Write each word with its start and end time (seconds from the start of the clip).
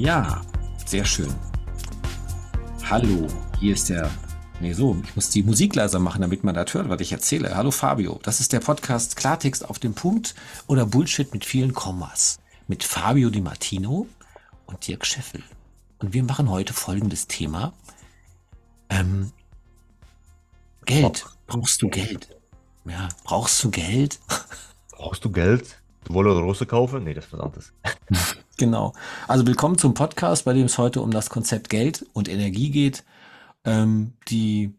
Ja, 0.00 0.40
sehr 0.86 1.04
schön. 1.04 1.28
Hallo, 2.88 3.26
hier 3.58 3.74
ist 3.74 3.90
der. 3.90 4.10
Nee, 4.58 4.72
so, 4.72 4.96
ich 5.04 5.14
muss 5.14 5.28
die 5.28 5.42
Musik 5.42 5.74
leiser 5.74 5.98
machen, 5.98 6.22
damit 6.22 6.42
man 6.42 6.54
das 6.54 6.72
hört, 6.72 6.88
was 6.88 7.02
ich 7.02 7.12
erzähle. 7.12 7.54
Hallo 7.54 7.70
Fabio, 7.70 8.18
das 8.22 8.40
ist 8.40 8.54
der 8.54 8.60
Podcast 8.60 9.16
Klartext 9.16 9.62
auf 9.68 9.78
dem 9.78 9.92
Punkt 9.92 10.34
oder 10.68 10.86
Bullshit 10.86 11.34
mit 11.34 11.44
vielen 11.44 11.74
Kommas. 11.74 12.38
Mit 12.66 12.82
Fabio 12.82 13.28
Di 13.28 13.42
Martino 13.42 14.06
und 14.64 14.88
Dirk 14.88 15.04
Scheffel. 15.04 15.42
Und 15.98 16.14
wir 16.14 16.24
machen 16.24 16.48
heute 16.48 16.72
folgendes 16.72 17.26
Thema. 17.26 17.74
Ähm, 18.88 19.32
Geld. 20.86 21.26
Brauchst 21.46 21.82
du 21.82 21.90
Geld? 21.90 22.34
Ja, 22.86 23.10
brauchst 23.22 23.62
du 23.62 23.70
Geld? 23.70 24.18
Brauchst 24.92 25.26
du 25.26 25.30
Geld? 25.30 25.79
Wolle 26.08 26.32
oder 26.32 26.40
Rose 26.40 26.66
kaufen? 26.66 27.04
Nee, 27.04 27.14
das 27.14 27.26
ist 27.26 27.32
was 27.32 27.40
anderes. 27.40 27.72
Genau. 28.56 28.92
Also 29.26 29.46
willkommen 29.46 29.78
zum 29.78 29.94
Podcast, 29.94 30.44
bei 30.44 30.52
dem 30.52 30.66
es 30.66 30.76
heute 30.76 31.00
um 31.00 31.10
das 31.12 31.30
Konzept 31.30 31.70
Geld 31.70 32.04
und 32.12 32.28
Energie 32.28 32.68
geht, 32.68 33.04
ähm, 33.64 34.12
die 34.28 34.74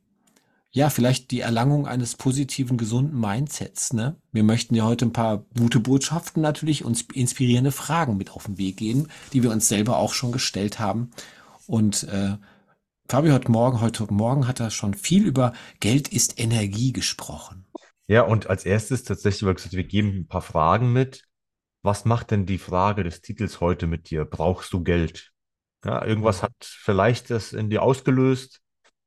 ja 0.70 0.92
vielleicht 0.92 1.32
die 1.32 1.40
Erlangung 1.40 1.88
eines 1.88 2.16
positiven, 2.16 2.78
gesunden 2.78 3.20
Mindsets. 3.20 3.94
Ne? 3.94 4.18
Wir 4.32 4.44
möchten 4.44 4.76
ja 4.76 4.86
heute 4.86 5.06
ein 5.06 5.14
paar 5.14 5.46
gute 5.58 5.80
Botschaften 5.80 6.44
natürlich 6.44 6.86
und 6.86 7.12
inspirierende 7.14 7.72
Fragen 7.72 8.18
mit 8.18 8.32
auf 8.32 8.46
den 8.46 8.60
Weg 8.60 8.78
gehen, 8.78 9.08
die 9.34 9.42
wir 9.42 9.50
uns 9.50 9.68
selber 9.68 9.98
auch 9.98 10.14
schon 10.14 10.32
gestellt 10.32 10.80
haben. 10.80 11.10
Und 11.66 12.04
äh, 12.04 12.38
Fabio 13.10 13.34
hat 13.34 13.50
morgen, 13.50 13.82
heute 13.82 14.06
Morgen 14.14 14.48
hat 14.48 14.60
er 14.60 14.70
schon 14.70 14.94
viel 14.94 15.26
über 15.26 15.54
Geld 15.80 16.08
ist 16.08 16.40
Energie 16.40 16.94
gesprochen. 16.94 17.61
Ja, 18.12 18.24
und 18.24 18.50
als 18.50 18.66
erstes 18.66 19.06
tatsächlich, 19.06 19.46
weil 19.46 19.54
gesagt, 19.54 19.74
wir 19.74 19.86
geben 19.86 20.10
ein 20.10 20.28
paar 20.28 20.42
Fragen 20.42 20.92
mit. 20.92 21.30
Was 21.82 22.04
macht 22.04 22.32
denn 22.32 22.46
die 22.46 22.58
Frage 22.58 23.06
des 23.06 23.22
Titels 23.22 23.62
heute 23.62 23.88
mit 23.88 24.10
dir? 24.10 24.26
Brauchst 24.26 24.74
du 24.74 24.84
Geld? 24.84 25.32
Ja, 25.86 26.04
irgendwas 26.04 26.44
hat 26.44 26.54
vielleicht 26.60 27.30
das 27.30 27.54
in 27.54 27.70
dir 27.70 27.82
ausgelöst. 27.82 28.62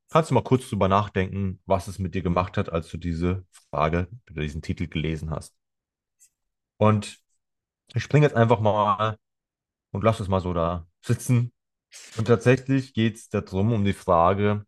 Kannst 0.09 0.31
du 0.31 0.35
mal 0.35 0.43
kurz 0.43 0.71
drüber 0.71 0.89
nachdenken, 0.89 1.61
was 1.67 1.87
es 1.87 1.99
mit 1.99 2.15
dir 2.15 2.23
gemacht 2.23 2.57
hat, 2.57 2.73
als 2.73 2.89
du 2.89 2.97
diese 2.97 3.45
Frage 3.69 4.09
oder 4.31 4.41
diesen 4.41 4.63
Titel 4.63 4.87
gelesen 4.87 5.31
hast? 5.31 5.55
Und 6.79 7.19
ich 7.93 8.03
springe 8.03 8.25
jetzt 8.25 8.37
einfach 8.37 8.61
mal 8.61 9.19
und 9.91 10.03
lass 10.03 10.19
es 10.19 10.29
mal 10.29 10.41
so 10.41 10.55
da 10.55 10.89
sitzen. 11.05 11.53
Und 12.17 12.25
tatsächlich 12.25 12.95
geht 12.95 13.17
es 13.17 13.29
darum, 13.29 13.71
um 13.71 13.85
die 13.85 13.93
Frage, 13.93 14.65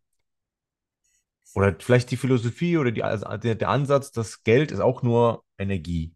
oder 1.57 1.75
vielleicht 1.79 2.11
die 2.11 2.17
Philosophie 2.17 2.77
oder 2.77 2.91
die, 2.91 3.01
also 3.01 3.35
der, 3.35 3.67
Ansatz, 3.67 4.11
dass 4.11 4.43
Geld 4.43 4.71
ist 4.71 4.79
auch 4.79 5.01
nur 5.01 5.43
Energie. 5.57 6.13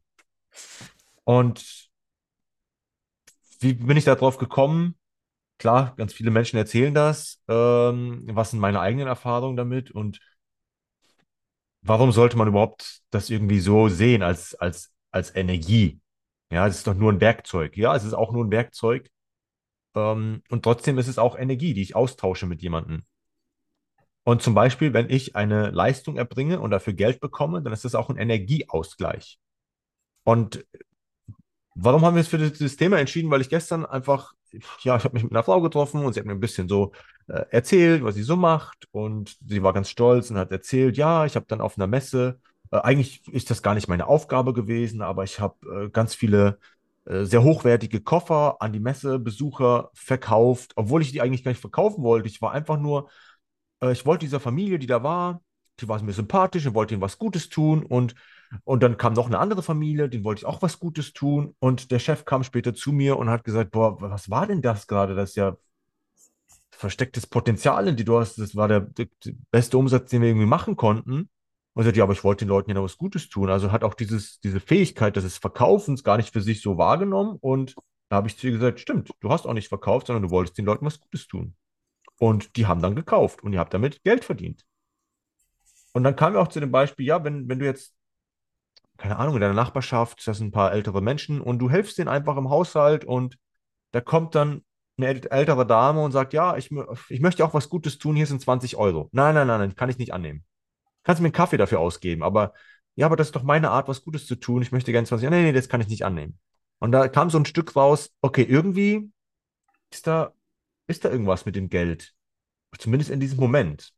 Und 1.24 1.90
wie 3.60 3.74
bin 3.74 3.98
ich 3.98 4.04
da 4.04 4.14
drauf 4.14 4.38
gekommen? 4.38 4.94
Klar, 5.58 5.96
ganz 5.98 6.14
viele 6.14 6.30
Menschen 6.30 6.58
erzählen 6.58 6.94
das. 6.94 7.42
Ähm, 7.48 8.22
was 8.28 8.52
sind 8.52 8.60
meine 8.60 8.82
eigenen 8.82 9.08
Erfahrungen 9.08 9.58
damit? 9.58 9.90
Und 9.90 10.20
warum 11.82 12.12
sollte 12.12 12.38
man 12.38 12.48
überhaupt 12.48 13.02
das 13.10 13.32
irgendwie 13.32 13.62
so 13.62 13.90
sehen 13.90 14.22
als, 14.22 14.54
als, 14.54 14.94
als 15.10 15.36
Energie? 15.36 16.00
Ja, 16.52 16.68
es 16.68 16.78
ist 16.78 16.86
doch 16.86 16.94
nur 16.94 17.12
ein 17.12 17.20
Werkzeug. 17.20 17.78
Ja, 17.78 17.96
es 17.96 18.04
ist 18.04 18.14
auch 18.14 18.32
nur 18.32 18.46
ein 18.46 18.52
Werkzeug. 18.52 19.10
Ähm, 19.96 20.44
und 20.52 20.62
trotzdem 20.62 21.00
ist 21.00 21.08
es 21.08 21.18
auch 21.18 21.36
Energie, 21.36 21.74
die 21.74 21.82
ich 21.82 21.96
austausche 21.96 22.46
mit 22.46 22.62
jemandem. 22.62 23.06
Und 24.24 24.42
zum 24.42 24.54
Beispiel, 24.54 24.94
wenn 24.94 25.10
ich 25.10 25.36
eine 25.36 25.72
Leistung 25.72 26.18
erbringe 26.18 26.60
und 26.60 26.72
dafür 26.72 26.94
Geld 26.94 27.20
bekomme, 27.20 27.62
dann 27.62 27.74
ist 27.74 27.86
das 27.86 27.96
auch 27.96 28.10
ein 28.10 28.18
Energieausgleich. 28.18 29.40
Und 30.24 30.64
warum 31.74 32.06
haben 32.06 32.16
wir 32.16 32.20
uns 32.20 32.28
für 32.28 32.38
dieses 32.38 32.78
Thema 32.78 33.00
entschieden? 33.00 33.32
Weil 33.32 33.42
ich 33.42 33.50
gestern 33.50 33.86
einfach, 33.86 34.34
ja, 34.82 34.96
ich 34.98 35.04
habe 35.04 35.14
mich 35.14 35.24
mit 35.24 35.32
einer 35.32 35.44
Frau 35.44 35.62
getroffen 35.62 36.06
und 36.06 36.14
sie 36.14 36.20
hat 36.20 36.28
mir 36.28 36.34
ein 36.34 36.40
bisschen 36.40 36.70
so 36.70 36.92
äh, 37.28 37.46
erzählt, 37.50 38.04
was 38.04 38.16
sie 38.16 38.24
so 38.24 38.36
macht. 38.36 38.88
Und 38.92 39.38
sie 39.48 39.64
war 39.64 39.74
ganz 39.74 39.90
stolz 39.90 40.30
und 40.30 40.38
hat 40.38 40.52
erzählt, 40.52 40.98
ja, 40.98 41.26
ich 41.26 41.36
habe 41.36 41.46
dann 41.48 41.62
auf 41.62 41.78
einer 41.78 41.88
Messe, 41.88 42.40
äh, 42.72 42.78
eigentlich 42.78 43.28
ist 43.30 43.50
das 43.50 43.64
gar 43.64 43.74
nicht 43.74 43.88
meine 43.88 44.08
Aufgabe 44.08 44.54
gewesen, 44.54 45.02
aber 45.02 45.24
ich 45.24 45.40
habe 45.40 45.86
äh, 45.86 45.90
ganz 45.90 46.14
viele 46.14 46.60
äh, 47.06 47.26
sehr 47.26 47.44
hochwertige 47.44 48.02
Koffer 48.02 48.58
an 48.62 48.74
die 48.74 48.80
Messebesucher 48.80 49.90
verkauft, 49.94 50.74
obwohl 50.76 51.02
ich 51.02 51.12
die 51.12 51.22
eigentlich 51.22 51.44
gar 51.44 51.52
nicht 51.52 51.62
verkaufen 51.62 52.04
wollte. 52.04 52.28
Ich 52.28 52.42
war 52.42 52.52
einfach 52.52 52.80
nur 52.80 53.10
äh, 53.82 53.92
ich 53.92 54.06
wollte 54.06 54.26
dieser 54.26 54.40
Familie, 54.40 54.80
die 54.80 54.88
da 54.88 55.04
war, 55.04 55.42
die 55.80 55.88
war 55.88 56.02
mir 56.02 56.14
sympathisch 56.14 56.66
und 56.66 56.76
wollte 56.76 56.94
ihnen 56.94 57.02
was 57.02 57.18
Gutes 57.18 57.50
tun. 57.50 57.84
Und, 57.84 58.16
und 58.64 58.84
dann 58.84 58.98
kam 58.98 59.14
noch 59.14 59.28
eine 59.28 59.40
andere 59.40 59.64
Familie, 59.64 60.10
denen 60.10 60.24
wollte 60.24 60.40
ich 60.40 60.46
auch 60.46 60.62
was 60.62 60.80
Gutes 60.80 61.14
tun. 61.14 61.56
Und 61.60 61.92
der 61.92 62.00
Chef 62.00 62.26
kam 62.26 62.44
später 62.44 62.74
zu 62.74 62.92
mir 62.92 63.18
und 63.18 63.30
hat 63.30 63.44
gesagt, 63.44 63.72
boah, 63.72 64.00
was 64.02 64.30
war 64.30 64.48
denn 64.48 64.62
das 64.62 64.88
gerade? 64.88 65.16
Das 65.16 65.32
ist 65.32 65.36
ja 65.36 65.58
verstecktes 66.70 67.28
Potenzial 67.28 67.88
in 67.88 67.96
die 67.96 68.06
du 68.06 68.20
hast. 68.20 68.38
Das 68.38 68.56
war 68.56 68.68
der, 68.68 68.82
der, 68.82 69.08
beste 69.52 69.78
Umsatz, 69.78 70.10
den 70.10 70.22
wir 70.22 70.30
irgendwie 70.30 70.48
machen 70.48 70.76
konnten. 70.76 71.30
Und 71.74 71.86
sagt, 71.86 71.96
ja, 71.96 72.04
aber 72.04 72.14
ich 72.14 72.24
wollte 72.26 72.44
den 72.44 72.50
Leuten 72.50 72.70
ja 72.70 72.74
noch 72.74 72.84
was 72.84 72.98
Gutes 72.98 73.30
tun. 73.30 73.50
Also 73.50 73.72
hat 73.72 73.86
auch 73.86 73.94
dieses, 73.94 74.42
diese 74.42 74.60
Fähigkeit 74.60 75.16
des 75.16 75.38
Verkaufens 75.38 76.04
gar 76.04 76.18
nicht 76.18 76.34
für 76.34 76.42
sich 76.42 76.62
so 76.62 76.78
wahrgenommen. 76.78 77.38
Und 77.40 77.76
da 78.10 78.18
habe 78.18 78.28
ich 78.28 78.38
zu 78.38 78.48
ihr 78.48 78.54
gesagt, 78.54 78.82
stimmt, 78.82 79.10
du 79.22 79.30
hast 79.30 79.46
auch 79.46 79.54
nicht 79.54 79.70
verkauft, 79.70 80.08
sondern 80.08 80.24
du 80.24 80.32
wolltest 80.32 80.58
den 80.58 80.66
Leuten 80.66 80.86
was 80.86 81.00
Gutes 81.00 81.28
tun. 81.28 81.56
Und 82.22 82.56
die 82.56 82.68
haben 82.68 82.84
dann 82.84 82.94
gekauft 82.96 83.42
und 83.42 83.52
ihr 83.52 83.60
habt 83.60 83.74
damit 83.74 84.04
Geld 84.04 84.24
verdient. 84.24 84.64
Und 85.92 86.04
dann 86.04 86.16
kamen 86.16 86.36
wir 86.36 86.40
auch 86.40 86.50
zu 86.50 86.60
dem 86.60 86.72
Beispiel, 86.72 87.08
ja, 87.08 87.24
wenn, 87.24 87.50
wenn 87.50 87.58
du 87.58 87.66
jetzt, 87.66 87.96
keine 88.98 89.18
Ahnung, 89.18 89.34
in 89.34 89.42
deiner 89.42 89.56
Nachbarschaft, 89.56 90.28
das 90.28 90.38
sind 90.38 90.50
ein 90.50 90.52
paar 90.52 90.72
ältere 90.72 91.02
Menschen 91.02 91.42
und 91.42 91.58
du 91.58 91.72
hilfst 91.72 91.98
denen 91.98 92.10
einfach 92.10 92.38
im 92.38 92.52
Haushalt 92.52 93.06
und 93.06 93.40
da 93.90 94.02
kommt 94.02 94.36
dann 94.36 94.64
eine 94.98 95.08
ältere 95.32 95.66
Dame 95.66 96.04
und 96.04 96.12
sagt, 96.12 96.34
ja, 96.34 96.58
ich, 96.58 96.70
ich 97.10 97.22
möchte 97.22 97.44
auch 97.44 97.56
was 97.56 97.70
Gutes 97.70 97.98
tun, 97.98 98.16
hier 98.16 98.28
sind 98.28 98.40
20 98.40 98.78
Euro. 98.78 99.10
Nein, 99.14 99.34
nein, 99.34 99.48
nein, 99.48 99.60
nein, 99.60 99.76
kann 99.76 99.90
ich 99.90 99.98
nicht 99.98 100.14
annehmen. 100.14 100.46
Kannst 101.02 101.18
du 101.18 101.24
mir 101.24 101.30
einen 101.30 101.34
Kaffee 101.34 101.58
dafür 101.58 101.80
ausgeben, 101.80 102.22
aber 102.22 102.54
ja, 102.94 103.08
aber 103.08 103.16
das 103.16 103.30
ist 103.30 103.36
doch 103.36 103.42
meine 103.42 103.72
Art, 103.72 103.88
was 103.88 104.04
Gutes 104.04 104.28
zu 104.28 104.36
tun. 104.36 104.62
Ich 104.62 104.72
möchte 104.72 104.92
gerne 104.92 105.08
20 105.08 105.28
Euro. 105.28 105.36
Nee, 105.36 105.44
nee, 105.46 105.54
das 105.54 105.70
kann 105.70 105.82
ich 105.82 105.88
nicht 105.88 106.06
annehmen. 106.06 106.38
Und 106.78 106.92
da 106.92 107.08
kam 107.08 107.32
so 107.32 107.40
ein 107.40 107.46
Stück 107.46 107.76
raus, 107.76 108.14
okay, 108.22 108.44
irgendwie 108.44 109.12
ist 109.90 110.06
da 110.06 110.36
ist 110.88 111.06
da 111.06 111.10
irgendwas 111.10 111.46
mit 111.46 111.56
dem 111.56 111.70
Geld. 111.70 112.14
Zumindest 112.78 113.12
in 113.12 113.20
diesem 113.20 113.40
Moment. 113.40 113.94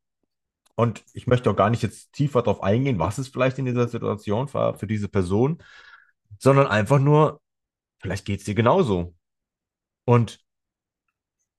Und 0.75 1.03
ich 1.13 1.27
möchte 1.27 1.49
auch 1.49 1.55
gar 1.55 1.69
nicht 1.69 1.83
jetzt 1.83 2.13
tiefer 2.13 2.41
darauf 2.41 2.63
eingehen, 2.63 2.99
was 2.99 3.17
es 3.17 3.27
vielleicht 3.27 3.59
in 3.59 3.65
dieser 3.65 3.87
Situation 3.87 4.51
war 4.53 4.77
für 4.77 4.87
diese 4.87 5.07
Person, 5.07 5.61
sondern 6.39 6.67
einfach 6.67 6.99
nur, 6.99 7.41
vielleicht 7.99 8.25
geht 8.25 8.39
es 8.39 8.45
dir 8.45 8.55
genauso. 8.55 9.15
Und 10.05 10.43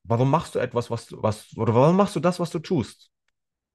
warum 0.03 0.31
machst 0.31 0.55
du 0.55 0.59
etwas, 0.59 0.91
was, 0.91 1.13
was, 1.13 1.57
oder 1.57 1.75
warum 1.75 1.97
machst 1.97 2.17
du 2.17 2.21
das, 2.21 2.41
was 2.41 2.51
du 2.51 2.59
tust? 2.59 3.11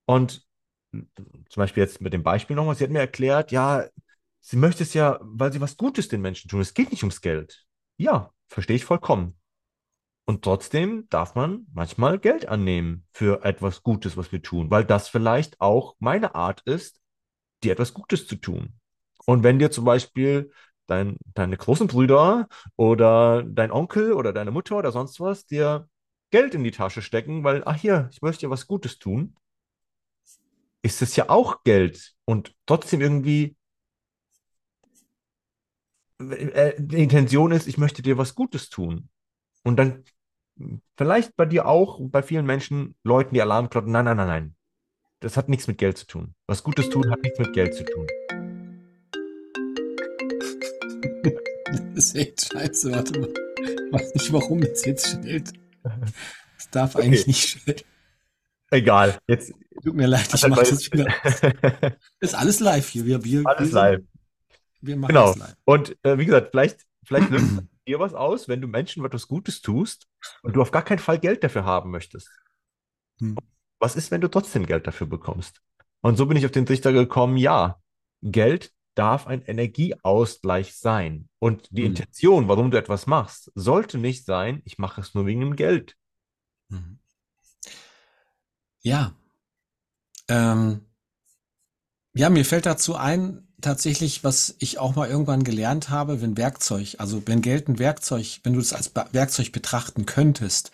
Und 0.05 0.45
zum 0.91 1.61
Beispiel 1.61 1.83
jetzt 1.83 2.01
mit 2.01 2.13
dem 2.13 2.23
Beispiel 2.23 2.55
nochmal, 2.55 2.75
sie 2.75 2.83
hat 2.83 2.91
mir 2.91 2.99
erklärt, 2.99 3.51
ja, 3.51 3.85
sie 4.41 4.57
möchte 4.57 4.83
es 4.83 4.93
ja, 4.93 5.19
weil 5.21 5.53
sie 5.53 5.61
was 5.61 5.77
Gutes 5.77 6.07
den 6.07 6.21
Menschen 6.21 6.49
tun. 6.49 6.61
Es 6.61 6.73
geht 6.73 6.91
nicht 6.91 7.03
ums 7.03 7.21
Geld. 7.21 7.65
Ja, 7.97 8.33
verstehe 8.47 8.75
ich 8.75 8.85
vollkommen. 8.85 9.38
Und 10.29 10.43
trotzdem 10.43 11.07
darf 11.09 11.33
man 11.33 11.65
manchmal 11.73 12.19
Geld 12.19 12.47
annehmen 12.47 13.03
für 13.11 13.43
etwas 13.43 13.81
Gutes, 13.81 14.15
was 14.15 14.31
wir 14.31 14.43
tun, 14.43 14.69
weil 14.69 14.85
das 14.85 15.09
vielleicht 15.09 15.59
auch 15.59 15.95
meine 15.97 16.35
Art 16.35 16.61
ist, 16.65 17.01
dir 17.63 17.71
etwas 17.71 17.95
Gutes 17.95 18.27
zu 18.27 18.35
tun. 18.35 18.75
Und 19.25 19.41
wenn 19.41 19.57
dir 19.57 19.71
zum 19.71 19.85
Beispiel 19.85 20.51
dein, 20.85 21.17
deine 21.33 21.57
großen 21.57 21.87
Brüder 21.87 22.47
oder 22.75 23.41
dein 23.41 23.71
Onkel 23.71 24.13
oder 24.13 24.31
deine 24.31 24.51
Mutter 24.51 24.77
oder 24.77 24.91
sonst 24.91 25.19
was 25.19 25.47
dir 25.47 25.89
Geld 26.29 26.53
in 26.53 26.63
die 26.63 26.69
Tasche 26.69 27.01
stecken, 27.01 27.43
weil, 27.43 27.63
ach 27.65 27.77
hier, 27.77 28.07
ich 28.11 28.21
möchte 28.21 28.45
dir 28.45 28.51
was 28.51 28.67
Gutes 28.67 28.99
tun, 28.99 29.35
ist 30.83 31.01
es 31.01 31.15
ja 31.15 31.27
auch 31.31 31.63
Geld 31.63 32.13
und 32.25 32.53
trotzdem 32.67 33.01
irgendwie 33.01 33.55
äh, 36.19 36.73
die 36.77 37.01
Intention 37.01 37.51
ist, 37.51 37.67
ich 37.67 37.79
möchte 37.79 38.03
dir 38.03 38.19
was 38.19 38.35
Gutes 38.35 38.69
tun. 38.69 39.09
Und 39.63 39.77
dann 39.77 40.03
vielleicht 40.97 41.35
bei 41.35 41.45
dir 41.45 41.65
auch, 41.65 41.99
bei 42.01 42.21
vielen 42.21 42.45
Menschen, 42.45 42.95
Leuten 43.03 43.33
die 43.33 43.41
Alarmglocken, 43.41 43.91
nein, 43.91 44.05
nein, 44.05 44.17
nein, 44.17 44.27
nein. 44.27 44.55
Das 45.21 45.35
hat 45.35 45.49
nichts 45.49 45.67
mit 45.67 45.77
Geld 45.77 45.97
zu 45.97 46.07
tun. 46.07 46.33
Was 46.47 46.63
Gutes 46.63 46.89
tun 46.89 47.09
hat 47.09 47.21
nichts 47.21 47.39
mit 47.39 47.53
Geld 47.53 47.73
zu 47.73 47.83
tun. 47.83 48.07
Das 51.93 52.05
ist 52.05 52.15
echt 52.15 52.51
scheiße, 52.51 52.91
warte 52.93 53.19
mal. 53.19 53.29
Ich 53.57 53.93
weiß 53.93 54.13
nicht, 54.15 54.33
warum 54.33 54.61
das 54.61 54.85
jetzt 54.85 55.07
stellt. 55.07 55.51
Das 55.83 56.69
darf 56.71 56.95
okay. 56.95 57.05
eigentlich 57.05 57.27
nicht 57.27 57.47
stellen. 57.47 57.81
Egal, 58.71 59.19
jetzt. 59.27 59.53
Tut 59.83 59.95
mir 59.95 60.07
leid, 60.07 60.27
ich 60.33 60.47
mache 60.47 60.61
das 60.61 60.91
wieder. 60.91 61.07
Ist 62.19 62.35
alles 62.35 62.59
live 62.59 62.87
hier. 62.87 63.05
Wir, 63.05 63.23
wir, 63.23 63.43
alles 63.45 63.69
wir, 63.69 63.75
live. 63.75 64.01
Wir 64.81 64.97
machen 64.97 65.09
genau. 65.09 65.35
live. 65.35 65.55
Und 65.65 65.97
äh, 66.03 66.17
wie 66.17 66.25
gesagt, 66.25 66.49
vielleicht, 66.51 66.85
vielleicht 67.03 67.29
löst 67.29 67.45
dir 67.87 67.99
was 67.99 68.13
aus, 68.13 68.47
wenn 68.47 68.61
du 68.61 68.67
Menschen 68.67 69.03
etwas 69.05 69.27
Gutes 69.27 69.61
tust 69.61 70.07
und 70.43 70.55
du 70.55 70.61
auf 70.61 70.71
gar 70.71 70.83
keinen 70.83 70.99
Fall 70.99 71.19
Geld 71.19 71.43
dafür 71.43 71.65
haben 71.65 71.91
möchtest? 71.91 72.29
Hm. 73.19 73.35
Was 73.79 73.95
ist, 73.95 74.11
wenn 74.11 74.21
du 74.21 74.27
trotzdem 74.29 74.65
Geld 74.65 74.87
dafür 74.87 75.07
bekommst? 75.07 75.61
Und 76.01 76.17
so 76.17 76.25
bin 76.25 76.37
ich 76.37 76.45
auf 76.45 76.51
den 76.51 76.65
Trichter 76.65 76.93
gekommen, 76.93 77.37
ja, 77.37 77.81
Geld 78.21 78.73
darf 78.95 79.27
ein 79.27 79.41
Energieausgleich 79.41 80.75
sein. 80.75 81.29
Und 81.39 81.69
die 81.71 81.81
Mhm. 81.81 81.87
Intention, 81.87 82.47
warum 82.47 82.71
du 82.71 82.77
etwas 82.77 83.07
machst, 83.07 83.51
sollte 83.55 83.97
nicht 83.97 84.25
sein, 84.25 84.61
ich 84.65 84.77
mache 84.77 85.01
es 85.01 85.13
nur 85.13 85.25
wegen 85.25 85.39
dem 85.41 85.55
Geld. 85.55 85.95
Mhm. 86.69 86.99
Ja. 88.81 89.13
Ähm, 90.27 90.85
ja, 92.13 92.29
mir 92.29 92.45
fällt 92.45 92.65
dazu 92.65 92.95
ein, 92.95 93.47
tatsächlich, 93.61 94.23
was 94.23 94.55
ich 94.59 94.79
auch 94.79 94.95
mal 94.95 95.09
irgendwann 95.09 95.43
gelernt 95.43 95.89
habe, 95.89 96.21
wenn 96.21 96.37
Werkzeug, 96.37 96.95
also 96.97 97.21
wenn 97.25 97.41
Geld 97.41 97.67
ein 97.67 97.79
Werkzeug, 97.79 98.39
wenn 98.43 98.53
du 98.53 98.59
es 98.59 98.73
als 98.73 98.91
Werkzeug 99.11 99.51
betrachten 99.51 100.05
könntest, 100.05 100.71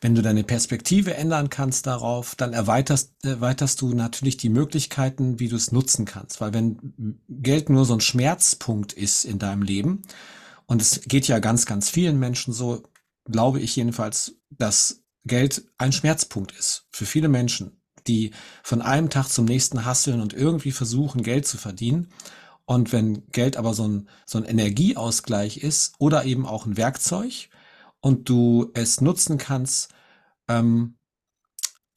wenn 0.00 0.14
du 0.14 0.22
deine 0.22 0.44
Perspektive 0.44 1.14
ändern 1.14 1.50
kannst 1.50 1.86
darauf, 1.86 2.34
dann 2.34 2.52
erweiterst, 2.52 3.12
erweiterst 3.22 3.80
du 3.82 3.92
natürlich 3.92 4.36
die 4.38 4.48
Möglichkeiten, 4.48 5.38
wie 5.38 5.48
du 5.48 5.56
es 5.56 5.72
nutzen 5.72 6.06
kannst. 6.06 6.40
Weil 6.40 6.54
wenn 6.54 7.20
Geld 7.28 7.68
nur 7.68 7.84
so 7.84 7.94
ein 7.94 8.00
Schmerzpunkt 8.00 8.92
ist 8.92 9.24
in 9.24 9.38
deinem 9.38 9.62
Leben, 9.62 10.02
und 10.66 10.80
es 10.80 11.00
geht 11.04 11.26
ja 11.26 11.40
ganz, 11.40 11.66
ganz 11.66 11.90
vielen 11.90 12.18
Menschen 12.20 12.54
so, 12.54 12.84
glaube 13.24 13.60
ich 13.60 13.74
jedenfalls, 13.74 14.36
dass 14.50 15.02
Geld 15.24 15.64
ein 15.78 15.92
Schmerzpunkt 15.92 16.52
ist 16.52 16.86
für 16.92 17.06
viele 17.06 17.28
Menschen, 17.28 17.79
die 18.06 18.32
von 18.62 18.82
einem 18.82 19.10
Tag 19.10 19.28
zum 19.28 19.44
nächsten 19.44 19.84
hasseln 19.84 20.20
und 20.20 20.32
irgendwie 20.32 20.72
versuchen, 20.72 21.22
Geld 21.22 21.46
zu 21.46 21.58
verdienen. 21.58 22.08
Und 22.64 22.92
wenn 22.92 23.26
Geld 23.32 23.56
aber 23.56 23.74
so 23.74 23.86
ein, 23.86 24.08
so 24.26 24.38
ein 24.38 24.44
Energieausgleich 24.44 25.58
ist 25.58 25.94
oder 25.98 26.24
eben 26.24 26.46
auch 26.46 26.66
ein 26.66 26.76
Werkzeug 26.76 27.48
und 28.00 28.28
du 28.28 28.70
es 28.74 29.00
nutzen 29.00 29.38
kannst, 29.38 29.92
ähm, 30.48 30.96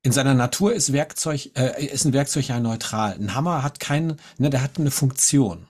in 0.01 0.11
seiner 0.11 0.33
Natur 0.33 0.73
ist 0.73 0.91
Werkzeug, 0.91 1.51
äh, 1.55 1.85
ist 1.85 2.05
ein 2.05 2.13
Werkzeug 2.13 2.47
ja 2.47 2.59
neutral. 2.59 3.13
Ein 3.13 3.35
Hammer 3.35 3.63
hat 3.63 3.79
keinen, 3.79 4.17
ne, 4.37 4.49
der 4.49 4.61
hat 4.61 4.77
eine 4.77 4.91
Funktion. 4.91 5.67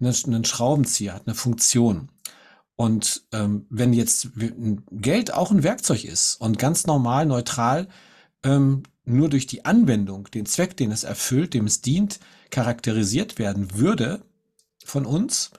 Ein 0.00 0.44
Schraubenzieher 0.44 1.14
hat 1.14 1.26
eine 1.26 1.34
Funktion. 1.34 2.08
Und 2.76 3.24
ähm, 3.32 3.66
wenn 3.70 3.92
jetzt 3.92 4.30
Geld 4.90 5.32
auch 5.32 5.50
ein 5.50 5.62
Werkzeug 5.62 6.04
ist 6.04 6.36
und 6.40 6.58
ganz 6.58 6.86
normal, 6.86 7.26
neutral, 7.26 7.88
ähm, 8.42 8.82
nur 9.04 9.28
durch 9.28 9.46
die 9.46 9.64
Anwendung, 9.64 10.30
den 10.30 10.46
Zweck, 10.46 10.76
den 10.76 10.90
es 10.90 11.04
erfüllt, 11.04 11.54
dem 11.54 11.66
es 11.66 11.80
dient, 11.80 12.20
charakterisiert 12.50 13.38
werden 13.38 13.76
würde 13.78 14.22
von 14.84 15.06
uns, 15.06 15.50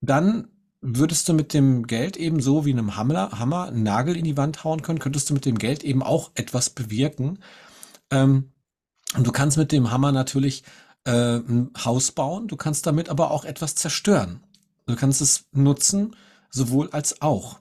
dann 0.00 0.48
würdest 0.80 1.28
du 1.28 1.34
mit 1.34 1.54
dem 1.54 1.86
Geld 1.86 2.16
eben 2.16 2.40
so 2.40 2.64
wie 2.64 2.72
einem 2.72 2.96
Hammer, 2.96 3.38
Hammer 3.38 3.64
einen 3.66 3.82
Nagel 3.82 4.16
in 4.16 4.24
die 4.24 4.36
Wand 4.36 4.64
hauen 4.64 4.82
können, 4.82 5.00
könntest 5.00 5.28
du 5.30 5.34
mit 5.34 5.44
dem 5.44 5.58
Geld 5.58 5.82
eben 5.82 6.02
auch 6.02 6.30
etwas 6.34 6.70
bewirken. 6.70 7.40
Ähm, 8.10 8.52
und 9.16 9.26
du 9.26 9.32
kannst 9.32 9.56
mit 9.56 9.72
dem 9.72 9.90
Hammer 9.90 10.12
natürlich 10.12 10.62
äh, 11.04 11.38
ein 11.38 11.70
Haus 11.84 12.12
bauen, 12.12 12.46
du 12.48 12.56
kannst 12.56 12.86
damit 12.86 13.08
aber 13.08 13.30
auch 13.30 13.44
etwas 13.44 13.74
zerstören. 13.74 14.40
Du 14.86 14.96
kannst 14.96 15.20
es 15.20 15.46
nutzen, 15.52 16.16
sowohl 16.50 16.90
als 16.90 17.20
auch. 17.20 17.60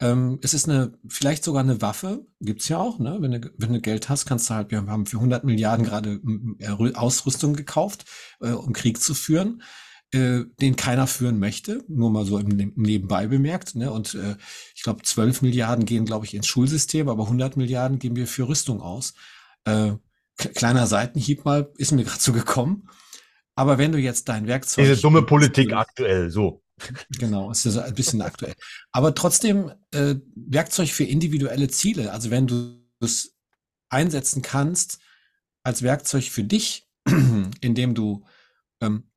Ähm, 0.00 0.38
es 0.42 0.52
ist 0.52 0.68
eine, 0.68 0.92
vielleicht 1.08 1.42
sogar 1.42 1.62
eine 1.62 1.80
Waffe, 1.80 2.26
gibt's 2.40 2.68
ja 2.68 2.78
auch, 2.78 2.98
ne? 2.98 3.16
Wenn 3.20 3.32
du, 3.32 3.50
wenn 3.56 3.72
du 3.72 3.80
Geld 3.80 4.08
hast, 4.10 4.26
kannst 4.26 4.50
du 4.50 4.54
halt, 4.54 4.70
wir 4.70 4.84
haben 4.86 5.06
für 5.06 5.16
100 5.16 5.44
Milliarden 5.44 5.86
gerade 5.86 6.20
äh, 6.58 6.94
Ausrüstung 6.94 7.54
gekauft, 7.54 8.04
äh, 8.40 8.50
um 8.50 8.74
Krieg 8.74 9.00
zu 9.00 9.14
führen, 9.14 9.62
äh, 10.12 10.44
den 10.60 10.76
keiner 10.76 11.06
führen 11.06 11.38
möchte, 11.38 11.82
nur 11.88 12.10
mal 12.10 12.26
so 12.26 12.38
im, 12.38 12.58
im 12.58 12.72
Nebenbei 12.76 13.26
bemerkt, 13.26 13.74
ne? 13.74 13.90
Und 13.90 14.14
äh, 14.14 14.36
ich 14.74 14.82
glaube, 14.82 15.02
12 15.02 15.40
Milliarden 15.40 15.86
gehen, 15.86 16.04
glaube 16.04 16.26
ich, 16.26 16.34
ins 16.34 16.46
Schulsystem, 16.46 17.08
aber 17.08 17.24
100 17.24 17.56
Milliarden 17.56 17.98
geben 17.98 18.16
wir 18.16 18.26
für 18.26 18.48
Rüstung 18.48 18.82
aus. 18.82 19.14
Äh, 19.64 19.92
kleiner 20.36 20.86
Seitenhieb 20.86 21.46
mal, 21.46 21.72
ist 21.78 21.92
mir 21.92 22.04
gerade 22.04 22.20
so 22.20 22.32
gekommen. 22.34 22.88
Aber 23.54 23.78
wenn 23.78 23.92
du 23.92 23.98
jetzt 23.98 24.28
dein 24.28 24.46
Werkzeug. 24.46 24.84
Diese 24.84 25.00
dumme 25.00 25.22
Politik 25.22 25.72
aktuell, 25.72 26.30
so. 26.30 26.62
Genau, 27.18 27.50
ist 27.50 27.64
ja 27.64 27.70
so 27.70 27.80
ein 27.80 27.94
bisschen 27.94 28.22
aktuell. 28.22 28.54
Aber 28.92 29.14
trotzdem 29.14 29.72
äh, 29.92 30.16
Werkzeug 30.34 30.90
für 30.90 31.04
individuelle 31.04 31.68
Ziele. 31.68 32.12
Also 32.12 32.30
wenn 32.30 32.46
du 32.46 32.82
es 33.00 33.36
einsetzen 33.88 34.42
kannst 34.42 34.98
als 35.62 35.82
Werkzeug 35.82 36.24
für 36.24 36.44
dich, 36.44 36.88
indem 37.60 37.94
du 37.94 38.24
ähm, 38.80 39.10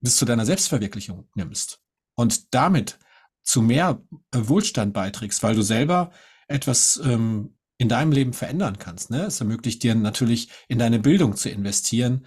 bis 0.00 0.16
zu 0.16 0.24
deiner 0.24 0.44
Selbstverwirklichung 0.44 1.28
nimmst 1.34 1.80
und 2.14 2.52
damit 2.54 2.98
zu 3.42 3.62
mehr 3.62 4.02
äh, 4.32 4.38
Wohlstand 4.42 4.92
beiträgst, 4.92 5.42
weil 5.42 5.54
du 5.54 5.62
selber 5.62 6.12
etwas 6.48 7.00
ähm, 7.04 7.56
in 7.78 7.88
deinem 7.88 8.12
Leben 8.12 8.32
verändern 8.32 8.78
kannst. 8.78 9.10
Ne? 9.10 9.24
Es 9.24 9.40
ermöglicht 9.40 9.82
dir 9.82 9.94
natürlich 9.94 10.50
in 10.68 10.78
deine 10.78 10.98
Bildung 10.98 11.36
zu 11.36 11.48
investieren. 11.48 12.26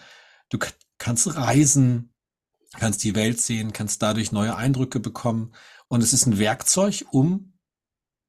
Du 0.49 0.57
kannst 0.97 1.35
reisen, 1.35 2.14
kannst 2.73 3.03
die 3.03 3.15
Welt 3.15 3.39
sehen, 3.39 3.73
kannst 3.73 4.01
dadurch 4.01 4.31
neue 4.31 4.55
Eindrücke 4.55 4.99
bekommen. 4.99 5.53
Und 5.87 6.01
es 6.01 6.13
ist 6.13 6.25
ein 6.25 6.39
Werkzeug, 6.39 7.05
um 7.11 7.53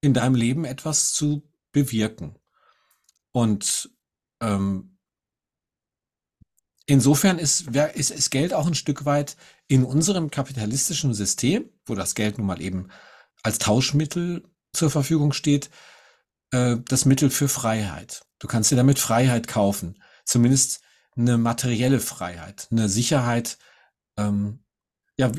in 0.00 0.15
deinem 0.15 0.35
Leben 0.35 0.65
etwas 0.65 1.12
zu 1.12 1.49
bewirken. 1.73 2.38
Und 3.33 3.91
ähm, 4.41 4.99
insofern 6.87 7.38
ist, 7.38 7.69
ist, 7.94 8.11
ist 8.11 8.31
Geld 8.31 8.55
auch 8.55 8.67
ein 8.67 8.75
Stück 8.75 9.05
weit 9.05 9.37
in 9.69 9.85
unserem 9.85 10.31
kapitalistischen 10.31 11.15
System, 11.15 11.69
wo 11.85 11.94
das 11.94 12.15
Geld 12.15 12.38
nun 12.38 12.47
mal 12.47 12.61
eben 12.61 12.88
als 13.43 13.59
Tauschmittel 13.59 14.44
zur 14.73 14.91
Verfügung 14.91 15.33
steht, 15.33 15.71
äh, 16.50 16.77
das 16.88 17.05
Mittel 17.05 17.31
für 17.31 17.49
Freiheit. 17.49 18.23
Du 18.38 18.49
kannst 18.49 18.71
dir 18.71 18.77
damit 18.77 18.99
Freiheit 18.99 19.49
kaufen. 19.49 20.03
Zumindest 20.25 20.81
eine 21.17 21.38
materielle 21.38 22.00
Freiheit, 22.00 22.69
eine 22.71 22.88
Sicherheit, 22.88 23.59
ähm, 24.16 24.60
ja, 25.18 25.30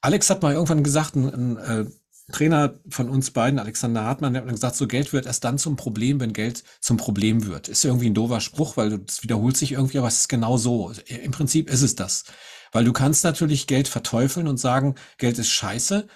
Alex 0.00 0.28
hat 0.30 0.42
mal 0.42 0.52
irgendwann 0.52 0.84
gesagt, 0.84 1.16
ein, 1.16 1.28
ein 1.28 1.56
äh, 1.56 1.86
Trainer 2.32 2.80
von 2.88 3.10
uns 3.10 3.30
beiden, 3.30 3.58
Alexander 3.58 4.04
Hartmann, 4.04 4.32
der 4.32 4.42
hat 4.42 4.50
gesagt, 4.50 4.76
so 4.76 4.86
Geld 4.86 5.12
wird 5.12 5.26
erst 5.26 5.44
dann 5.44 5.58
zum 5.58 5.76
Problem, 5.76 6.20
wenn 6.20 6.32
Geld 6.32 6.64
zum 6.80 6.96
Problem 6.96 7.46
wird. 7.46 7.68
Ist 7.68 7.84
irgendwie 7.84 8.08
ein 8.08 8.14
doofer 8.14 8.40
Spruch, 8.40 8.76
weil 8.76 8.98
das 8.98 9.22
wiederholt 9.22 9.56
sich 9.56 9.72
irgendwie, 9.72 9.98
aber 9.98 10.08
es 10.08 10.20
ist 10.20 10.28
genau 10.28 10.56
so. 10.56 10.92
Im 11.06 11.32
Prinzip 11.32 11.70
ist 11.70 11.82
es 11.82 11.94
das. 11.94 12.24
Weil 12.72 12.84
du 12.84 12.92
kannst 12.92 13.24
natürlich 13.24 13.66
Geld 13.66 13.88
verteufeln 13.88 14.48
und 14.48 14.56
sagen, 14.58 14.94
Geld 15.18 15.38
ist 15.38 15.50
scheiße. 15.50 16.06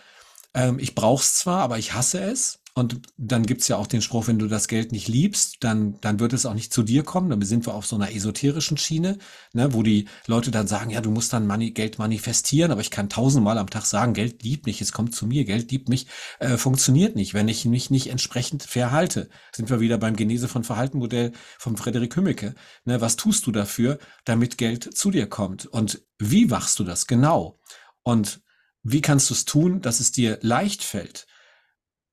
Ähm, 0.55 0.79
ich 0.79 0.95
brauch's 0.95 1.35
zwar, 1.35 1.61
aber 1.61 1.79
ich 1.79 1.93
hasse 1.93 2.21
es. 2.21 2.58
Und 2.79 3.03
dann 3.17 3.45
gibt's 3.45 3.67
ja 3.67 3.77
auch 3.77 3.89
den 3.89 4.03
Spruch, 4.03 4.29
wenn 4.29 4.39
du 4.39 4.47
das 4.47 4.69
Geld 4.69 4.93
nicht 4.93 5.09
liebst, 5.09 5.57
dann, 5.65 6.01
dann 6.01 6.21
wird 6.21 6.33
es 6.33 6.47
auch 6.47 6.55
nicht 6.55 6.73
zu 6.73 6.85
dir 6.85 7.03
kommen. 7.03 7.29
Dann 7.29 7.43
sind 7.43 7.67
wir 7.67 7.75
auf 7.75 7.87
so 7.87 7.97
einer 7.97 8.15
esoterischen 8.15 8.77
Schiene, 8.77 9.19
ne, 9.53 9.75
wo 9.75 9.83
die 9.83 10.07
Leute 10.29 10.53
dann 10.53 10.69
sagen, 10.69 10.91
ja, 10.91 11.01
du 11.01 11.11
musst 11.11 11.33
dann 11.33 11.49
Money, 11.49 11.73
Geld 11.73 11.99
manifestieren, 11.99 12.71
aber 12.71 12.81
ich 12.81 12.93
kann 12.93 13.09
tausendmal 13.09 13.59
am 13.59 13.69
Tag 13.69 13.85
sagen, 13.85 14.15
Geld 14.15 14.45
liebt 14.45 14.67
mich, 14.67 14.81
es 14.81 14.93
kommt 14.93 15.13
zu 15.13 15.27
mir, 15.27 15.45
Geld 15.45 15.73
liebt 15.73 15.89
mich, 15.89 16.07
äh, 16.39 16.57
funktioniert 16.57 17.17
nicht, 17.17 17.35
wenn 17.35 17.49
ich 17.49 17.65
mich 17.65 17.91
nicht 17.91 18.11
entsprechend 18.11 18.63
verhalte. 18.63 19.29
Sind 19.53 19.71
wir 19.71 19.81
wieder 19.81 19.99
beim 19.99 20.15
Genese 20.15 20.47
von 20.47 20.63
Verhaltenmodell 20.63 21.33
von 21.59 21.77
Frederik 21.77 22.15
Hümmecke. 22.15 22.55
Ne, 22.85 23.01
was 23.01 23.17
tust 23.17 23.45
du 23.49 23.51
dafür, 23.51 23.99
damit 24.25 24.57
Geld 24.57 24.97
zu 24.97 25.11
dir 25.11 25.27
kommt? 25.29 25.67
Und 25.67 26.03
wie 26.21 26.47
machst 26.47 26.79
du 26.79 26.85
das 26.85 27.09
genau? 27.09 27.59
Und 28.05 28.41
wie 28.85 29.01
kannst 29.01 29.31
du 29.31 29.35
es 29.35 29.45
tun, 29.47 29.81
dass 29.81 29.99
es 29.99 30.13
dir 30.13 30.39
leicht 30.43 30.85
fällt? 30.85 31.27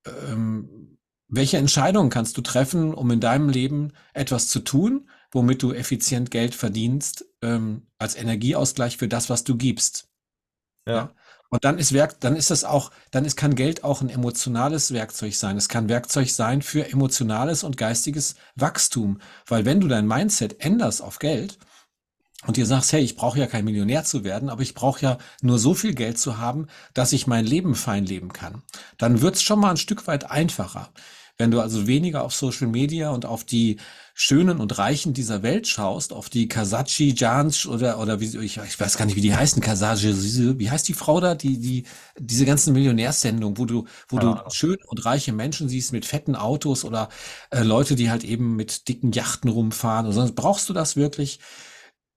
Ähm, 0.05 0.97
welche 1.27 1.57
Entscheidungen 1.57 2.09
kannst 2.09 2.37
du 2.37 2.41
treffen, 2.41 2.93
um 2.93 3.09
in 3.11 3.19
deinem 3.19 3.49
Leben 3.49 3.93
etwas 4.13 4.47
zu 4.47 4.59
tun, 4.59 5.09
womit 5.31 5.63
du 5.63 5.73
effizient 5.73 6.31
Geld 6.31 6.55
verdienst, 6.55 7.25
ähm, 7.41 7.87
als 7.97 8.15
Energieausgleich 8.15 8.97
für 8.97 9.07
das, 9.07 9.29
was 9.29 9.43
du 9.43 9.57
gibst? 9.57 10.09
Ja. 10.87 10.93
ja. 10.93 11.15
Und 11.49 11.63
dann 11.63 11.77
ist 11.77 11.93
Werk, 11.93 12.19
dann 12.19 12.35
ist 12.35 12.51
das 12.51 12.63
auch, 12.63 12.91
dann 13.11 13.23
ist, 13.23 13.37
kann 13.37 13.55
Geld 13.55 13.83
auch 13.83 14.01
ein 14.01 14.09
emotionales 14.09 14.91
Werkzeug 14.91 15.35
sein. 15.35 15.57
Es 15.57 15.69
kann 15.69 15.89
Werkzeug 15.89 16.29
sein 16.29 16.61
für 16.61 16.91
emotionales 16.91 17.63
und 17.63 17.77
geistiges 17.77 18.35
Wachstum. 18.55 19.19
Weil 19.45 19.65
wenn 19.65 19.79
du 19.79 19.87
dein 19.87 20.07
Mindset 20.07 20.59
änderst 20.59 21.01
auf 21.01 21.19
Geld, 21.19 21.57
und 22.47 22.57
dir 22.57 22.65
sagst, 22.65 22.93
hey, 22.93 23.01
ich 23.01 23.15
brauche 23.15 23.39
ja 23.39 23.47
kein 23.47 23.65
Millionär 23.65 24.03
zu 24.03 24.23
werden, 24.23 24.49
aber 24.49 24.61
ich 24.61 24.73
brauche 24.73 25.01
ja 25.01 25.17
nur 25.41 25.59
so 25.59 25.73
viel 25.73 25.93
Geld 25.93 26.17
zu 26.17 26.37
haben, 26.37 26.67
dass 26.93 27.13
ich 27.13 27.27
mein 27.27 27.45
Leben 27.45 27.75
fein 27.75 28.05
leben 28.05 28.33
kann, 28.33 28.63
dann 28.97 29.21
wird's 29.21 29.41
schon 29.41 29.59
mal 29.59 29.71
ein 29.71 29.77
Stück 29.77 30.07
weit 30.07 30.29
einfacher. 30.29 30.89
Wenn 31.37 31.51
du 31.51 31.59
also 31.59 31.85
weniger 31.85 32.23
auf 32.23 32.33
Social 32.33 32.67
Media 32.67 33.09
und 33.09 33.25
auf 33.25 33.43
die 33.43 33.77
Schönen 34.13 34.61
und 34.61 34.77
Reichen 34.77 35.13
dieser 35.13 35.43
Welt 35.43 35.67
schaust, 35.67 36.13
auf 36.13 36.29
die 36.29 36.47
Kasachi 36.47 37.13
Jansch 37.13 37.65
oder, 37.65 37.99
oder 37.99 38.21
wie, 38.21 38.37
ich, 38.37 38.55
ich 38.55 38.79
weiß 38.79 38.97
gar 38.97 39.05
nicht, 39.05 39.17
wie 39.17 39.21
die 39.21 39.35
heißen, 39.35 39.61
Kasachi, 39.61 40.57
wie 40.57 40.69
heißt 40.69 40.87
die 40.87 40.93
Frau 40.93 41.19
da, 41.19 41.35
die, 41.35 41.59
die, 41.59 41.83
diese 42.17 42.45
ganzen 42.45 42.71
Millionärsendungen, 42.71 43.57
wo 43.57 43.65
du, 43.65 43.85
wo 44.07 44.17
ja. 44.17 44.43
du 44.45 44.49
schön 44.51 44.77
und 44.87 45.03
reiche 45.03 45.33
Menschen 45.33 45.67
siehst 45.67 45.91
mit 45.91 46.05
fetten 46.05 46.37
Autos 46.37 46.85
oder 46.85 47.09
äh, 47.49 47.63
Leute, 47.63 47.95
die 47.95 48.09
halt 48.09 48.23
eben 48.23 48.55
mit 48.55 48.87
dicken 48.87 49.11
Yachten 49.11 49.49
rumfahren, 49.49 50.09
sonst 50.13 50.35
brauchst 50.35 50.69
du 50.69 50.73
das 50.73 50.95
wirklich? 50.95 51.39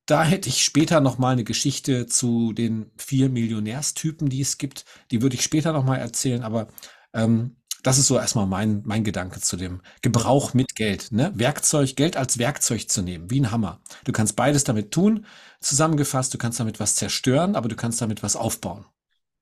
Da 0.08 0.24
hätte 0.24 0.48
ich 0.48 0.64
später 0.64 1.00
noch 1.00 1.18
mal 1.18 1.32
eine 1.32 1.44
Geschichte 1.44 2.06
zu 2.06 2.54
den 2.54 2.90
vier 2.96 3.28
Millionärstypen, 3.28 4.30
die 4.30 4.40
es 4.40 4.56
gibt. 4.56 4.86
Die 5.10 5.20
würde 5.22 5.36
ich 5.36 5.42
später 5.42 5.72
noch 5.72 5.84
mal 5.84 5.96
erzählen. 5.98 6.42
Aber 6.42 6.68
ähm, 7.12 7.56
Das 7.82 7.98
ist 7.98 8.06
so 8.08 8.18
erstmal 8.18 8.46
mein, 8.46 8.82
mein 8.86 9.04
Gedanke 9.04 9.40
zu 9.40 9.56
dem 9.56 9.82
Gebrauch 10.02 10.54
mit 10.54 10.74
Geld. 10.74 11.12
Ne? 11.12 11.32
Werkzeug, 11.36 11.94
Geld 11.96 12.16
als 12.16 12.38
Werkzeug 12.38 12.88
zu 12.90 13.02
nehmen, 13.02 13.30
wie 13.30 13.40
ein 13.40 13.50
Hammer. 13.52 13.80
Du 14.04 14.12
kannst 14.12 14.36
beides 14.36 14.64
damit 14.64 14.90
tun. 14.92 15.26
Zusammengefasst, 15.60 16.34
du 16.34 16.38
kannst 16.38 16.60
damit 16.60 16.80
was 16.80 16.96
zerstören, 16.96 17.54
aber 17.56 17.68
du 17.68 17.76
kannst 17.76 18.00
damit 18.00 18.22
was 18.22 18.36
aufbauen. 18.36 18.86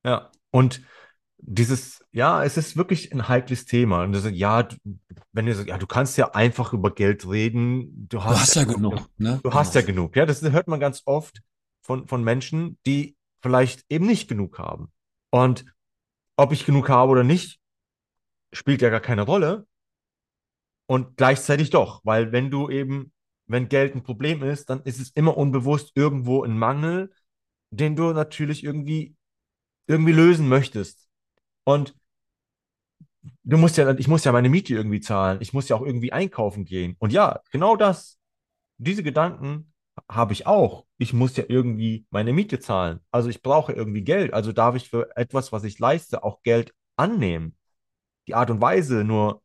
Ja, 0.05 0.31
und 0.51 0.83
dieses, 1.39 2.05
ja, 2.13 2.45
es 2.45 2.57
ist 2.57 2.77
wirklich 2.77 3.13
ein 3.13 3.29
heikles 3.29 3.67
Thema. 3.67 4.03
Und 4.05 4.13
das, 4.13 4.29
ja, 4.33 4.63
du, 4.65 4.77
wenn 5.33 5.47
du 5.47 5.55
sagst, 5.55 5.69
ja, 5.69 5.79
du 5.79 5.87
kannst 5.87 6.17
ja 6.19 6.35
einfach 6.35 6.73
über 6.73 6.93
Geld 6.95 7.29
reden, 7.29 8.09
du 8.09 8.25
hast, 8.25 8.35
Du 8.37 8.41
hast 8.41 8.55
ja 8.57 8.65
genug, 8.65 9.11
ne? 9.19 9.41
du 9.43 9.55
hast 9.55 9.75
ja 9.75 9.81
Genau. 9.83 9.93
genug. 10.09 10.17
Ja, 10.17 10.27
das 10.27 10.43
hört 10.43 10.69
man 10.69 10.81
ganz 10.81 11.03
oft 11.05 11.41
von, 11.83 12.09
von 12.09 12.25
Menschen, 12.25 12.79
die 12.87 13.17
vielleicht 13.43 13.85
eben 13.89 14.07
nicht 14.07 14.29
genug 14.29 14.59
haben. 14.59 14.91
Und 15.31 15.65
ob 16.37 16.53
ich 16.53 16.67
genug 16.67 16.89
habe 16.89 17.13
oder 17.13 17.25
nicht, 17.25 17.61
spielt 18.53 18.83
ja 18.83 18.91
gar 18.91 19.01
keine 19.01 19.23
Rolle. 19.23 19.67
Und 20.87 21.17
gleichzeitig 21.17 21.71
doch, 21.71 22.01
weil 22.05 22.33
wenn 22.33 22.51
du 22.51 22.71
eben, 22.71 23.13
wenn 23.47 23.69
Geld 23.69 23.95
ein 23.95 24.03
Problem 24.03 24.43
ist, 24.43 24.71
dann 24.71 24.83
ist 24.83 25.01
es 25.01 25.11
immer 25.11 25.37
unbewusst 25.37 25.93
irgendwo 25.95 26.45
ein 26.45 26.57
Mangel, 26.59 27.13
den 27.71 27.97
du 27.97 28.13
natürlich 28.13 28.63
irgendwie, 28.65 29.17
irgendwie 29.87 30.13
lösen 30.13 30.49
möchtest. 30.49 31.06
Und 31.67 31.97
du 33.43 33.57
musst 33.59 33.77
ja, 33.77 33.93
ich 33.99 34.09
muss 34.09 34.25
ja 34.25 34.33
meine 34.33 34.49
Miete 34.49 34.73
irgendwie 34.75 35.01
zahlen, 35.01 35.39
ich 35.41 35.53
muss 35.53 35.69
ja 35.69 35.77
auch 35.77 35.83
irgendwie 35.83 36.13
einkaufen 36.13 36.65
gehen. 36.65 36.95
Und 36.99 37.13
ja, 37.13 37.41
genau 37.51 37.77
das, 37.77 38.19
diese 38.79 39.03
Gedanken 39.03 39.73
habe 40.09 40.33
ich 40.33 40.47
auch. 40.47 40.87
Ich 40.99 41.13
muss 41.13 41.37
ja 41.37 41.45
irgendwie 41.49 42.07
meine 42.11 42.33
Miete 42.33 42.61
zahlen. 42.61 43.01
Also 43.11 43.29
ich 43.29 43.43
brauche 43.43 43.73
irgendwie 43.73 44.03
Geld. 44.05 44.33
Also 44.33 44.53
darf 44.53 44.77
ich 44.77 44.89
für 44.89 45.11
etwas, 45.17 45.53
was 45.53 45.65
ich 45.65 45.79
leiste, 45.79 46.23
auch 46.23 46.43
Geld 46.43 46.73
annehmen. 46.97 47.57
Die 48.29 48.35
Art 48.35 48.51
und 48.51 48.61
Weise 48.61 49.03
nur, 49.03 49.43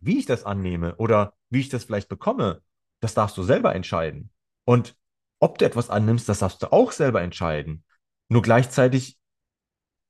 wie 0.00 0.18
ich 0.18 0.26
das 0.26 0.44
annehme 0.44 0.96
oder 0.96 1.34
wie 1.50 1.60
ich 1.60 1.68
das 1.68 1.84
vielleicht 1.84 2.08
bekomme, 2.08 2.62
das 3.00 3.14
darfst 3.14 3.36
du 3.36 3.42
selber 3.42 3.74
entscheiden. 3.74 4.30
Und 4.64 4.96
ob 5.38 5.58
du 5.58 5.64
etwas 5.64 5.90
annimmst, 5.90 6.28
das 6.28 6.40
darfst 6.40 6.62
du 6.62 6.72
auch 6.72 6.90
selber 6.90 7.22
entscheiden. 7.22 7.84
Nur 8.28 8.42
gleichzeitig 8.42 9.18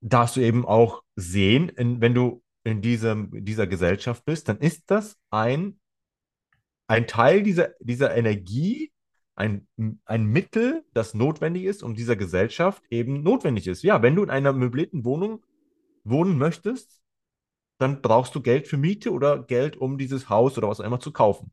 darfst 0.01 0.37
du 0.37 0.41
eben 0.41 0.65
auch 0.65 1.03
sehen, 1.17 1.71
in, 1.71 2.01
wenn 2.01 2.15
du 2.15 2.43
in 2.63 2.83
diesem, 2.83 3.45
dieser 3.45 3.67
Gesellschaft 3.67 4.25
bist, 4.25 4.49
dann 4.49 4.59
ist 4.59 4.91
das 4.91 5.19
ein, 5.31 5.81
ein 6.87 7.07
Teil 7.07 7.43
dieser, 7.43 7.71
dieser 7.81 8.15
Energie, 8.15 8.93
ein, 9.35 9.67
ein 10.05 10.25
Mittel, 10.27 10.85
das 10.93 11.15
notwendig 11.15 11.65
ist 11.65 11.83
und 11.83 11.99
dieser 11.99 12.17
Gesellschaft 12.17 12.83
eben 12.91 13.23
notwendig 13.23 13.67
ist. 13.67 13.83
Ja, 13.83 14.03
wenn 14.03 14.17
du 14.17 14.23
in 14.23 14.31
einer 14.31 14.53
möblierten 14.53 15.05
Wohnung 15.05 15.45
wohnen 16.05 16.39
möchtest, 16.39 17.03
dann 17.79 18.01
brauchst 18.01 18.35
du 18.35 18.41
Geld 18.41 18.67
für 18.67 18.79
Miete 18.79 19.13
oder 19.13 19.43
Geld, 19.43 19.77
um 19.77 19.99
dieses 19.99 20.29
Haus 20.29 20.57
oder 20.57 20.69
was 20.69 20.81
auch 20.81 20.85
immer 20.85 21.01
zu 21.01 21.13
kaufen. 21.13 21.53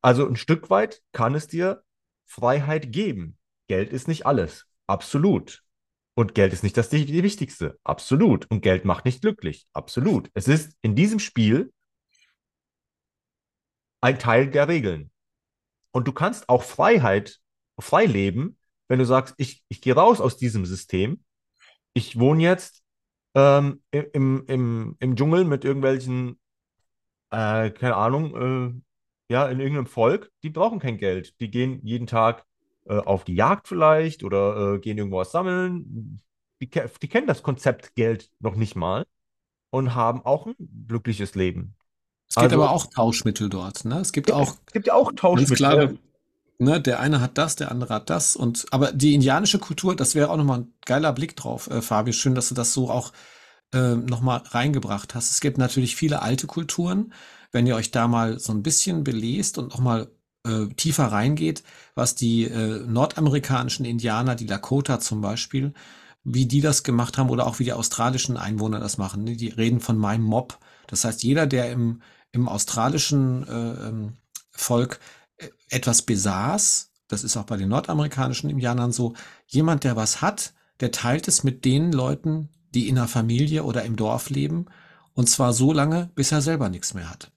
Also 0.00 0.26
ein 0.26 0.36
Stück 0.36 0.70
weit 0.70 1.02
kann 1.12 1.34
es 1.34 1.46
dir 1.46 1.84
Freiheit 2.24 2.92
geben. 2.92 3.38
Geld 3.68 3.92
ist 3.92 4.08
nicht 4.08 4.26
alles. 4.26 4.66
Absolut. 4.86 5.62
Und 6.14 6.34
Geld 6.34 6.52
ist 6.52 6.62
nicht 6.62 6.76
das 6.76 6.90
die 6.90 7.22
Wichtigste. 7.22 7.78
Absolut. 7.84 8.50
Und 8.50 8.60
Geld 8.60 8.84
macht 8.84 9.04
nicht 9.04 9.22
glücklich. 9.22 9.66
Absolut. 9.72 10.30
Es 10.34 10.46
ist 10.46 10.76
in 10.82 10.94
diesem 10.94 11.18
Spiel 11.18 11.72
ein 14.02 14.18
Teil 14.18 14.50
der 14.50 14.68
Regeln. 14.68 15.10
Und 15.92 16.08
du 16.08 16.12
kannst 16.12 16.48
auch 16.48 16.62
Freiheit, 16.62 17.38
frei 17.78 18.04
leben, 18.04 18.58
wenn 18.88 18.98
du 18.98 19.06
sagst, 19.06 19.34
ich, 19.38 19.64
ich 19.68 19.80
gehe 19.80 19.94
raus 19.94 20.20
aus 20.20 20.36
diesem 20.36 20.66
System. 20.66 21.24
Ich 21.94 22.18
wohne 22.18 22.42
jetzt 22.42 22.82
ähm, 23.34 23.82
im, 23.90 24.44
im, 24.46 24.96
im 24.98 25.16
Dschungel 25.16 25.44
mit 25.44 25.64
irgendwelchen, 25.64 26.38
äh, 27.30 27.70
keine 27.70 27.96
Ahnung, 27.96 28.36
äh, 28.36 29.32
ja, 29.32 29.48
in 29.48 29.60
irgendeinem 29.60 29.86
Volk, 29.86 30.30
die 30.42 30.50
brauchen 30.50 30.78
kein 30.78 30.98
Geld. 30.98 31.38
Die 31.40 31.50
gehen 31.50 31.80
jeden 31.82 32.06
Tag 32.06 32.44
äh, 32.86 32.98
auf 32.98 33.24
die 33.24 33.34
Jagd 33.34 33.68
vielleicht 33.68 34.24
oder 34.24 34.74
äh, 34.74 34.78
gehen 34.78 34.98
irgendwo 34.98 35.18
was 35.18 35.32
sammeln. 35.32 36.20
Die, 36.60 36.68
die 36.68 37.08
kennen 37.08 37.26
das 37.26 37.42
Konzept 37.42 37.94
Geld 37.94 38.30
noch 38.40 38.56
nicht 38.56 38.76
mal 38.76 39.06
und 39.70 39.94
haben 39.94 40.24
auch 40.24 40.46
ein 40.46 40.54
glückliches 40.88 41.34
Leben. 41.34 41.74
Es 42.28 42.36
gibt 42.36 42.52
Also, 42.52 42.56
aber 42.62 42.70
auch 42.70 42.86
Tauschmittel 42.86 43.48
dort, 43.48 43.84
ne? 43.84 44.00
Es 44.00 44.12
gibt 44.12 44.30
es 44.30 44.34
auch 44.34 44.56
gibt 44.72 44.86
ja 44.86 44.94
auch 44.94 45.12
Tauschmittel. 45.12 45.56
klare, 45.56 45.98
ne, 46.58 46.80
der 46.80 47.00
eine 47.00 47.20
hat 47.20 47.38
das, 47.38 47.56
der 47.56 47.70
andere 47.70 47.94
hat 47.94 48.10
das 48.10 48.36
und 48.36 48.66
aber 48.70 48.92
die 48.92 49.14
indianische 49.14 49.58
Kultur, 49.58 49.94
das 49.96 50.14
wäre 50.14 50.30
auch 50.30 50.36
noch 50.36 50.44
mal 50.44 50.60
ein 50.60 50.74
geiler 50.86 51.12
Blick 51.12 51.36
drauf, 51.36 51.68
äh, 51.68 51.82
Fabi. 51.82 52.12
Schön, 52.12 52.34
dass 52.34 52.48
du 52.48 52.54
das 52.54 52.72
so 52.72 52.90
auch 52.90 53.12
äh, 53.74 53.96
noch 53.96 54.20
mal 54.20 54.38
reingebracht 54.38 55.14
hast. 55.14 55.30
Es 55.30 55.40
gibt 55.40 55.58
natürlich 55.58 55.96
viele 55.96 56.22
alte 56.22 56.46
Kulturen. 56.46 57.12
Wenn 57.52 57.66
ihr 57.66 57.76
euch 57.76 57.90
da 57.90 58.08
mal 58.08 58.38
so 58.38 58.52
ein 58.52 58.62
bisschen 58.62 59.04
belest 59.04 59.58
und 59.58 59.70
noch 59.70 59.80
mal 59.80 60.10
äh, 60.46 60.66
tiefer 60.74 61.06
reingeht, 61.06 61.62
was 61.94 62.14
die 62.14 62.44
äh, 62.44 62.84
nordamerikanischen 62.86 63.84
Indianer, 63.84 64.34
die 64.34 64.46
Lakota 64.46 65.00
zum 65.00 65.20
Beispiel, 65.20 65.72
wie 66.24 66.46
die 66.46 66.60
das 66.60 66.82
gemacht 66.82 67.18
haben 67.18 67.30
oder 67.30 67.46
auch 67.46 67.58
wie 67.58 67.64
die 67.64 67.72
australischen 67.72 68.36
Einwohner 68.36 68.80
das 68.80 68.98
machen. 68.98 69.24
ne? 69.24 69.36
Die 69.36 69.48
reden 69.48 69.80
von 69.80 69.96
meinem 69.98 70.24
Mob. 70.24 70.58
Das 70.86 71.04
heißt, 71.04 71.22
jeder, 71.22 71.46
der 71.46 71.72
im, 71.72 72.02
im 72.32 72.48
australischen 72.48 73.46
äh, 73.46 73.88
ähm, 73.88 74.12
Volk 74.50 75.00
äh, 75.38 75.48
etwas 75.70 76.02
besaß, 76.02 76.90
das 77.08 77.24
ist 77.24 77.36
auch 77.36 77.44
bei 77.44 77.56
den 77.56 77.68
nordamerikanischen 77.68 78.50
Indianern 78.50 78.92
so, 78.92 79.14
jemand, 79.46 79.84
der 79.84 79.96
was 79.96 80.22
hat, 80.22 80.54
der 80.80 80.92
teilt 80.92 81.28
es 81.28 81.44
mit 81.44 81.64
den 81.64 81.92
Leuten, 81.92 82.48
die 82.74 82.88
in 82.88 82.94
der 82.94 83.08
Familie 83.08 83.64
oder 83.64 83.84
im 83.84 83.96
Dorf 83.96 84.30
leben, 84.30 84.66
und 85.14 85.28
zwar 85.28 85.52
so 85.52 85.72
lange, 85.72 86.10
bis 86.14 86.32
er 86.32 86.40
selber 86.40 86.68
nichts 86.68 86.94
mehr 86.94 87.10
hat. 87.10 87.30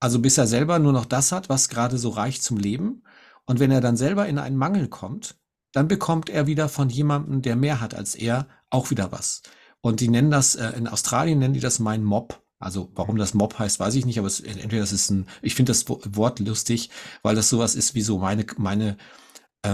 Also 0.00 0.18
bis 0.18 0.38
er 0.38 0.46
selber 0.46 0.78
nur 0.78 0.92
noch 0.92 1.04
das 1.04 1.30
hat, 1.32 1.48
was 1.48 1.68
gerade 1.68 1.98
so 1.98 2.08
reicht 2.08 2.42
zum 2.42 2.56
Leben. 2.56 3.02
Und 3.44 3.60
wenn 3.60 3.70
er 3.70 3.80
dann 3.80 3.96
selber 3.96 4.26
in 4.26 4.38
einen 4.38 4.56
Mangel 4.56 4.88
kommt, 4.88 5.36
dann 5.72 5.88
bekommt 5.88 6.30
er 6.30 6.46
wieder 6.46 6.68
von 6.68 6.88
jemandem, 6.88 7.42
der 7.42 7.56
mehr 7.56 7.80
hat 7.80 7.94
als 7.94 8.14
er, 8.14 8.48
auch 8.70 8.90
wieder 8.90 9.12
was. 9.12 9.42
Und 9.80 10.00
die 10.00 10.08
nennen 10.08 10.30
das, 10.30 10.54
äh, 10.54 10.70
in 10.70 10.88
Australien 10.88 11.38
nennen 11.38 11.54
die 11.54 11.60
das 11.60 11.78
mein 11.78 12.02
Mob. 12.04 12.42
Also 12.58 12.90
warum 12.94 13.16
das 13.16 13.34
Mob 13.34 13.58
heißt, 13.58 13.80
weiß 13.80 13.94
ich 13.94 14.04
nicht, 14.04 14.18
aber 14.18 14.26
es, 14.28 14.40
entweder 14.40 14.82
das 14.82 14.92
ist 14.92 15.10
ein, 15.10 15.26
ich 15.42 15.54
finde 15.54 15.70
das 15.70 15.88
Wo- 15.88 16.00
Wort 16.04 16.40
lustig, 16.40 16.90
weil 17.22 17.34
das 17.34 17.48
sowas 17.48 17.74
ist 17.74 17.94
wie 17.94 18.02
so 18.02 18.18
meine, 18.18 18.44
meine, 18.58 18.96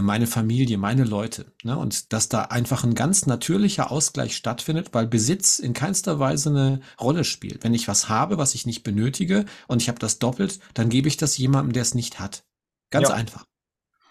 meine 0.01 0.27
Familie, 0.27 0.79
meine 0.79 1.05
Leute. 1.05 1.53
Ne? 1.63 1.77
Und 1.79 2.13
dass 2.13 2.29
da 2.29 2.43
einfach 2.43 2.83
ein 2.85 2.95
ganz 2.95 3.27
natürlicher 3.27 3.91
Ausgleich 3.91 4.37
stattfindet, 4.37 4.89
weil 4.93 5.07
Besitz 5.07 5.59
in 5.59 5.75
keinster 5.75 6.19
Weise 6.19 6.51
eine 6.51 6.81
Rolle 7.01 7.25
spielt. 7.25 7.63
Wenn 7.63 7.75
ich 7.75 7.87
was 7.87 8.09
habe, 8.09 8.37
was 8.39 8.55
ich 8.55 8.67
nicht 8.67 8.83
benötige 8.83 9.45
und 9.69 9.81
ich 9.81 9.89
habe 9.89 9.99
das 9.99 10.19
doppelt, 10.19 10.59
dann 10.75 10.89
gebe 10.89 11.09
ich 11.09 11.17
das 11.17 11.39
jemandem, 11.39 11.73
der 11.73 11.83
es 11.83 11.95
nicht 11.95 12.19
hat. 12.19 12.45
Ganz 12.91 13.09
Ja, 13.09 13.15
einfach. 13.15 13.47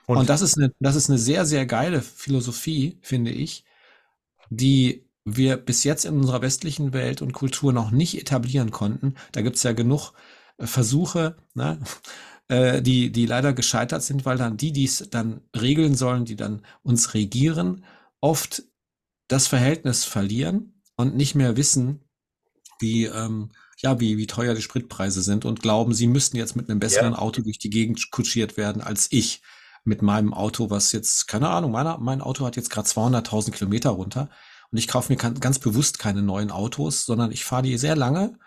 Und 0.05 0.17
und 0.17 0.29
das 0.29 0.41
ist 0.41 0.57
eine, 0.57 0.71
das 0.79 0.95
ist 0.95 1.09
eine 1.09 1.19
sehr, 1.19 1.45
sehr 1.45 1.65
geile 1.65 2.01
Philosophie, 2.01 2.99
finde 3.01 3.31
ich, 3.31 3.65
die 4.49 5.05
wir 5.25 5.57
bis 5.57 5.83
jetzt 5.83 6.05
in 6.05 6.15
unserer 6.17 6.41
westlichen 6.41 6.93
Welt 6.93 7.21
und 7.21 7.33
Kultur 7.33 7.73
noch 7.73 7.91
nicht 7.91 8.17
etablieren 8.19 8.71
konnten. 8.71 9.15
Da 9.31 9.41
gibt's 9.41 9.63
ja 9.63 9.73
genug 9.73 10.13
äh, 10.57 10.67
Versuche, 10.67 11.35
ne, 11.55 11.79
äh, 12.47 12.81
die, 12.81 13.11
die 13.11 13.25
leider 13.25 13.53
gescheitert 13.53 14.03
sind, 14.03 14.25
weil 14.25 14.37
dann 14.37 14.57
die, 14.57 14.71
die 14.71 14.85
es 14.85 15.07
dann 15.09 15.41
regeln 15.55 15.95
sollen, 15.95 16.25
die 16.25 16.35
dann 16.35 16.61
uns 16.83 17.13
regieren, 17.13 17.85
oft 18.21 18.63
das 19.27 19.47
Verhältnis 19.47 20.05
verlieren 20.05 20.81
und 20.95 21.15
nicht 21.15 21.35
mehr 21.35 21.57
wissen, 21.57 22.01
wie, 22.79 23.05
ähm, 23.05 23.51
ja, 23.77 23.99
wie, 23.99 24.17
wie 24.17 24.27
teuer 24.27 24.53
die 24.53 24.61
Spritpreise 24.61 25.21
sind 25.21 25.45
und 25.45 25.61
glauben, 25.61 25.93
sie 25.93 26.07
müssten 26.07 26.37
jetzt 26.37 26.55
mit 26.55 26.69
einem 26.69 26.79
besseren 26.79 27.13
ja, 27.13 27.19
Auto 27.19 27.41
durch 27.41 27.59
die 27.59 27.69
Gegend 27.69 28.11
kutschiert 28.11 28.57
werden 28.57 28.81
als 28.81 29.07
ich 29.11 29.41
mit 29.83 30.01
meinem 30.01 30.33
Auto, 30.33 30.69
was 30.69 30.91
jetzt, 30.91 31.27
keine 31.27 31.49
Ahnung, 31.49 31.71
meiner, 31.71 31.97
mein 31.99 32.21
Auto 32.21 32.45
hat 32.45 32.55
jetzt 32.55 32.69
gerade 32.69 32.87
200.000 32.87 33.53
Kilometer 33.53 33.91
runter 33.91 34.29
und 34.71 34.77
ich 34.77 34.87
kaufe 34.87 35.11
mir 35.13 35.17
kan- 35.17 35.39
ganz 35.39 35.59
bewusst 35.59 35.99
keine 35.99 36.23
neuen 36.23 36.51
Autos, 36.51 37.05
sondern 37.05 37.31
ich 37.31 37.45
fahre 37.45 37.63
die 37.63 37.77
sehr 37.77 37.95
lange, 37.95 38.37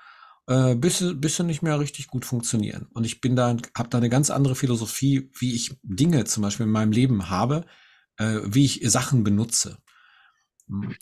äh, 0.49 0.75
bis, 0.75 1.05
bis 1.17 1.37
sie 1.37 1.45
nicht 1.45 1.63
mehr 1.63 1.79
richtig 1.79 2.09
gut 2.09 2.25
funktionieren. 2.25 2.89
Und 2.95 3.05
ich 3.05 3.21
bin 3.21 3.37
da, 3.37 3.55
habe 3.77 3.89
da 3.91 3.99
eine 3.99 4.09
ganz 4.09 4.31
andere 4.31 4.55
Philosophie, 4.55 5.31
wie 5.39 5.55
ich 5.55 5.79
Dinge 5.83 6.25
zum 6.25 6.43
Beispiel 6.43 6.65
in 6.65 6.73
meinem 6.73 6.93
Leben 6.93 7.29
habe, 7.29 7.67
äh, 8.17 8.41
wie 8.45 8.65
ich 8.65 8.81
Sachen 8.91 9.25
benutze. 9.25 9.77
Hm. 10.69 10.95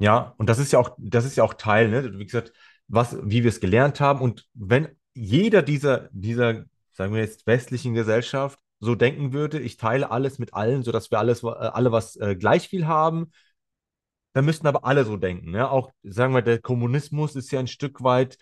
ja, 0.00 0.34
und 0.38 0.48
das 0.48 0.58
ist 0.58 0.72
ja 0.72 0.78
auch, 0.78 0.96
das 0.98 1.26
ist 1.26 1.36
ja 1.36 1.44
auch 1.44 1.54
Teil, 1.54 1.88
ne? 1.90 2.18
Wie 2.18 2.24
gesagt, 2.24 2.52
was, 2.88 3.16
wie 3.22 3.42
wir 3.42 3.50
es 3.50 3.60
gelernt 3.60 4.00
haben. 4.00 4.20
Und 4.22 4.48
wenn 4.54 4.88
jeder 5.12 5.62
dieser, 5.62 6.08
dieser, 6.12 6.64
sagen 6.92 7.12
wir 7.12 7.20
jetzt, 7.20 7.46
westlichen 7.46 7.92
Gesellschaft 7.92 8.58
so 8.80 8.94
denken 8.94 9.34
würde, 9.34 9.60
ich 9.60 9.76
teile 9.76 10.10
alles 10.10 10.38
mit 10.38 10.54
allen, 10.54 10.82
sodass 10.82 11.10
wir 11.10 11.18
alles, 11.18 11.42
äh, 11.42 11.48
alle 11.48 11.92
was 11.92 12.16
äh, 12.16 12.36
gleich 12.36 12.68
viel 12.68 12.86
haben, 12.86 13.32
dann 14.32 14.46
müssten 14.46 14.66
aber 14.66 14.86
alle 14.86 15.04
so 15.04 15.18
denken. 15.18 15.50
Ne? 15.50 15.70
Auch, 15.70 15.92
sagen 16.02 16.32
wir, 16.32 16.42
der 16.42 16.58
Kommunismus 16.58 17.36
ist 17.36 17.50
ja 17.50 17.58
ein 17.58 17.66
Stück 17.66 18.02
weit, 18.02 18.38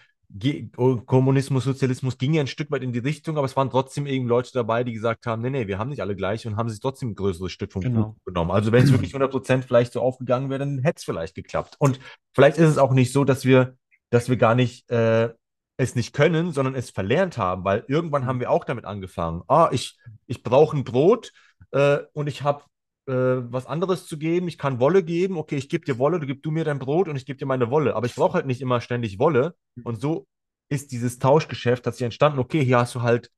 Kommunismus, 1.07 1.65
Sozialismus 1.65 2.19
ging 2.19 2.35
ja 2.35 2.41
ein 2.41 2.47
Stück 2.47 2.71
weit 2.71 2.83
in 2.83 2.93
die 2.93 2.99
Richtung, 2.99 3.39
aber 3.39 3.47
es 3.47 3.57
waren 3.57 3.71
trotzdem 3.71 4.07
eben 4.07 4.27
Leute 4.27 4.51
dabei, 4.53 4.85
die 4.85 4.93
gesagt 4.93 5.27
haben, 5.27 5.43
nee, 5.43 5.51
nee, 5.51 5.67
wir 5.67 5.79
haben 5.79 5.91
nicht 5.91 6.01
alle 6.03 6.17
gleich 6.17 6.47
und 6.47 6.57
haben 6.57 6.69
sich 6.69 6.81
trotzdem 6.81 7.11
ein 7.11 7.15
größeres 7.15 7.53
Stück 7.53 7.73
vom 7.73 7.83
Kuchen 7.83 7.95
Genau. 7.95 8.17
genommen. 8.25 8.51
Also 8.51 8.73
wenn 8.73 8.85
es 8.85 8.93
wirklich 8.93 9.15
100% 9.15 9.63
vielleicht 9.63 9.93
so 9.93 10.01
aufgegangen 10.01 10.51
wäre, 10.51 10.61
dann 10.61 10.79
hätte 10.79 10.99
es 10.99 11.05
vielleicht 11.05 11.35
geklappt. 11.35 11.77
Und 11.79 12.01
vielleicht 12.33 12.59
ist 12.59 12.69
es 12.69 12.79
auch 12.79 12.93
nicht 12.93 13.13
so, 13.13 13.25
dass 13.25 13.45
wir 13.45 13.77
dass 14.11 14.29
wir 14.29 14.37
gar 14.37 14.55
nicht 14.55 14.89
äh, 14.91 15.31
es 15.77 15.95
nicht 15.95 16.13
können, 16.13 16.53
sondern 16.53 16.75
es 16.75 16.91
verlernt 16.91 17.39
haben, 17.39 17.65
weil 17.65 17.85
irgendwann 17.89 18.25
haben 18.27 18.41
wir 18.41 18.51
auch 18.51 18.65
damit 18.65 18.85
angefangen. 18.85 19.43
Ah, 19.49 19.69
ich, 19.73 19.99
ich 20.27 20.43
brauche 20.43 20.77
ein 20.77 20.85
Brot 20.85 21.33
äh, 21.73 21.99
und 22.13 22.29
ich 22.29 22.43
habe 22.43 22.63
äh, 23.07 23.13
was 23.13 23.67
anderes 23.67 24.07
zu 24.07 24.19
geben. 24.19 24.49
Ich 24.49 24.59
kann 24.59 24.81
Wolle 24.81 25.03
geben. 25.03 25.37
Okay, 25.39 25.57
ich 25.57 25.69
gebe 25.69 25.85
dir 25.85 25.99
Wolle, 25.99 26.21
du 26.21 26.27
gibst 26.27 26.45
du 26.45 26.51
mir 26.51 26.65
dein 26.65 26.79
Brot 26.79 27.09
und 27.09 27.17
ich 27.17 27.27
gebe 27.27 27.39
dir 27.39 27.47
meine 27.47 27.71
Wolle. 27.71 27.95
Aber 27.97 28.07
ich 28.07 28.15
brauche 28.15 28.35
halt 28.35 28.47
nicht 28.47 28.61
immer 28.61 28.81
ständig 28.81 29.19
Wolle. 29.19 29.55
Und 29.85 30.01
so 30.01 30.27
ist 30.69 30.93
dieses 30.93 31.19
Tauschgeschäft, 31.19 31.87
hat 31.87 31.95
sich 31.95 32.05
entstanden. 32.05 32.39
Okay, 32.39 32.65
hier 32.65 32.79
hast 32.79 32.95
du 32.95 33.03
halt 33.03 33.31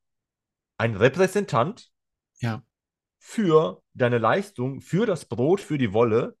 einen 0.77 0.95
Repräsentant 0.95 1.91
Ja. 2.39 2.63
für 3.19 3.81
deine 3.93 4.17
Leistung, 4.17 4.81
für 4.81 5.05
das 5.05 5.25
Brot, 5.25 5.61
für 5.61 5.77
die 5.77 5.93
Wolle. 5.93 6.35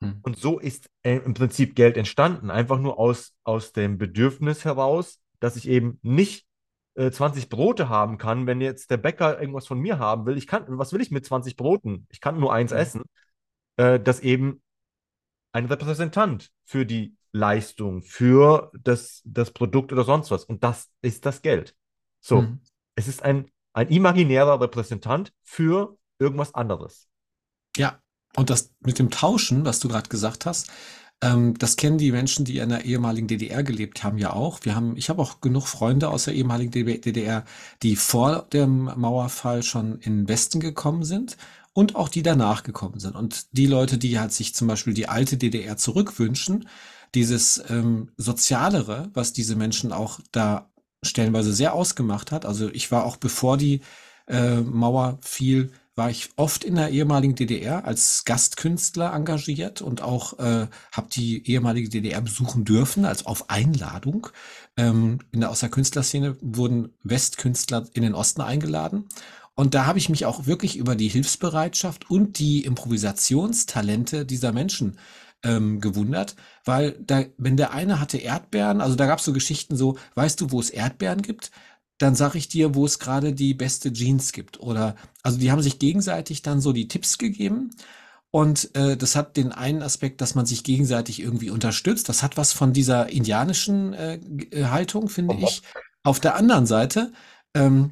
Hm. 0.00 0.20
Und 0.22 0.38
so 0.38 0.58
ist 0.58 0.88
äh, 1.02 1.16
im 1.16 1.34
Prinzip 1.34 1.74
Geld 1.74 1.96
entstanden. 1.96 2.50
Einfach 2.50 2.78
nur 2.78 2.98
aus, 2.98 3.34
aus 3.44 3.72
dem 3.72 3.98
Bedürfnis 3.98 4.64
heraus, 4.64 5.20
dass 5.40 5.56
ich 5.56 5.68
eben 5.68 5.98
nicht 6.02 6.43
äh, 6.94 7.10
20 7.10 7.48
Brote 7.48 7.88
haben 7.88 8.18
kann, 8.18 8.46
wenn 8.46 8.60
jetzt 8.60 8.90
der 8.90 8.96
Bäcker 8.96 9.40
irgendwas 9.40 9.66
von 9.66 9.78
mir 9.78 9.98
haben 9.98 10.26
will. 10.26 10.36
Ich 10.36 10.46
kann, 10.46 10.64
was 10.68 10.92
will 10.92 11.00
ich 11.00 11.10
mit 11.10 11.26
20 11.26 11.56
Broten? 11.56 12.06
Ich 12.10 12.20
kann 12.20 12.38
nur 12.38 12.52
eins 12.52 12.72
Hm. 12.72 12.78
essen. 12.78 13.02
Äh, 13.76 13.98
dass 14.00 14.20
eben 14.20 14.62
ein 15.52 15.66
Repräsentant 15.66 16.50
für 16.64 16.86
die 16.86 17.16
Leistung, 17.32 18.02
für 18.02 18.70
das, 18.80 19.22
das 19.24 19.50
Produkt 19.50 19.92
oder 19.92 20.04
sonst 20.04 20.30
was. 20.30 20.44
Und 20.44 20.62
das 20.64 20.90
ist 21.02 21.26
das 21.26 21.42
Geld. 21.42 21.74
So, 22.20 22.40
Hm. 22.40 22.60
es 22.94 23.08
ist 23.08 23.22
ein, 23.22 23.50
ein 23.72 23.88
imaginärer 23.88 24.60
Repräsentant 24.60 25.32
für 25.42 25.96
irgendwas 26.18 26.54
anderes. 26.54 27.08
Ja, 27.76 27.98
und 28.36 28.50
das 28.50 28.72
mit 28.80 28.98
dem 28.98 29.10
Tauschen, 29.10 29.64
was 29.64 29.80
du 29.80 29.88
gerade 29.88 30.08
gesagt 30.08 30.46
hast, 30.46 30.70
ähm, 31.20 31.54
das 31.58 31.76
kennen 31.76 31.98
die 31.98 32.12
Menschen, 32.12 32.44
die 32.44 32.58
in 32.58 32.68
der 32.68 32.84
ehemaligen 32.84 33.26
DDR 33.26 33.62
gelebt 33.62 34.04
haben, 34.04 34.18
ja 34.18 34.32
auch. 34.32 34.60
Wir 34.62 34.74
haben, 34.74 34.96
ich 34.96 35.08
habe 35.08 35.22
auch 35.22 35.40
genug 35.40 35.66
Freunde 35.66 36.08
aus 36.08 36.24
der 36.24 36.34
ehemaligen 36.34 36.70
DDR, 36.70 37.44
die 37.82 37.96
vor 37.96 38.46
dem 38.52 38.90
Mauerfall 38.96 39.62
schon 39.62 39.98
in 40.00 40.18
den 40.18 40.28
Westen 40.28 40.60
gekommen 40.60 41.04
sind 41.04 41.36
und 41.72 41.96
auch 41.96 42.08
die 42.08 42.22
danach 42.22 42.62
gekommen 42.62 43.00
sind. 43.00 43.16
Und 43.16 43.46
die 43.52 43.66
Leute, 43.66 43.98
die 43.98 44.18
halt 44.18 44.32
sich 44.32 44.54
zum 44.54 44.68
Beispiel 44.68 44.94
die 44.94 45.08
alte 45.08 45.36
DDR 45.36 45.76
zurückwünschen, 45.76 46.68
dieses 47.14 47.62
ähm, 47.68 48.10
Sozialere, 48.16 49.10
was 49.14 49.32
diese 49.32 49.56
Menschen 49.56 49.92
auch 49.92 50.20
da 50.32 50.70
stellenweise 51.02 51.52
sehr 51.52 51.74
ausgemacht 51.74 52.32
hat. 52.32 52.46
Also 52.46 52.70
ich 52.70 52.90
war 52.90 53.04
auch 53.04 53.16
bevor 53.16 53.56
die 53.56 53.80
äh, 54.26 54.60
Mauer 54.60 55.18
fiel, 55.20 55.72
war 55.96 56.10
ich 56.10 56.30
oft 56.36 56.64
in 56.64 56.74
der 56.74 56.90
ehemaligen 56.90 57.34
DDR 57.34 57.84
als 57.84 58.24
Gastkünstler 58.24 59.12
engagiert 59.12 59.80
und 59.80 60.02
auch 60.02 60.38
äh, 60.38 60.66
habe 60.92 61.08
die 61.12 61.48
ehemalige 61.48 61.88
DDR 61.88 62.20
besuchen 62.20 62.64
dürfen, 62.64 63.04
als 63.04 63.26
auf 63.26 63.48
Einladung. 63.48 64.28
Ähm, 64.76 65.20
in 65.30 65.40
der, 65.40 65.50
aus 65.50 65.60
der 65.60 65.68
Künstlerszene 65.68 66.36
wurden 66.40 66.94
Westkünstler 67.04 67.86
in 67.92 68.02
den 68.02 68.14
Osten 68.14 68.40
eingeladen. 68.40 69.08
Und 69.54 69.74
da 69.74 69.86
habe 69.86 69.98
ich 69.98 70.08
mich 70.08 70.26
auch 70.26 70.46
wirklich 70.46 70.76
über 70.76 70.96
die 70.96 71.08
Hilfsbereitschaft 71.08 72.10
und 72.10 72.40
die 72.40 72.64
Improvisationstalente 72.64 74.26
dieser 74.26 74.52
Menschen 74.52 74.98
ähm, 75.44 75.80
gewundert, 75.80 76.34
weil 76.64 76.98
da, 77.06 77.24
wenn 77.36 77.56
der 77.56 77.72
eine 77.72 78.00
hatte 78.00 78.18
Erdbeeren, 78.18 78.80
also 78.80 78.96
da 78.96 79.06
gab 79.06 79.20
es 79.20 79.24
so 79.24 79.32
Geschichten 79.32 79.76
so, 79.76 79.96
weißt 80.14 80.40
du, 80.40 80.50
wo 80.50 80.58
es 80.58 80.70
Erdbeeren 80.70 81.22
gibt? 81.22 81.52
Dann 81.98 82.14
sag 82.14 82.34
ich 82.34 82.48
dir, 82.48 82.74
wo 82.74 82.84
es 82.84 82.98
gerade 82.98 83.32
die 83.32 83.54
beste 83.54 83.92
Jeans 83.92 84.32
gibt. 84.32 84.60
Oder 84.60 84.96
also 85.22 85.38
die 85.38 85.50
haben 85.52 85.62
sich 85.62 85.78
gegenseitig 85.78 86.42
dann 86.42 86.60
so 86.60 86.72
die 86.72 86.88
Tipps 86.88 87.18
gegeben. 87.18 87.70
Und 88.30 88.74
äh, 88.74 88.96
das 88.96 89.14
hat 89.14 89.36
den 89.36 89.52
einen 89.52 89.80
Aspekt, 89.80 90.20
dass 90.20 90.34
man 90.34 90.44
sich 90.44 90.64
gegenseitig 90.64 91.20
irgendwie 91.20 91.50
unterstützt. 91.50 92.08
Das 92.08 92.22
hat 92.24 92.36
was 92.36 92.52
von 92.52 92.72
dieser 92.72 93.08
indianischen 93.10 93.92
äh, 93.94 94.18
Haltung, 94.64 95.08
finde 95.08 95.34
Aha. 95.36 95.44
ich. 95.44 95.62
Auf 96.02 96.18
der 96.18 96.34
anderen 96.34 96.66
Seite 96.66 97.12
ähm, 97.54 97.90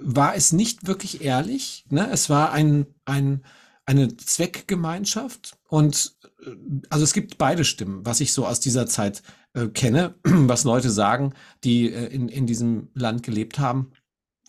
war 0.00 0.34
es 0.34 0.52
nicht 0.52 0.86
wirklich 0.86 1.22
ehrlich. 1.22 1.84
Ne? 1.90 2.08
Es 2.10 2.30
war 2.30 2.52
ein, 2.52 2.86
ein, 3.04 3.44
eine 3.84 4.16
Zweckgemeinschaft 4.16 5.58
und 5.68 6.16
äh, 6.44 6.50
also 6.90 7.04
es 7.04 7.12
gibt 7.12 7.38
beide 7.38 7.64
Stimmen, 7.64 8.04
was 8.04 8.20
ich 8.20 8.32
so 8.32 8.46
aus 8.46 8.60
dieser 8.60 8.86
Zeit 8.86 9.22
äh, 9.56 9.68
kenne, 9.68 10.16
was 10.24 10.64
Leute 10.64 10.90
sagen, 10.90 11.34
die 11.64 11.92
äh, 11.92 12.06
in, 12.08 12.28
in 12.28 12.46
diesem 12.46 12.88
Land 12.94 13.24
gelebt 13.24 13.58
haben 13.58 13.92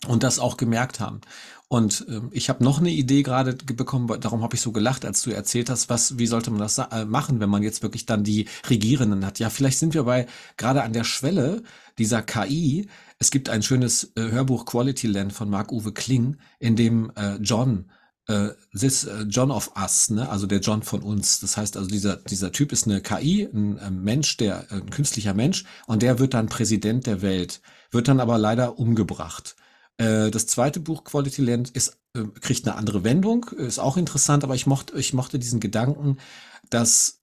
und 0.06 0.22
das 0.22 0.38
auch 0.38 0.56
gemerkt 0.56 1.00
haben. 1.00 1.20
Und 1.68 2.06
ähm, 2.08 2.30
ich 2.32 2.48
habe 2.48 2.64
noch 2.64 2.78
eine 2.78 2.90
Idee 2.90 3.22
gerade 3.22 3.54
ge- 3.56 3.76
bekommen, 3.76 4.08
darum 4.20 4.42
habe 4.42 4.54
ich 4.54 4.62
so 4.62 4.72
gelacht, 4.72 5.04
als 5.04 5.22
du 5.22 5.30
erzählt 5.30 5.68
hast, 5.70 5.88
was, 5.90 6.18
wie 6.18 6.26
sollte 6.26 6.50
man 6.50 6.60
das 6.60 6.78
äh, 6.78 7.04
machen, 7.04 7.40
wenn 7.40 7.50
man 7.50 7.62
jetzt 7.62 7.82
wirklich 7.82 8.06
dann 8.06 8.24
die 8.24 8.48
Regierenden 8.70 9.26
hat. 9.26 9.38
Ja, 9.38 9.50
vielleicht 9.50 9.78
sind 9.78 9.94
wir 9.94 10.04
bei 10.04 10.26
gerade 10.56 10.82
an 10.82 10.92
der 10.94 11.04
Schwelle 11.04 11.62
dieser 11.98 12.22
KI. 12.22 12.88
Es 13.18 13.30
gibt 13.30 13.50
ein 13.50 13.62
schönes 13.62 14.12
äh, 14.16 14.30
Hörbuch 14.30 14.64
Quality 14.66 15.08
Land 15.08 15.32
von 15.32 15.50
Marc-Uwe 15.50 15.92
Kling, 15.92 16.36
in 16.58 16.76
dem 16.76 17.12
äh, 17.16 17.36
John 17.36 17.90
äh, 18.28 18.50
this 18.78 19.04
äh, 19.04 19.22
John 19.28 19.50
of 19.50 19.72
Us, 19.76 20.10
ne? 20.10 20.28
also 20.28 20.46
der 20.46 20.60
John 20.60 20.82
von 20.82 21.02
uns. 21.02 21.40
Das 21.40 21.56
heißt 21.56 21.76
also, 21.76 21.88
dieser, 21.88 22.16
dieser 22.16 22.52
Typ 22.52 22.72
ist 22.72 22.86
eine 22.86 23.00
KI, 23.00 23.48
ein, 23.52 24.02
Mensch, 24.02 24.36
der, 24.36 24.70
ein 24.70 24.90
künstlicher 24.90 25.34
Mensch, 25.34 25.64
und 25.86 26.02
der 26.02 26.18
wird 26.18 26.34
dann 26.34 26.48
Präsident 26.48 27.06
der 27.06 27.22
Welt, 27.22 27.60
wird 27.90 28.08
dann 28.08 28.20
aber 28.20 28.38
leider 28.38 28.78
umgebracht. 28.78 29.56
Äh, 29.96 30.30
das 30.30 30.46
zweite 30.46 30.78
Buch 30.80 31.04
Quality 31.04 31.42
Land 31.42 31.70
ist, 31.70 31.98
äh, 32.14 32.24
kriegt 32.40 32.68
eine 32.68 32.76
andere 32.76 33.02
Wendung, 33.02 33.44
ist 33.56 33.78
auch 33.78 33.96
interessant, 33.96 34.44
aber 34.44 34.54
ich 34.54 34.66
mochte, 34.66 34.98
ich 34.98 35.14
mochte 35.14 35.38
diesen 35.38 35.60
Gedanken, 35.60 36.18
dass 36.70 37.22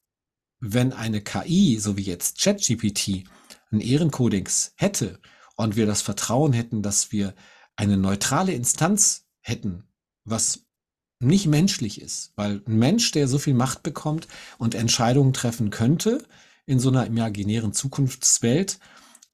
wenn 0.60 0.92
eine 0.92 1.22
KI, 1.22 1.78
so 1.80 1.98
wie 1.98 2.04
jetzt 2.04 2.42
ChatGPT, 2.42 3.26
einen 3.72 3.82
Ehrenkodex 3.82 4.74
hätte 4.76 5.20
und 5.56 5.76
wir 5.76 5.86
das 5.86 6.02
Vertrauen 6.02 6.54
hätten, 6.54 6.82
dass 6.82 7.12
wir 7.12 7.36
eine 7.76 7.98
neutrale 7.98 8.54
Instanz 8.54 9.28
hätten, 9.42 9.84
was 10.24 10.65
nicht 11.26 11.48
menschlich 11.48 12.02
ist, 12.02 12.34
weil 12.36 12.62
ein 12.68 12.78
Mensch, 12.78 13.12
der 13.12 13.28
so 13.28 13.38
viel 13.38 13.54
Macht 13.54 13.84
bekommt 13.84 14.28
und 14.58 14.76
Entscheidungen 14.76 15.34
treffen 15.34 15.70
könnte 15.70 16.24
in 16.66 16.80
so 16.80 16.90
einer 16.90 17.06
imaginären 17.06 17.74
Zukunftswelt, 17.74 18.80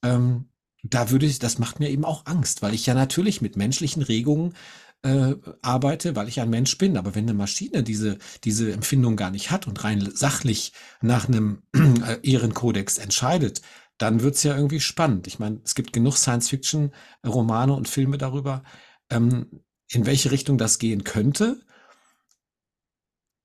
ähm, 0.03 0.45
da 0.83 1.11
würde 1.11 1.25
ich, 1.25 1.39
das 1.39 1.59
macht 1.59 1.79
mir 1.79 1.89
eben 1.89 2.05
auch 2.05 2.25
Angst, 2.25 2.61
weil 2.61 2.73
ich 2.73 2.85
ja 2.85 2.93
natürlich 2.93 3.41
mit 3.41 3.55
menschlichen 3.55 4.01
Regungen 4.01 4.55
äh, 5.03 5.35
arbeite, 5.61 6.15
weil 6.15 6.27
ich 6.27 6.41
ein 6.41 6.49
Mensch 6.49 6.77
bin. 6.77 6.97
Aber 6.97 7.15
wenn 7.15 7.25
eine 7.25 7.33
Maschine 7.33 7.83
diese, 7.83 8.17
diese 8.43 8.71
Empfindung 8.71 9.15
gar 9.15 9.31
nicht 9.31 9.51
hat 9.51 9.67
und 9.67 9.83
rein 9.83 10.09
sachlich 10.13 10.73
nach 11.01 11.27
einem 11.27 11.63
äh, 11.73 12.17
Ehrenkodex 12.23 12.97
entscheidet, 12.97 13.61
dann 13.97 14.21
wird's 14.21 14.43
ja 14.43 14.55
irgendwie 14.55 14.79
spannend. 14.79 15.27
Ich 15.27 15.39
meine, 15.39 15.61
es 15.63 15.75
gibt 15.75 15.93
genug 15.93 16.17
Science-Fiction-Romane 16.17 17.73
und 17.73 17.87
Filme 17.87 18.17
darüber, 18.17 18.63
ähm, 19.09 19.61
in 19.89 20.05
welche 20.05 20.31
Richtung 20.31 20.57
das 20.57 20.79
gehen 20.79 21.03
könnte. 21.03 21.61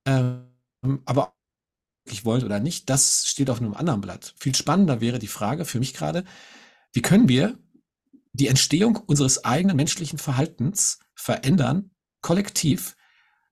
Ähm, 0.06 0.46
aber 1.04 1.36
ich 2.04 2.24
wollte 2.24 2.46
oder 2.46 2.60
nicht, 2.60 2.88
das 2.88 3.26
steht 3.26 3.50
auf 3.50 3.60
einem 3.60 3.74
anderen 3.74 4.00
Blatt. 4.00 4.34
Viel 4.38 4.54
spannender 4.54 5.00
wäre 5.00 5.18
die 5.18 5.26
Frage 5.26 5.64
für 5.64 5.80
mich 5.80 5.92
gerade, 5.92 6.24
wie 6.92 7.02
können 7.02 7.28
wir 7.28 7.58
die 8.32 8.48
Entstehung 8.48 8.96
unseres 8.96 9.44
eigenen 9.44 9.76
menschlichen 9.76 10.18
Verhaltens 10.18 11.00
verändern, 11.14 11.90
kollektiv, 12.20 12.96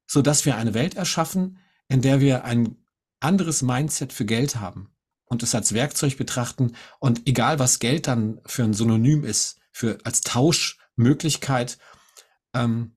so 0.07 0.23
dass 0.23 0.45
wir 0.45 0.57
eine 0.57 0.75
Welt 0.75 0.95
erschaffen, 0.95 1.59
in 1.88 2.03
der 2.03 2.21
wir 2.21 2.45
ein 2.45 2.77
anderes 3.21 3.62
Mindset 3.62 4.12
für 4.12 4.25
Geld 4.25 4.57
haben 4.57 4.95
und 5.25 5.43
es 5.43 5.55
als 5.55 5.73
Werkzeug 5.73 6.17
betrachten 6.17 6.77
und 7.01 7.27
egal 7.27 7.59
was 7.59 7.79
Geld 7.79 8.07
dann 8.07 8.40
für 8.47 8.62
ein 8.62 8.75
Synonym 8.75 9.25
ist, 9.25 9.59
für 9.73 9.99
als 10.05 10.21
Tauschmöglichkeit, 10.21 11.79
ähm, 12.55 12.95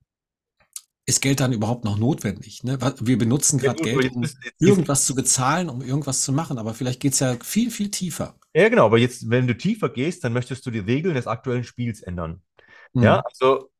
ist 1.08 1.22
Geld 1.22 1.40
dann 1.40 1.52
überhaupt 1.52 1.84
noch 1.84 1.96
notwendig? 1.98 2.62
Ne? 2.64 2.78
Wir 3.00 3.18
benutzen 3.18 3.58
Ja, 3.58 3.70
gerade 3.70 3.82
aber 3.82 3.92
Geld, 3.92 4.12
um 4.14 4.24
irgendwas 4.60 5.04
zu 5.06 5.14
bezahlen, 5.14 5.70
um 5.70 5.80
irgendwas 5.80 6.20
zu 6.22 6.32
machen, 6.32 6.58
aber 6.58 6.74
vielleicht 6.74 7.00
geht's 7.00 7.20
ja 7.20 7.36
viel, 7.42 7.70
viel 7.70 7.90
tiefer. 7.90 8.34
Ja, 8.54 8.68
genau, 8.68 8.86
aber 8.86 8.98
jetzt, 8.98 9.30
wenn 9.30 9.46
du 9.46 9.56
tiefer 9.56 9.88
gehst, 9.88 10.24
dann 10.24 10.32
möchtest 10.32 10.66
du 10.66 10.70
die 10.70 10.78
Regeln 10.80 11.14
des 11.14 11.26
aktuellen 11.26 11.64
Spiels 11.64 12.02
ändern. 12.02 12.42
Mhm. 12.94 13.02
Ja, 13.04 13.20
also 13.20 13.70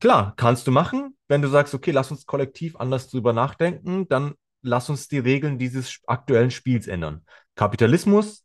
klar, 0.00 0.34
kannst 0.36 0.66
du 0.66 0.70
machen, 0.72 1.16
wenn 1.28 1.42
du 1.42 1.48
sagst, 1.48 1.74
okay, 1.74 1.90
lass 1.90 2.10
uns 2.10 2.26
kollektiv 2.26 2.76
anders 2.76 3.08
drüber 3.08 3.32
nachdenken, 3.32 4.06
dann 4.08 4.34
lass 4.62 4.90
uns 4.90 5.08
die 5.08 5.18
Regeln 5.18 5.58
dieses 5.58 6.00
aktuellen 6.06 6.50
Spiels 6.50 6.86
ändern. 6.86 7.24
Kapitalismus, 7.54 8.44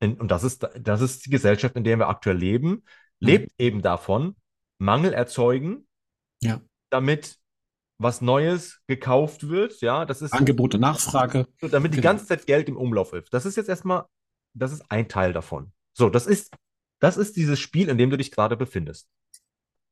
und 0.00 0.28
das 0.30 0.44
ist, 0.44 0.68
das 0.78 1.00
ist 1.00 1.26
die 1.26 1.30
Gesellschaft, 1.30 1.76
in 1.76 1.84
der 1.84 1.98
wir 1.98 2.08
aktuell 2.08 2.36
leben, 2.36 2.84
lebt 3.18 3.52
eben 3.58 3.82
davon, 3.82 4.36
Mangel 4.78 5.12
erzeugen, 5.12 5.86
Ja. 6.42 6.60
damit 6.90 7.38
was 7.98 8.20
Neues 8.20 8.80
gekauft 8.86 9.48
wird. 9.48 9.80
Ja, 9.80 10.04
das 10.04 10.22
ist 10.22 10.32
so- 10.32 10.36
Angebot 10.38 10.74
und 10.74 10.80
Nachfrage. 10.80 11.46
damit 11.60 11.92
die 11.92 11.96
Genau. 11.96 12.02
ganze 12.10 12.26
Zeit 12.26 12.46
Geld 12.46 12.68
im 12.68 12.76
Umlauf 12.76 13.12
ist. 13.12 13.32
Das 13.32 13.46
ist 13.46 13.56
jetzt 13.56 13.68
erstmal, 13.68 14.04
das 14.54 14.72
ist 14.72 14.84
ein 14.90 15.08
Teil 15.08 15.32
davon. 15.32 15.72
So, 15.94 16.10
das 16.10 16.26
ist, 16.26 16.54
das 17.00 17.16
ist 17.16 17.36
dieses 17.36 17.58
Spiel, 17.58 17.88
in 17.88 17.98
dem 17.98 18.10
du 18.10 18.16
dich 18.18 18.30
gerade 18.30 18.56
befindest. 18.56 19.08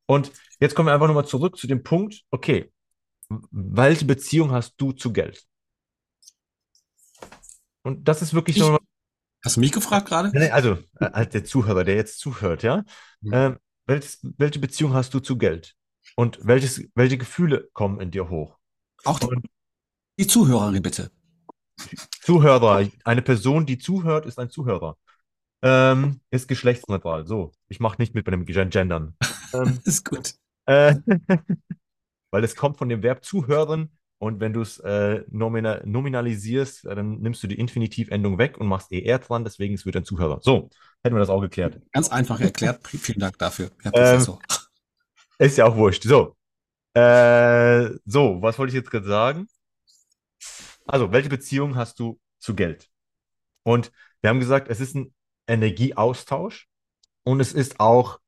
Und 0.06 0.32
jetzt 0.60 0.74
kommen 0.74 0.88
wir 0.88 0.92
einfach 0.94 1.06
nochmal 1.06 1.26
zurück 1.26 1.56
zu 1.56 1.66
dem 1.66 1.82
Punkt, 1.82 2.24
okay, 2.30 2.70
welche 3.50 4.04
Beziehung 4.04 4.50
hast 4.52 4.74
du 4.76 4.92
zu 4.92 5.12
Geld? 5.12 5.46
Und 7.82 8.06
das 8.08 8.22
ist 8.22 8.34
wirklich 8.34 8.56
Ich- 8.56 8.62
nochmal 8.62 8.80
Hast 9.44 9.56
du 9.56 9.60
mich 9.60 9.72
gefragt 9.72 10.08
gerade? 10.08 10.32
Also, 10.54 10.78
äh, 11.00 11.04
als 11.04 11.30
der 11.32 11.44
Zuhörer, 11.44 11.84
der 11.84 11.96
jetzt 11.96 12.18
zuhört, 12.18 12.62
ja. 12.62 12.82
Hm. 13.22 13.32
Ähm, 13.34 13.58
welche 14.38 14.58
Beziehung 14.58 14.94
hast 14.94 15.12
du 15.12 15.20
zu 15.20 15.36
Geld? 15.36 15.74
Und 16.16 16.38
welches, 16.42 16.84
welche 16.94 17.18
Gefühle 17.18 17.68
kommen 17.72 18.00
in 18.00 18.10
dir 18.10 18.28
hoch? 18.28 18.56
Auch 19.04 19.18
die, 19.18 19.28
die 20.18 20.26
Zuhörerin 20.26 20.82
bitte. 20.82 21.10
Zuhörer, 22.22 22.88
eine 23.04 23.22
Person, 23.22 23.66
die 23.66 23.78
zuhört, 23.78 24.26
ist 24.26 24.38
ein 24.38 24.50
Zuhörer. 24.50 24.96
Ähm, 25.62 26.20
ist 26.30 26.48
geschlechtsneutral. 26.48 27.26
So, 27.26 27.52
ich 27.68 27.80
mache 27.80 28.00
nicht 28.00 28.14
mit 28.14 28.24
bei 28.24 28.30
dem 28.32 28.46
Gen- 28.46 28.70
Gendern. 28.70 29.16
Ähm, 29.54 29.80
Ist 29.84 30.04
gut. 30.04 30.34
äh, 30.66 30.96
weil 32.30 32.44
es 32.44 32.56
kommt 32.56 32.78
von 32.78 32.88
dem 32.88 33.02
Verb 33.02 33.24
zuhören 33.24 33.90
und 34.18 34.40
wenn 34.40 34.52
du 34.52 34.60
es 34.62 34.78
äh, 34.80 35.22
nomina 35.30 35.80
nominalisierst, 35.84 36.86
äh, 36.86 36.94
dann 36.94 37.20
nimmst 37.20 37.42
du 37.42 37.46
die 37.46 37.58
Infinitivendung 37.58 38.38
weg 38.38 38.58
und 38.58 38.66
machst 38.66 38.92
ER 38.92 39.18
dran, 39.18 39.44
deswegen 39.44 39.74
es 39.74 39.86
wird 39.86 39.96
ein 39.96 40.04
Zuhörer. 40.04 40.40
So, 40.42 40.70
hätten 41.02 41.14
wir 41.14 41.20
das 41.20 41.30
auch 41.30 41.40
geklärt. 41.40 41.80
Ganz 41.92 42.08
einfach 42.10 42.40
erklärt. 42.40 42.86
Vielen 42.86 43.20
Dank 43.20 43.38
dafür, 43.38 43.70
Herr 43.82 43.92
Ähm, 43.92 44.18
Professor. 44.18 44.38
Ist 45.38 45.58
ja 45.58 45.66
auch 45.66 45.76
wurscht. 45.76 46.04
So. 46.04 46.36
Äh, 46.94 47.90
so, 48.04 48.40
was 48.40 48.58
wollte 48.58 48.70
ich 48.70 48.74
jetzt 48.74 48.90
gerade 48.90 49.06
sagen? 49.06 49.48
Also, 50.86 51.12
welche 51.12 51.28
Beziehung 51.28 51.76
hast 51.76 51.98
du 51.98 52.20
zu 52.38 52.54
Geld? 52.54 52.88
Und 53.62 53.90
wir 54.20 54.30
haben 54.30 54.40
gesagt, 54.40 54.68
es 54.68 54.80
ist 54.80 54.94
ein 54.94 55.14
Energieaustausch 55.46 56.68
und 57.24 57.40
es 57.40 57.52
ist 57.52 57.80
auch, 57.80 58.20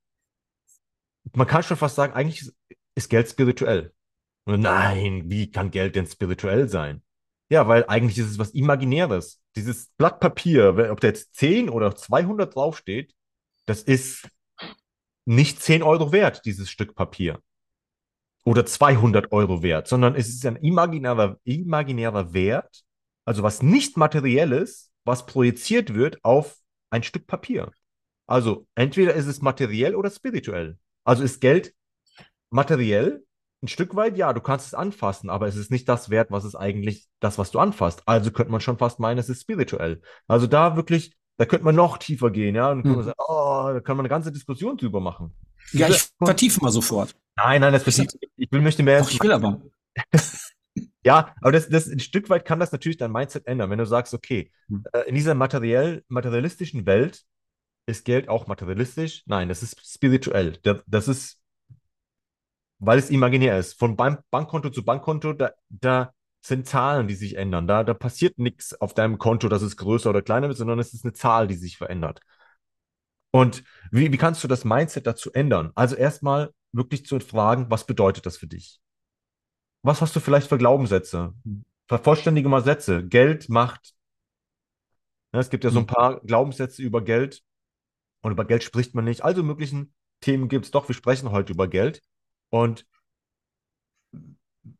man 1.34 1.46
kann 1.46 1.62
schon 1.62 1.76
fast 1.76 1.96
sagen, 1.96 2.12
eigentlich 2.14 2.50
ist, 2.94 3.10
Geld 3.10 3.28
spirituell. 3.28 3.92
Und 4.44 4.60
nein, 4.60 5.24
wie 5.26 5.50
kann 5.50 5.70
Geld 5.70 5.96
denn 5.96 6.06
spirituell 6.06 6.68
sein? 6.68 7.02
Ja, 7.50 7.68
weil 7.68 7.84
eigentlich 7.88 8.18
ist 8.18 8.30
es 8.30 8.38
was 8.38 8.50
Imaginäres. 8.50 9.40
Dieses 9.54 9.88
Blatt 9.96 10.20
Papier, 10.20 10.90
ob 10.90 11.00
da 11.00 11.08
jetzt 11.08 11.34
10 11.36 11.68
oder 11.68 11.94
200 11.94 12.54
draufsteht, 12.54 13.14
das 13.66 13.82
ist 13.82 14.28
nicht 15.26 15.60
10 15.60 15.82
Euro 15.82 16.12
wert, 16.12 16.44
dieses 16.46 16.70
Stück 16.70 16.94
Papier. 16.94 17.40
Oder 18.44 18.64
200 18.64 19.32
Euro 19.32 19.62
wert, 19.62 19.88
sondern 19.88 20.14
es 20.14 20.28
ist 20.28 20.46
ein 20.46 20.56
imaginärer, 20.56 21.38
imaginärer 21.44 22.32
Wert, 22.32 22.84
also 23.24 23.42
was 23.42 23.60
nicht 23.60 23.96
materielles, 23.96 24.92
was 25.04 25.26
projiziert 25.26 25.94
wird 25.94 26.24
auf 26.24 26.56
ein 26.90 27.02
Stück 27.02 27.26
Papier. 27.26 27.72
Also 28.26 28.66
entweder 28.74 29.14
ist 29.14 29.26
es 29.26 29.42
materiell 29.42 29.96
oder 29.96 30.10
spirituell. 30.10 30.78
Also 31.04 31.22
ist 31.24 31.40
Geld 31.40 31.74
materiell 32.50 33.26
ein 33.62 33.68
Stück 33.68 33.96
weit, 33.96 34.16
ja, 34.16 34.32
du 34.32 34.40
kannst 34.40 34.66
es 34.66 34.74
anfassen, 34.74 35.30
aber 35.30 35.48
es 35.48 35.56
ist 35.56 35.70
nicht 35.70 35.88
das 35.88 36.10
wert, 36.10 36.30
was 36.30 36.44
es 36.44 36.54
eigentlich, 36.54 37.08
das, 37.20 37.38
was 37.38 37.50
du 37.50 37.58
anfasst. 37.58 38.02
Also 38.06 38.30
könnte 38.30 38.52
man 38.52 38.60
schon 38.60 38.78
fast 38.78 39.00
meinen, 39.00 39.18
es 39.18 39.28
ist 39.28 39.42
spirituell. 39.42 40.02
Also 40.28 40.46
da 40.46 40.76
wirklich, 40.76 41.16
da 41.36 41.44
könnte 41.46 41.64
man 41.64 41.74
noch 41.74 41.98
tiefer 41.98 42.30
gehen, 42.30 42.54
ja, 42.54 42.70
und 42.70 42.82
kann 42.82 42.92
man 42.92 43.00
Hm. 43.00 43.04
sagen, 43.06 43.18
oh, 43.28 43.70
da 43.72 43.80
kann 43.80 43.96
man 43.96 44.04
eine 44.04 44.08
ganze 44.10 44.32
Diskussion 44.32 44.76
drüber 44.76 45.00
machen. 45.00 45.34
Ja, 45.72 45.88
ich 45.88 46.08
vertiefe 46.22 46.60
mal 46.62 46.70
sofort. 46.70 47.14
Nein, 47.36 47.60
nein, 47.60 47.72
das 47.72 47.82
verstehe 47.82 48.06
ich. 48.06 48.30
Ich 48.36 48.52
will 48.52 48.60
möchte 48.62 48.82
mehr. 48.82 49.00
Doch, 49.00 49.10
ich 49.10 49.20
will 49.20 49.32
aber. 49.32 49.60
Ja, 51.04 51.34
aber 51.40 51.52
das, 51.52 51.68
das 51.68 51.86
ein 51.88 52.00
Stück 52.00 52.28
weit 52.30 52.44
kann 52.44 52.58
das 52.58 52.72
natürlich 52.72 52.96
dein 52.98 53.12
Mindset 53.12 53.46
ändern, 53.46 53.70
wenn 53.70 53.78
du 53.78 53.86
sagst, 53.86 54.12
okay, 54.12 54.50
Hm. 54.68 54.84
äh, 54.92 55.02
in 55.08 55.14
dieser 55.14 55.34
materiell, 55.34 56.04
materialistischen 56.08 56.84
Welt 56.84 57.22
ist 57.86 58.04
Geld 58.04 58.28
auch 58.28 58.46
materialistisch. 58.48 59.22
Nein, 59.26 59.48
das 59.48 59.62
ist 59.62 59.80
spirituell. 59.86 60.58
Da- 60.64 60.82
Das 60.86 61.06
ist, 61.06 61.40
weil 62.78 62.98
es 62.98 63.10
imaginär 63.10 63.58
ist. 63.58 63.78
Von 63.78 63.96
Bank 63.96 64.20
Bankkonto 64.30 64.70
zu 64.70 64.84
Bankkonto, 64.84 65.32
da, 65.32 65.52
da 65.68 66.12
sind 66.48 66.66
Zahlen, 66.66 67.08
die 67.08 67.14
sich 67.14 67.36
ändern. 67.36 67.66
Da, 67.66 67.84
da 67.84 67.94
passiert 67.94 68.38
nichts 68.38 68.78
auf 68.80 68.94
deinem 68.94 69.18
Konto, 69.18 69.48
dass 69.48 69.62
es 69.62 69.76
größer 69.76 70.10
oder 70.10 70.22
kleiner 70.22 70.48
wird, 70.48 70.58
sondern 70.58 70.78
es 70.78 70.94
ist 70.94 71.04
eine 71.04 71.12
Zahl, 71.12 71.46
die 71.46 71.54
sich 71.54 71.76
verändert. 71.76 72.20
Und 73.30 73.64
wie, 73.90 74.12
wie 74.12 74.16
kannst 74.16 74.42
du 74.44 74.48
das 74.48 74.64
Mindset 74.64 75.06
dazu 75.06 75.32
ändern? 75.32 75.72
Also 75.74 75.96
erstmal 75.96 76.52
wirklich 76.72 77.04
zu 77.04 77.20
fragen, 77.20 77.66
was 77.70 77.86
bedeutet 77.86 78.26
das 78.26 78.36
für 78.36 78.46
dich? 78.46 78.80
Was 79.82 80.00
hast 80.00 80.16
du 80.16 80.20
vielleicht 80.20 80.48
für 80.48 80.58
Glaubenssätze? 80.58 81.34
Vervollständige 81.86 82.48
mal 82.48 82.64
Sätze. 82.64 83.06
Geld 83.06 83.48
macht. 83.48 83.94
Ne, 85.32 85.40
es 85.40 85.50
gibt 85.50 85.64
ja 85.64 85.70
so 85.70 85.80
ein 85.80 85.82
Hm. 85.82 85.86
paar 85.86 86.20
Glaubenssätze 86.20 86.82
über 86.82 87.02
Geld 87.02 87.42
und 88.22 88.32
über 88.32 88.44
Geld 88.44 88.62
spricht 88.62 88.94
man 88.94 89.04
nicht. 89.04 89.22
Also 89.22 89.42
möglichen 89.42 89.94
Themen 90.20 90.48
gibt 90.48 90.64
es 90.64 90.70
doch. 90.70 90.88
Wir 90.88 90.94
sprechen 90.94 91.30
heute 91.30 91.52
über 91.52 91.68
Geld. 91.68 92.02
Und 92.50 92.86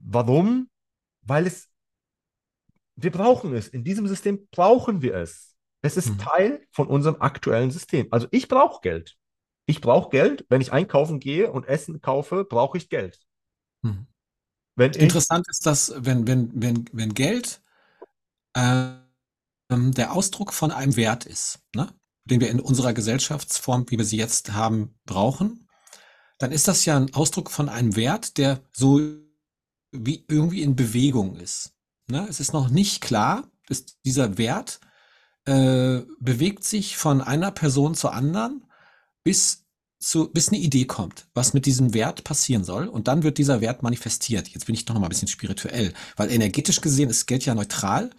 warum? 0.00 0.68
Weil 1.26 1.46
es, 1.46 1.68
wir 2.96 3.10
brauchen 3.10 3.54
es. 3.54 3.68
In 3.68 3.84
diesem 3.84 4.06
System 4.06 4.48
brauchen 4.50 5.02
wir 5.02 5.14
es. 5.16 5.54
Es 5.82 5.96
ist 5.96 6.08
Hm. 6.08 6.18
Teil 6.18 6.66
von 6.72 6.88
unserem 6.88 7.20
aktuellen 7.20 7.70
System. 7.70 8.08
Also 8.10 8.26
ich 8.30 8.48
brauche 8.48 8.80
Geld. 8.80 9.16
Ich 9.66 9.80
brauche 9.80 10.10
Geld. 10.10 10.46
Wenn 10.48 10.60
ich 10.60 10.72
einkaufen 10.72 11.20
gehe 11.20 11.50
und 11.50 11.66
Essen 11.66 12.00
kaufe, 12.00 12.44
brauche 12.44 12.78
ich 12.78 12.88
Geld. 12.88 13.20
Hm. 13.84 14.06
Wenn 14.76 14.92
ich, 14.92 14.98
Interessant 14.98 15.46
ist, 15.48 15.66
dass 15.66 15.92
wenn, 15.98 16.26
wenn, 16.26 16.50
wenn, 16.54 16.84
wenn 16.92 17.14
Geld 17.14 17.62
ähm, 18.56 19.02
der 19.70 20.12
Ausdruck 20.12 20.52
von 20.52 20.70
einem 20.70 20.96
Wert 20.96 21.26
ist, 21.26 21.60
ne, 21.74 21.92
den 22.24 22.40
wir 22.40 22.50
in 22.50 22.60
unserer 22.60 22.92
Gesellschaftsform, 22.92 23.86
wie 23.88 23.98
wir 23.98 24.04
sie 24.04 24.16
jetzt 24.16 24.52
haben, 24.52 24.98
brauchen, 25.04 25.68
dann 26.38 26.52
ist 26.52 26.68
das 26.68 26.84
ja 26.84 26.96
ein 26.96 27.14
Ausdruck 27.14 27.50
von 27.50 27.68
einem 27.68 27.96
Wert, 27.96 28.38
der 28.38 28.60
so 28.72 29.00
wie 29.92 30.24
irgendwie 30.28 30.62
in 30.62 30.76
Bewegung 30.76 31.36
ist. 31.36 31.72
Ne? 32.08 32.26
Es 32.28 32.40
ist 32.40 32.52
noch 32.52 32.68
nicht 32.68 33.00
klar, 33.00 33.50
dass 33.68 33.84
dieser 34.04 34.38
Wert 34.38 34.80
äh, 35.44 36.02
bewegt 36.20 36.64
sich 36.64 36.96
von 36.96 37.20
einer 37.20 37.50
Person 37.50 37.94
zur 37.94 38.12
anderen, 38.12 38.64
bis 39.24 39.64
zu, 39.98 40.30
bis 40.30 40.48
eine 40.48 40.58
Idee 40.58 40.84
kommt, 40.84 41.26
was 41.34 41.54
mit 41.54 41.66
diesem 41.66 41.94
Wert 41.94 42.24
passieren 42.24 42.64
soll. 42.64 42.86
Und 42.86 43.08
dann 43.08 43.22
wird 43.22 43.38
dieser 43.38 43.60
Wert 43.60 43.82
manifestiert. 43.82 44.48
Jetzt 44.48 44.66
bin 44.66 44.74
ich 44.74 44.84
doch 44.84 44.94
noch 44.94 45.00
mal 45.00 45.06
ein 45.06 45.10
bisschen 45.10 45.28
spirituell, 45.28 45.94
weil 46.16 46.30
energetisch 46.30 46.80
gesehen 46.80 47.10
ist 47.10 47.26
Geld 47.26 47.44
ja 47.44 47.54
neutral, 47.54 48.10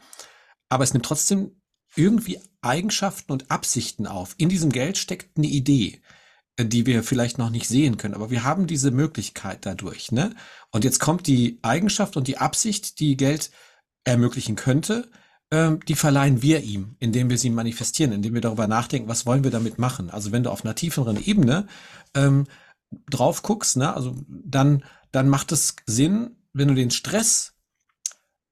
aber 0.69 0.84
es 0.84 0.93
nimmt 0.93 1.06
trotzdem 1.06 1.62
irgendwie 1.95 2.39
Eigenschaften 2.62 3.32
und 3.32 3.49
Absichten 3.51 4.08
auf. 4.08 4.36
In 4.38 4.49
diesem 4.49 4.71
Geld 4.71 4.97
steckt 4.97 5.38
eine 5.38 5.47
Idee, 5.47 6.01
die 6.60 6.86
wir 6.86 7.04
vielleicht 7.04 7.38
noch 7.38 7.50
nicht 7.50 7.67
sehen 7.67 7.98
können, 7.98 8.15
aber 8.15 8.32
wir 8.32 8.43
haben 8.43 8.65
diese 8.67 8.91
Möglichkeit 8.91 9.65
dadurch, 9.65 10.12
ne? 10.12 10.36
Und 10.72 10.84
jetzt 10.84 11.00
kommt 11.00 11.28
die 11.28 11.60
Eigenschaft 11.62 12.17
und 12.17 12.28
die 12.28 12.38
Absicht, 12.39 13.00
die 13.00 13.15
Geld 13.15 13.52
ermöglichen 14.04 14.56
könnte, 14.56 15.10
ähm, 15.52 15.80
die 15.88 15.96
verleihen 15.96 16.41
wir 16.41 16.63
ihm, 16.63 16.96
indem 17.00 17.30
wir 17.30 17.38
sie 17.38 17.50
manifestieren, 17.50 18.12
indem 18.12 18.34
wir 18.34 18.41
darüber 18.41 18.67
nachdenken, 18.67 19.08
was 19.08 19.26
wollen 19.26 19.43
wir 19.43 19.52
damit 19.52 19.78
machen. 19.78 20.10
Also 20.10 20.32
wenn 20.32 20.43
du 20.43 20.50
auf 20.50 20.65
einer 20.65 20.76
tieferen 20.76 21.24
Ebene 21.24 21.67
ähm, 22.15 22.48
drauf 23.10 23.43
guckst, 23.43 23.78
ne, 23.78 23.93
also 23.93 24.15
dann, 24.28 24.84
dann 25.12 25.30
macht 25.30 25.52
es 25.52 25.76
Sinn, 25.86 26.38
wenn 26.54 26.67
du 26.70 26.74
den 26.74 26.91
Stress 26.91 27.54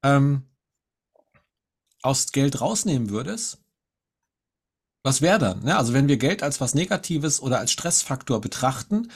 ähm, 0.04 0.44
aus 2.02 2.32
Geld 2.32 2.62
rausnehmen 2.62 3.10
würdest, 3.10 3.65
was 5.06 5.22
wäre 5.22 5.38
dann? 5.38 5.64
Ne? 5.64 5.78
Also 5.78 5.94
wenn 5.94 6.08
wir 6.08 6.18
Geld 6.18 6.42
als 6.42 6.60
was 6.60 6.74
Negatives 6.74 7.40
oder 7.40 7.60
als 7.60 7.72
Stressfaktor 7.72 8.42
betrachten, 8.42 9.12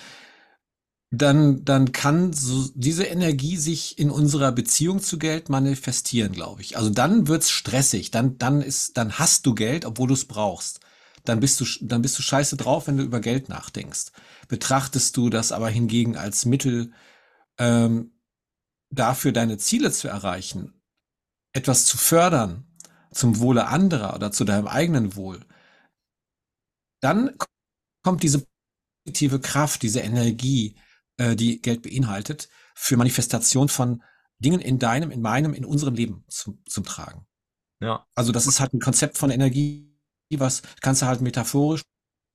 dann, 1.09 1.65
dann 1.65 1.91
kann 1.91 2.31
so 2.31 2.69
diese 2.75 3.05
Energie 3.05 3.57
sich 3.57 3.97
in 3.97 4.11
unserer 4.11 4.51
Beziehung 4.51 5.01
zu 5.01 5.17
Geld 5.17 5.49
manifestieren, 5.49 6.31
glaube 6.31 6.61
ich. 6.61 6.77
Also 6.77 6.91
dann 6.91 7.27
wird's 7.27 7.49
stressig, 7.49 8.11
dann, 8.11 8.37
dann 8.37 8.61
ist, 8.61 8.97
dann 8.97 9.17
hast 9.17 9.47
du 9.47 9.55
Geld, 9.55 9.83
obwohl 9.83 10.09
du 10.09 10.13
es 10.13 10.25
brauchst. 10.25 10.81
Dann 11.25 11.39
bist 11.39 11.59
du, 11.59 11.65
dann 11.81 12.03
bist 12.03 12.19
du 12.19 12.21
scheiße 12.21 12.55
drauf, 12.55 12.85
wenn 12.85 12.97
du 12.97 13.03
über 13.03 13.19
Geld 13.19 13.49
nachdenkst. 13.49 14.11
Betrachtest 14.47 15.17
du 15.17 15.31
das 15.31 15.51
aber 15.51 15.69
hingegen 15.69 16.15
als 16.15 16.45
Mittel, 16.45 16.91
ähm, 17.57 18.11
dafür 18.91 19.31
deine 19.31 19.57
Ziele 19.57 19.91
zu 19.91 20.07
erreichen, 20.07 20.79
etwas 21.51 21.87
zu 21.87 21.97
fördern, 21.97 22.67
zum 23.11 23.39
Wohle 23.39 23.65
anderer 23.65 24.13
oder 24.13 24.31
zu 24.31 24.45
deinem 24.45 24.67
eigenen 24.67 25.15
Wohl, 25.15 25.39
dann 27.01 27.35
kommt 28.03 28.23
diese 28.23 28.45
positive 29.05 29.39
Kraft, 29.39 29.83
diese 29.83 30.01
Energie, 30.01 30.77
äh, 31.17 31.35
die 31.35 31.61
Geld 31.61 31.83
beinhaltet, 31.83 32.49
für 32.75 32.97
Manifestation 32.97 33.69
von 33.69 34.03
Dingen 34.39 34.61
in 34.61 34.79
deinem, 34.79 35.11
in 35.11 35.21
meinem, 35.21 35.53
in 35.53 35.65
unserem 35.65 35.95
Leben 35.95 36.25
zum, 36.29 36.63
zum 36.67 36.85
Tragen. 36.85 37.27
ja, 37.79 38.05
Also 38.15 38.31
das 38.31 38.47
ist 38.47 38.59
halt 38.59 38.73
ein 38.73 38.79
Konzept 38.79 39.17
von 39.17 39.31
Energie, 39.31 39.93
was 40.35 40.61
kannst 40.81 41.01
du 41.01 41.05
halt 41.07 41.21
metaphorisch 41.21 41.83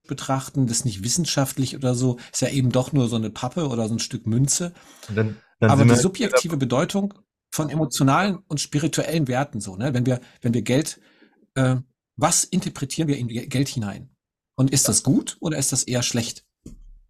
betrachten, 0.07 0.67
das 0.67 0.79
ist 0.79 0.85
nicht 0.85 1.03
wissenschaftlich 1.03 1.75
oder 1.75 1.95
so, 1.95 2.19
ist 2.31 2.41
ja 2.41 2.49
eben 2.49 2.71
doch 2.71 2.93
nur 2.93 3.09
so 3.09 3.15
eine 3.17 3.31
Pappe 3.31 3.67
oder 3.69 3.87
so 3.87 3.95
ein 3.95 3.99
Stück 3.99 4.27
Münze. 4.27 4.73
dann, 5.07 5.41
dann 5.59 5.71
Aber 5.71 5.85
die 5.85 5.89
wir 5.89 5.95
subjektive 5.95 6.57
Bedeutung 6.57 7.13
von 7.51 7.69
emotionalen 7.69 8.37
und 8.47 8.59
spirituellen 8.61 9.27
Werten 9.27 9.61
so, 9.61 9.75
ne? 9.77 9.93
Wenn 9.93 10.05
wir, 10.05 10.21
wenn 10.41 10.53
wir 10.53 10.61
Geld, 10.61 10.99
äh, 11.55 11.77
was 12.17 12.43
interpretieren 12.43 13.07
wir 13.07 13.17
in 13.17 13.27
Ge- 13.29 13.47
Geld 13.47 13.69
hinein? 13.69 14.14
Und 14.55 14.71
ist 14.71 14.87
das 14.87 15.03
gut 15.03 15.37
oder 15.39 15.57
ist 15.57 15.71
das 15.71 15.83
eher 15.83 16.01
schlecht? 16.01 16.45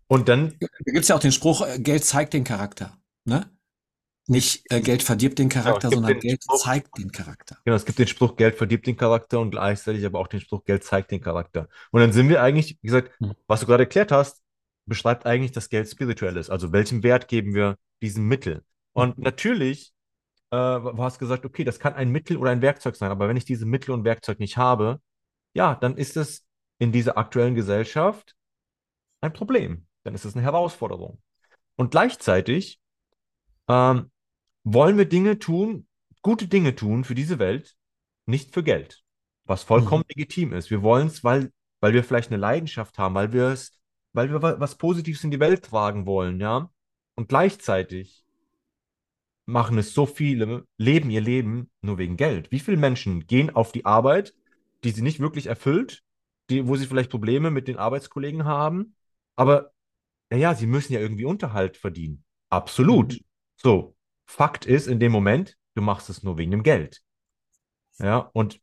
Und 0.07 0.29
dann, 0.29 0.55
Da 0.59 0.67
gibt's 0.91 1.07
ja 1.07 1.15
auch 1.15 1.19
den 1.19 1.31
Spruch, 1.31 1.65
äh, 1.65 1.79
Geld 1.79 2.03
zeigt 2.05 2.33
den 2.33 2.43
Charakter, 2.43 2.97
ne? 3.25 3.49
Nicht 4.27 4.63
äh, 4.71 4.81
Geld 4.81 5.03
verdirbt 5.03 5.37
den 5.37 5.49
Charakter, 5.49 5.89
gibt 5.89 5.93
sondern 6.01 6.19
Geld 6.19 6.43
Spruch- 6.43 6.63
zeigt 6.63 6.97
den 6.97 7.11
Charakter. 7.11 7.57
Genau, 7.63 7.75
es 7.75 7.85
gibt 7.85 7.99
den 7.99 8.07
Spruch, 8.07 8.35
Geld 8.35 8.55
verdirbt 8.55 8.87
den 8.87 8.97
Charakter 8.97 9.39
und 9.39 9.51
gleichzeitig 9.51 10.03
aber 10.05 10.19
auch 10.19 10.27
den 10.27 10.41
Spruch, 10.41 10.63
Geld 10.65 10.83
zeigt 10.83 11.11
den 11.11 11.21
Charakter. 11.21 11.67
Und 11.91 12.01
dann 12.01 12.11
sind 12.11 12.29
wir 12.29 12.41
eigentlich, 12.41 12.77
wie 12.81 12.87
gesagt, 12.87 13.11
Hm. 13.19 13.33
was 13.47 13.59
du 13.59 13.67
gerade 13.67 13.83
erklärt 13.83 14.11
hast, 14.11 14.41
beschreibt 14.87 15.27
eigentlich, 15.27 15.51
dass 15.51 15.69
Geld 15.69 15.89
spirituell 15.89 16.37
ist. 16.37 16.49
Also 16.49 16.71
welchen 16.71 17.03
Wert 17.03 17.27
geben 17.27 17.53
wir 17.53 17.77
diesem 18.01 18.27
Mittel? 18.27 18.63
Und 18.93 19.19
natürlich, 19.19 19.93
äh, 20.51 20.55
du 20.55 21.03
hast 21.03 21.19
gesagt, 21.19 21.45
okay, 21.45 21.63
das 21.63 21.79
kann 21.79 21.93
ein 21.93 22.09
Mittel 22.09 22.37
oder 22.37 22.49
ein 22.49 22.61
Werkzeug 22.63 22.95
sein, 22.95 23.11
aber 23.11 23.27
wenn 23.27 23.37
ich 23.37 23.45
diese 23.45 23.65
Mittel 23.67 23.91
und 23.91 24.05
Werkzeug 24.05 24.39
nicht 24.39 24.57
habe, 24.57 25.01
ja, 25.53 25.75
dann 25.75 25.97
ist 25.97 26.17
es 26.17 26.43
in 26.77 26.91
dieser 26.91 27.17
aktuellen 27.17 27.55
Gesellschaft 27.55 28.35
ein 29.21 29.33
Problem. 29.33 29.87
Dann 30.03 30.13
ist 30.15 30.25
es 30.25 30.35
eine 30.35 30.43
Herausforderung. 30.43 31.21
Und 31.75 31.91
gleichzeitig 31.91 32.79
ähm, 33.67 34.11
wollen 34.63 34.97
wir 34.97 35.05
Dinge 35.05 35.39
tun, 35.39 35.87
gute 36.21 36.47
Dinge 36.47 36.75
tun 36.75 37.03
für 37.03 37.15
diese 37.15 37.39
Welt, 37.39 37.75
nicht 38.25 38.53
für 38.53 38.63
Geld, 38.63 39.03
was 39.45 39.63
vollkommen 39.63 40.03
legitim 40.07 40.53
ist. 40.53 40.69
Wir 40.69 40.81
wollen 40.83 41.07
es, 41.07 41.23
weil, 41.23 41.51
weil 41.79 41.93
wir 41.93 42.03
vielleicht 42.03 42.31
eine 42.31 42.39
Leidenschaft 42.39 42.97
haben, 42.97 43.15
weil 43.15 43.33
wir 43.33 43.49
es, 43.49 43.77
weil 44.13 44.31
wir 44.31 44.41
wa- 44.41 44.59
was 44.59 44.77
Positives 44.77 45.23
in 45.23 45.31
die 45.31 45.39
Welt 45.39 45.65
tragen 45.65 46.05
wollen, 46.05 46.39
ja. 46.39 46.71
Und 47.15 47.29
gleichzeitig 47.29 48.25
machen 49.45 49.77
es 49.77 49.93
so 49.93 50.05
viele, 50.05 50.65
leben 50.77 51.09
ihr 51.09 51.21
Leben 51.21 51.69
nur 51.81 51.97
wegen 51.97 52.17
Geld. 52.17 52.51
Wie 52.51 52.59
viele 52.59 52.77
Menschen 52.77 53.27
gehen 53.27 53.49
auf 53.55 53.71
die 53.71 53.85
Arbeit, 53.85 54.33
die 54.83 54.91
sie 54.91 55.01
nicht 55.01 55.19
wirklich 55.19 55.47
erfüllt, 55.47 56.03
die, 56.49 56.67
wo 56.67 56.75
sie 56.75 56.87
vielleicht 56.87 57.11
Probleme 57.11 57.51
mit 57.51 57.67
den 57.67 57.77
Arbeitskollegen 57.77 58.45
haben, 58.45 58.95
aber 59.35 59.71
naja, 60.29 60.55
sie 60.55 60.67
müssen 60.67 60.93
ja 60.93 60.99
irgendwie 60.99 61.25
Unterhalt 61.25 61.77
verdienen. 61.77 62.23
Absolut. 62.49 63.13
Mhm. 63.13 63.19
So, 63.57 63.95
Fakt 64.27 64.65
ist 64.65 64.87
in 64.87 64.99
dem 64.99 65.11
Moment, 65.11 65.57
du 65.75 65.81
machst 65.81 66.09
es 66.09 66.23
nur 66.23 66.37
wegen 66.37 66.51
dem 66.51 66.63
Geld. 66.63 67.01
Ja, 67.99 68.29
und 68.33 68.59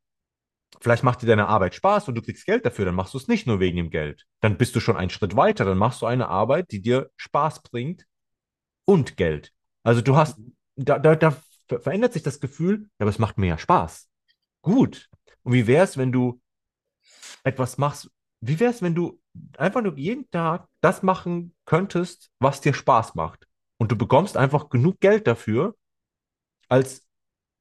vielleicht 0.81 1.05
macht 1.05 1.23
dir 1.23 1.27
deine 1.27 1.49
Arbeit 1.49 1.75
Spaß 1.75 2.09
und 2.09 2.17
du 2.17 2.23
kriegst 2.23 2.47
Geld 2.47 2.67
dafür, 2.67 2.87
dann 2.87 2.97
machst 2.97 3.15
du 3.15 3.19
es 3.19 3.29
nicht 3.29 3.47
nur 3.47 3.61
wegen 3.61 3.79
dem 3.79 3.91
Geld. 3.91 4.27
Dann 4.41 4.59
bist 4.59 4.77
du 4.77 4.81
schon 4.81 4.97
einen 4.99 5.11
Schritt 5.11 5.37
weiter, 5.37 5.65
dann 5.65 5.79
machst 5.79 6.03
du 6.03 6.07
eine 6.07 6.29
Arbeit, 6.29 6.73
die 6.73 6.83
dir 6.83 7.11
Spaß 7.17 7.63
bringt 7.63 8.07
und 8.87 9.17
Geld. 9.17 9.53
Also 9.85 10.03
du 10.03 10.17
hast, 10.17 10.39
da, 10.77 10.99
da, 10.99 11.17
da 11.17 11.33
ver- 11.69 11.81
verändert 11.81 12.15
sich 12.15 12.25
das 12.25 12.41
Gefühl, 12.41 12.91
aber 12.99 13.11
es 13.11 13.21
macht 13.21 13.39
mir 13.39 13.49
ja 13.49 13.59
Spaß. 13.59 14.09
Gut. 14.63 15.11
Und 15.45 15.55
wie 15.55 15.69
wäre 15.69 15.85
es, 15.85 15.99
wenn 15.99 16.13
du 16.13 16.42
etwas 17.45 17.79
machst, 17.79 18.11
wie 18.41 18.59
wäre 18.61 18.71
es, 18.73 18.83
wenn 18.83 18.95
du 18.95 19.21
einfach 19.57 19.83
nur 19.83 19.97
jeden 19.97 20.31
Tag 20.31 20.69
das 20.81 21.03
machen 21.03 21.55
könntest, 21.65 22.31
was 22.39 22.61
dir 22.61 22.75
Spaß 22.75 23.15
macht? 23.15 23.47
Und 23.79 23.93
du 23.93 23.97
bekommst 23.97 24.37
einfach 24.37 24.69
genug 24.69 25.01
Geld 25.01 25.27
dafür 25.27 25.77
als 26.69 27.07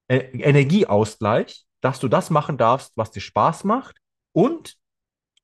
E- 0.09 0.17
Energieausgleich, 0.41 1.65
dass 1.81 1.99
du 1.99 2.07
das 2.09 2.29
machen 2.31 2.57
darfst, 2.57 2.93
was 2.97 3.11
dir 3.11 3.21
Spaß 3.21 3.63
macht 3.65 3.97
und 4.33 4.77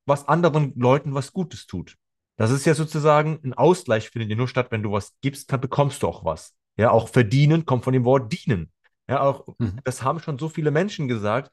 was 0.05 0.27
anderen 0.27 0.73
Leuten 0.77 1.13
was 1.13 1.33
Gutes 1.33 1.67
tut. 1.67 1.95
Das 2.37 2.51
ist 2.51 2.65
ja 2.65 2.73
sozusagen 2.73 3.39
ein 3.43 3.53
Ausgleich, 3.53 4.09
findet 4.09 4.29
ja 4.29 4.35
nur 4.35 4.47
statt, 4.47 4.67
wenn 4.71 4.83
du 4.83 4.91
was 4.91 5.13
gibst, 5.21 5.51
dann 5.51 5.61
bekommst 5.61 6.03
du 6.03 6.07
auch 6.07 6.25
was. 6.25 6.55
Ja, 6.77 6.91
auch 6.91 7.09
verdienen 7.09 7.65
kommt 7.65 7.83
von 7.83 7.93
dem 7.93 8.05
Wort 8.05 8.31
dienen. 8.31 8.71
Ja, 9.09 9.21
auch, 9.21 9.47
Mhm. 9.59 9.79
das 9.83 10.03
haben 10.03 10.19
schon 10.19 10.37
so 10.37 10.49
viele 10.49 10.71
Menschen 10.71 11.07
gesagt 11.07 11.51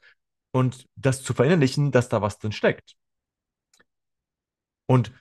und 0.55 0.87
das 0.95 1.21
zu 1.21 1.33
verinnerlichen, 1.33 1.91
dass 1.91 2.07
da 2.09 2.21
was 2.21 2.39
drin 2.39 2.53
steckt. 2.53 2.95
Und 4.87 5.11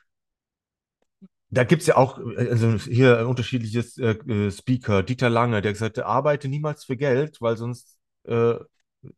da 1.51 1.65
gibt 1.65 1.83
es 1.83 1.89
ja 1.89 1.97
auch 1.97 2.19
also 2.37 2.73
hier 2.79 3.19
ein 3.19 3.27
unterschiedliches 3.27 3.97
äh, 3.99 4.11
äh, 4.13 4.51
Speaker, 4.51 5.03
Dieter 5.03 5.31
Lange, 5.31 5.63
der 5.63 5.73
gesagt 5.73 5.99
hat, 5.99 6.05
arbeite 6.05 6.49
niemals 6.49 6.85
für 6.85 6.97
Geld, 6.97 7.41
weil 7.41 7.57
sonst 7.57 7.97
äh, 8.25 8.55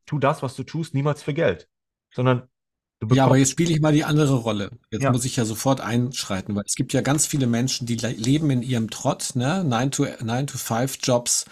tu 0.04 0.18
das, 0.18 0.42
was 0.42 0.56
du 0.56 0.64
tust, 0.64 0.94
niemals 0.94 1.22
für 1.22 1.34
Geld. 1.34 1.68
Sondern 2.12 2.48
du 3.00 3.08
Ja, 3.14 3.24
aber 3.24 3.36
jetzt 3.36 3.50
spiele 3.52 3.72
ich 3.72 3.80
mal 3.80 3.92
die 3.92 4.04
andere 4.04 4.34
Rolle. 4.34 4.70
Jetzt 4.90 5.02
Ja. 5.02 5.12
muss 5.12 5.24
ich 5.24 5.36
ja 5.36 5.44
sofort 5.44 5.80
einschreiten, 5.80 6.54
weil 6.56 6.64
es 6.66 6.74
gibt 6.74 6.92
ja 6.92 7.00
ganz 7.02 7.26
viele 7.26 7.46
Menschen, 7.46 7.86
die 7.86 7.96
le- 7.96 8.10
leben 8.12 8.50
in 8.50 8.62
ihrem 8.62 8.90
Trott, 8.90 9.32
ne? 9.34 9.64
9 9.64 9.90
to, 9.90 10.06
9 10.22 10.46
to 10.46 10.58
5 10.58 10.98
Jobs, 11.02 11.44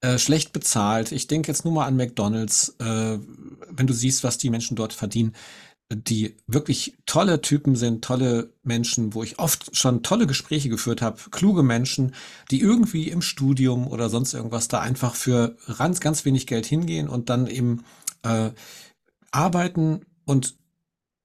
äh, 0.00 0.18
schlecht 0.18 0.52
bezahlt. 0.52 1.12
Ich 1.12 1.26
denke 1.26 1.48
jetzt 1.48 1.64
nur 1.64 1.74
mal 1.74 1.86
an 1.86 1.96
McDonald's, 1.96 2.76
äh, 2.80 3.18
wenn 3.70 3.86
du 3.86 3.94
siehst, 3.94 4.24
was 4.24 4.38
die 4.38 4.50
Menschen 4.50 4.76
dort 4.76 4.92
verdienen, 4.92 5.34
die 5.90 6.36
wirklich 6.46 6.98
tolle 7.06 7.40
Typen 7.40 7.76
sind, 7.76 8.04
tolle 8.04 8.52
Menschen, 8.64 9.14
wo 9.14 9.22
ich 9.22 9.38
oft 9.38 9.76
schon 9.76 10.02
tolle 10.02 10.26
Gespräche 10.26 10.68
geführt 10.68 11.00
habe, 11.00 11.18
kluge 11.30 11.62
Menschen, 11.62 12.14
die 12.50 12.60
irgendwie 12.60 13.08
im 13.08 13.22
Studium 13.22 13.86
oder 13.86 14.08
sonst 14.08 14.34
irgendwas 14.34 14.66
da 14.68 14.80
einfach 14.80 15.14
für 15.14 15.56
ganz, 15.78 16.00
ganz 16.00 16.24
wenig 16.24 16.46
Geld 16.46 16.66
hingehen 16.66 17.08
und 17.08 17.30
dann 17.30 17.46
eben 17.46 17.84
äh, 18.22 18.50
arbeiten 19.30 20.04
und 20.24 20.56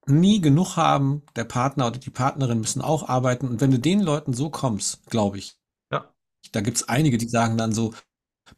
nie 0.06 0.40
genug 0.40 0.76
haben. 0.76 1.22
Der 1.34 1.44
Partner 1.44 1.88
oder 1.88 1.98
die 1.98 2.10
Partnerin 2.10 2.60
müssen 2.60 2.82
auch 2.82 3.08
arbeiten. 3.08 3.48
Und 3.48 3.60
wenn 3.60 3.70
du 3.72 3.78
den 3.78 4.00
Leuten 4.00 4.32
so 4.32 4.48
kommst, 4.50 5.04
glaube 5.06 5.38
ich, 5.38 5.56
ja, 5.90 6.14
da 6.52 6.60
gibt's 6.60 6.88
einige, 6.88 7.18
die 7.18 7.28
sagen 7.28 7.58
dann 7.58 7.72
so, 7.72 7.94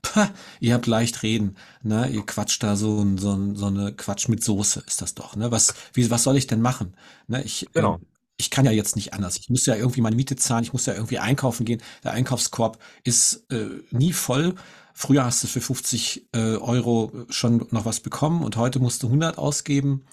Pah, 0.03 0.31
ihr 0.61 0.75
habt 0.75 0.87
leicht 0.87 1.23
reden, 1.23 1.57
ne? 1.83 2.09
Ihr 2.09 2.25
quatscht 2.27 2.63
da 2.63 2.77
so, 2.77 3.01
ein- 3.03 3.19
so, 3.19 3.33
ein- 3.33 3.57
so 3.57 3.67
eine 3.67 3.93
Quatsch 3.95 4.29
mit 4.29 4.43
Soße 4.45 4.83
ist 4.87 5.03
das 5.03 5.15
doch, 5.15 5.37
ne? 5.37 5.51
Was, 5.51 5.75
wie, 5.93 6.11
was 6.11 6.23
soll 6.23 6.37
ich 6.37 6.47
denn 6.47 6.61
machen? 6.61 6.97
Ne? 7.27 7.43
Ich, 7.45 7.67
Genau. 7.73 7.97
äh, 7.97 7.99
ich 8.37 8.51
kann 8.51 8.65
ja 8.65 8.73
jetzt 8.73 8.97
nicht 8.97 9.13
anders. 9.15 9.37
Ich 9.39 9.49
muss 9.51 9.67
ja 9.67 9.77
irgendwie 9.77 10.01
meine 10.01 10.17
Miete 10.17 10.37
zahlen, 10.37 10.65
ich 10.65 10.73
muss 10.73 10.87
ja 10.87 10.95
irgendwie 10.95 11.19
einkaufen 11.19 11.65
gehen. 11.65 11.83
Der 12.03 12.13
Einkaufskorb 12.13 12.79
ist 13.05 13.45
äh, 13.53 13.69
nie 13.91 14.13
voll. 14.13 14.55
Früher 14.93 15.25
hast 15.25 15.43
du 15.43 15.47
für 15.49 15.61
50 15.61 16.29
äh, 16.33 16.57
Euro 16.57 17.13
schon 17.29 17.67
noch 17.71 17.85
was 17.85 18.01
bekommen 18.01 18.43
und 18.45 18.57
heute 18.57 18.79
musst 18.81 19.03
du 19.03 19.07
100 19.09 19.39
ausgeben. 19.39 20.05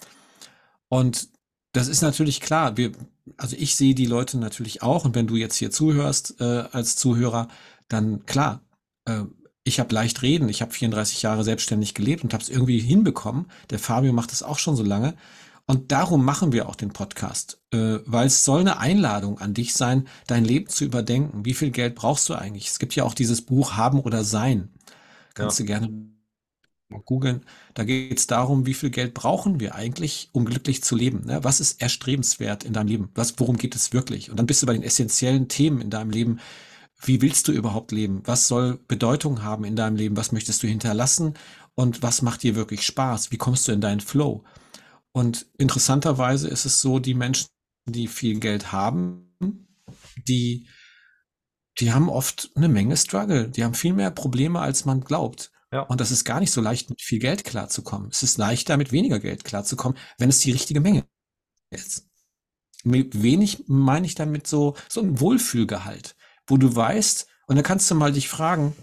Und 0.88 1.28
das 1.72 1.88
ist 1.88 2.02
natürlich 2.02 2.40
klar. 2.40 2.76
Wir, 2.76 2.92
also 3.36 3.56
ich 3.58 3.76
sehe 3.76 3.94
die 3.94 4.06
Leute 4.06 4.38
natürlich 4.38 4.82
auch. 4.82 5.04
Und 5.04 5.14
wenn 5.14 5.26
du 5.26 5.36
jetzt 5.36 5.56
hier 5.56 5.70
zuhörst 5.70 6.40
äh, 6.40 6.44
als 6.72 6.96
Zuhörer, 6.96 7.48
dann 7.88 8.26
klar, 8.26 8.60
äh, 9.06 9.22
ich 9.64 9.80
habe 9.80 9.94
leicht 9.94 10.22
reden. 10.22 10.48
Ich 10.48 10.62
habe 10.62 10.72
34 10.72 11.22
Jahre 11.22 11.44
selbstständig 11.44 11.94
gelebt 11.94 12.24
und 12.24 12.32
habe 12.34 12.42
es 12.42 12.48
irgendwie 12.50 12.78
hinbekommen. 12.80 13.46
Der 13.70 13.78
Fabio 13.78 14.12
macht 14.12 14.32
es 14.32 14.42
auch 14.42 14.58
schon 14.58 14.76
so 14.76 14.82
lange. 14.82 15.14
Und 15.66 15.92
darum 15.92 16.24
machen 16.24 16.52
wir 16.52 16.68
auch 16.68 16.74
den 16.74 16.92
Podcast, 16.92 17.60
äh, 17.72 17.98
weil 18.04 18.26
es 18.26 18.44
soll 18.44 18.60
eine 18.60 18.78
Einladung 18.78 19.38
an 19.38 19.54
dich 19.54 19.74
sein, 19.74 20.08
dein 20.26 20.44
Leben 20.44 20.68
zu 20.68 20.84
überdenken. 20.84 21.44
Wie 21.44 21.54
viel 21.54 21.70
Geld 21.70 21.94
brauchst 21.94 22.28
du 22.28 22.34
eigentlich? 22.34 22.68
Es 22.68 22.78
gibt 22.80 22.96
ja 22.96 23.04
auch 23.04 23.14
dieses 23.14 23.42
Buch 23.42 23.76
Haben 23.76 24.00
oder 24.00 24.24
Sein. 24.24 24.70
Kannst 25.34 25.58
Ja. 25.58 25.64
du 25.64 25.66
gerne 25.66 25.88
googeln. 27.04 27.46
Da 27.74 27.84
geht 27.84 28.18
es 28.18 28.26
darum, 28.26 28.66
wie 28.66 28.74
viel 28.74 28.90
Geld 28.90 29.14
brauchen 29.14 29.60
wir 29.60 29.74
eigentlich, 29.74 30.28
um 30.32 30.44
glücklich 30.44 30.82
zu 30.82 30.94
leben. 30.94 31.24
Ne? 31.24 31.42
Was 31.42 31.60
ist 31.60 31.80
erstrebenswert 31.80 32.64
in 32.64 32.74
deinem 32.74 32.88
Leben? 32.88 33.10
Was, 33.14 33.38
worum 33.38 33.56
geht 33.56 33.74
es 33.74 33.92
wirklich? 33.94 34.30
Und 34.30 34.38
dann 34.38 34.46
bist 34.46 34.62
du 34.62 34.66
bei 34.66 34.74
den 34.74 34.82
essentiellen 34.82 35.48
Themen 35.48 35.80
in 35.80 35.88
deinem 35.90 36.10
Leben. 36.10 36.38
Wie 37.04 37.20
willst 37.20 37.48
du 37.48 37.52
überhaupt 37.52 37.92
leben? 37.92 38.22
Was 38.24 38.48
soll 38.48 38.78
Bedeutung 38.88 39.42
haben 39.42 39.64
in 39.64 39.76
deinem 39.76 39.96
Leben? 39.96 40.16
Was 40.16 40.32
möchtest 40.32 40.62
du 40.62 40.68
hinterlassen? 40.68 41.34
Und 41.74 42.02
was 42.02 42.22
macht 42.22 42.42
dir 42.42 42.54
wirklich 42.54 42.86
Spaß? 42.86 43.32
Wie 43.32 43.38
kommst 43.38 43.66
du 43.66 43.72
in 43.72 43.80
deinen 43.80 44.00
Flow? 44.00 44.44
Und 45.12 45.46
interessanterweise 45.58 46.48
ist 46.48 46.64
es 46.64 46.80
so, 46.80 46.98
die 46.98 47.14
Menschen, 47.14 47.48
die 47.86 48.06
viel 48.06 48.38
Geld 48.38 48.72
haben, 48.72 49.36
die, 50.28 50.68
die 51.78 51.92
haben 51.92 52.08
oft 52.08 52.50
eine 52.54 52.68
Menge 52.68 52.96
Struggle. 52.96 53.48
Die 53.48 53.64
haben 53.64 53.74
viel 53.74 53.94
mehr 53.94 54.10
Probleme, 54.10 54.60
als 54.60 54.84
man 54.84 55.00
glaubt. 55.00 55.50
Ja. 55.72 55.80
Und 55.80 56.00
das 56.00 56.10
ist 56.10 56.24
gar 56.24 56.38
nicht 56.38 56.52
so 56.52 56.60
leicht, 56.60 56.90
mit 56.90 57.00
viel 57.00 57.18
Geld 57.18 57.44
klarzukommen. 57.44 58.10
Es 58.10 58.22
ist 58.22 58.38
leichter, 58.38 58.76
mit 58.76 58.92
weniger 58.92 59.18
Geld 59.18 59.44
klarzukommen, 59.44 59.98
wenn 60.18 60.28
es 60.28 60.40
die 60.40 60.52
richtige 60.52 60.80
Menge 60.80 61.04
ist. 61.70 62.08
Mit 62.84 63.22
wenig 63.22 63.64
meine 63.68 64.06
ich 64.06 64.14
damit 64.14 64.46
so, 64.46 64.76
so 64.88 65.00
ein 65.00 65.20
Wohlfühlgehalt, 65.20 66.14
wo 66.46 66.56
du 66.56 66.74
weißt, 66.74 67.26
und 67.46 67.56
da 67.56 67.62
kannst 67.62 67.90
du 67.90 67.94
mal 67.94 68.12
dich 68.12 68.28
fragen, 68.28 68.74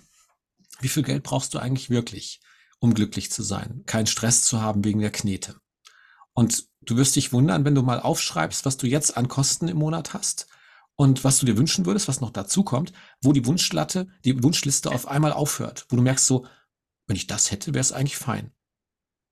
wie 0.80 0.89
viel 0.89 1.04
Geld 1.04 1.24
brauchst 1.24 1.54
du 1.54 1.60
eigentlich 1.60 1.89
wirklich, 1.89 2.41
um 2.80 2.93
glücklich 2.93 3.32
zu 3.32 3.43
sein, 3.43 3.84
keinen 3.86 4.08
Stress 4.08 4.43
zu 4.43 4.62
haben 4.62 4.84
wegen 4.84 5.00
der 5.00 5.12
Knete. 5.12 5.56
Und 6.34 6.65
du 6.82 6.95
wirst 6.95 7.15
dich 7.15 7.34
wundern, 7.34 7.65
wenn 7.65 7.76
du 7.76 7.82
mal 7.82 8.00
aufschreibst, 8.00 8.65
was 8.65 8.78
du 8.78 8.88
jetzt 8.88 9.17
an 9.17 9.28
Kosten 9.28 9.67
im 9.67 9.78
Monat 9.78 10.13
hast 10.13 10.48
und 10.95 11.24
was 11.24 11.39
du 11.39 11.45
dir 11.45 11.58
wünschen 11.58 11.86
würdest, 11.86 12.08
was 12.08 12.22
noch 12.22 12.32
dazu 12.32 12.63
kommt, 12.63 12.93
wo 13.22 13.34
die 13.34 13.45
Wunschlatte, 13.45 14.08
die 14.24 14.41
Wunschliste 14.43 14.91
auf 14.91 15.08
einmal 15.08 15.34
aufhört, 15.34 15.86
wo 15.89 15.95
du 15.95 16.02
merkst 16.02 16.26
so, 16.26 16.45
wenn 17.08 17.15
ich 17.15 17.28
das 17.28 17.52
hätte, 17.52 17.74
wäre 17.74 17.82
es 17.82 17.91
eigentlich 17.91 18.17
fein. 18.17 18.52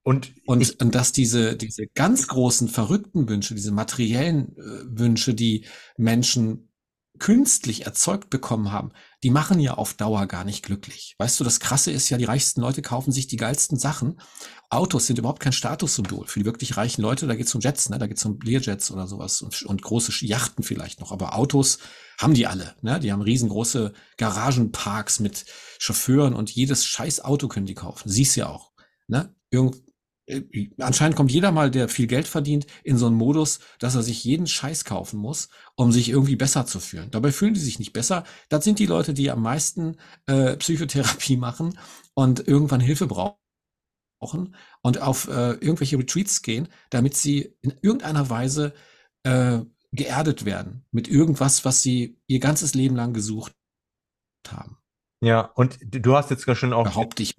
Und 0.04 0.34
Und, 0.46 0.62
ich, 0.62 0.80
und 0.80 0.96
dass 0.96 1.12
diese, 1.12 1.56
diese 1.58 1.88
ganz 1.88 2.28
großen, 2.28 2.70
verrückten 2.70 3.28
Wünsche, 3.28 3.56
diese 3.56 3.72
materiellen 3.72 4.56
äh, 4.58 5.00
Wünsche, 5.00 5.34
die 5.34 5.66
Menschen 5.98 6.67
künstlich 7.20 7.86
erzeugt 7.86 8.30
bekommen 8.30 8.72
haben, 8.72 8.92
die 9.24 9.30
machen 9.30 9.60
ja 9.60 9.74
auf 9.74 9.94
Dauer 9.94 10.28
gar 10.28 10.44
nicht 10.44 10.64
glücklich. 10.64 11.16
Weißt 11.18 11.40
du, 11.40 11.44
das 11.44 11.60
Krasse 11.60 11.92
ist 11.92 12.10
ja, 12.10 12.18
die 12.18 12.26
reichsten 12.26 12.62
Leute 12.62 12.82
kaufen 12.82 13.12
sich 13.12 13.28
die 13.28 13.38
geilsten 13.38 13.78
Sachen. 13.78 14.20
Autos 14.70 15.08
sind 15.08 15.18
überhaupt 15.18 15.40
kein 15.40 15.54
Statussymbol. 15.54 16.28
Für 16.28 16.40
die 16.40 16.46
wirklich 16.46 16.78
reichen 16.78 17.02
Leute, 17.02 17.28
da 17.28 17.36
geht's 17.36 17.56
um 17.56 17.62
Jets, 17.62 17.90
ne? 17.90 17.98
da 17.98 18.08
geht's 18.08 18.26
um 18.26 18.40
Learjets 18.44 18.92
oder 18.92 19.08
sowas 19.08 19.42
und, 19.42 19.64
und 19.64 19.82
große 19.82 20.26
Yachten 20.26 20.64
vielleicht 20.64 21.00
noch. 21.00 21.12
Aber 21.12 21.36
Autos 21.36 21.80
haben 22.20 22.34
die 22.34 22.48
alle. 22.48 22.76
Ne? 22.82 23.00
Die 23.00 23.12
haben 23.12 23.22
riesengroße 23.22 23.94
Garagenparks 24.18 25.20
mit 25.20 25.46
Chauffeuren 25.80 26.34
und 26.34 26.52
jedes 26.52 26.86
scheiß 26.86 27.22
Auto 27.22 27.48
können 27.48 27.66
die 27.66 27.76
kaufen. 27.76 28.10
Siehst 28.10 28.36
ja 28.36 28.50
auch. 28.50 28.72
Ne? 29.08 29.34
Irgend, 29.50 29.82
anscheinend 30.80 31.16
kommt 31.16 31.32
jeder 31.32 31.52
mal, 31.52 31.72
der 31.72 31.88
viel 31.90 32.08
Geld 32.08 32.28
verdient, 32.28 32.68
in 32.84 32.98
so 32.98 33.08
einen 33.08 33.16
Modus, 33.16 33.60
dass 33.80 33.96
er 33.96 34.04
sich 34.04 34.24
jeden 34.24 34.48
Scheiß 34.48 34.86
kaufen 34.86 35.20
muss, 35.20 35.50
um 35.76 35.92
sich 35.92 36.10
irgendwie 36.10 36.36
besser 36.36 36.66
zu 36.66 36.80
fühlen. 36.80 37.10
Dabei 37.12 37.32
fühlen 37.32 37.54
die 37.54 37.60
sich 37.60 37.80
nicht 37.80 37.94
besser. 37.94 38.26
Das 38.50 38.64
sind 38.64 38.80
die 38.80 38.86
Leute, 38.86 39.14
die 39.14 39.32
am 39.32 39.42
meisten 39.42 39.98
äh, 40.26 40.58
Psychotherapie 40.58 41.38
machen 41.38 41.80
und 42.14 42.48
irgendwann 42.48 42.82
Hilfe 42.82 43.08
brauchen 43.08 44.56
und 44.82 45.02
auf 45.02 45.28
äh, 45.28 45.52
irgendwelche 45.52 45.98
Retreats 45.98 46.42
gehen, 46.42 46.68
damit 46.90 47.16
sie 47.16 47.56
in 47.62 47.74
irgendeiner 47.82 48.30
Weise 48.30 48.74
äh, 49.24 49.60
geerdet 49.94 50.46
werden 50.46 50.86
mit 50.92 51.08
irgendwas, 51.08 51.64
was 51.64 51.82
sie 51.82 52.20
ihr 52.28 52.40
ganzes 52.40 52.74
Leben 52.74 52.96
lang 52.96 53.14
gesucht 53.14 53.54
haben. 54.48 54.78
Ja, 55.22 55.42
und 55.42 55.80
du 55.82 56.16
hast 56.16 56.30
jetzt 56.30 56.46
schon 56.58 56.74
auch 56.74 56.84
Behaupte 56.84 57.24
ich 57.24 57.36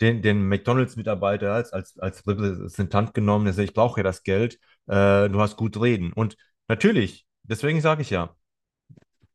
den, 0.00 0.22
den 0.22 0.48
McDonalds-Mitarbeiter 0.48 1.52
als, 1.52 1.72
als, 1.72 1.98
als 1.98 2.26
Repräsentant 2.26 3.14
genommen, 3.14 3.44
der 3.44 3.54
sagt, 3.54 3.68
ich 3.68 3.74
brauche 3.74 4.00
ja 4.00 4.04
das 4.04 4.22
Geld, 4.22 4.58
äh, 4.86 5.28
du 5.28 5.40
hast 5.40 5.56
gut 5.56 5.80
reden. 5.80 6.12
Und 6.12 6.36
natürlich, 6.68 7.26
deswegen 7.42 7.80
sage 7.80 8.02
ich 8.02 8.10
ja, 8.10 8.34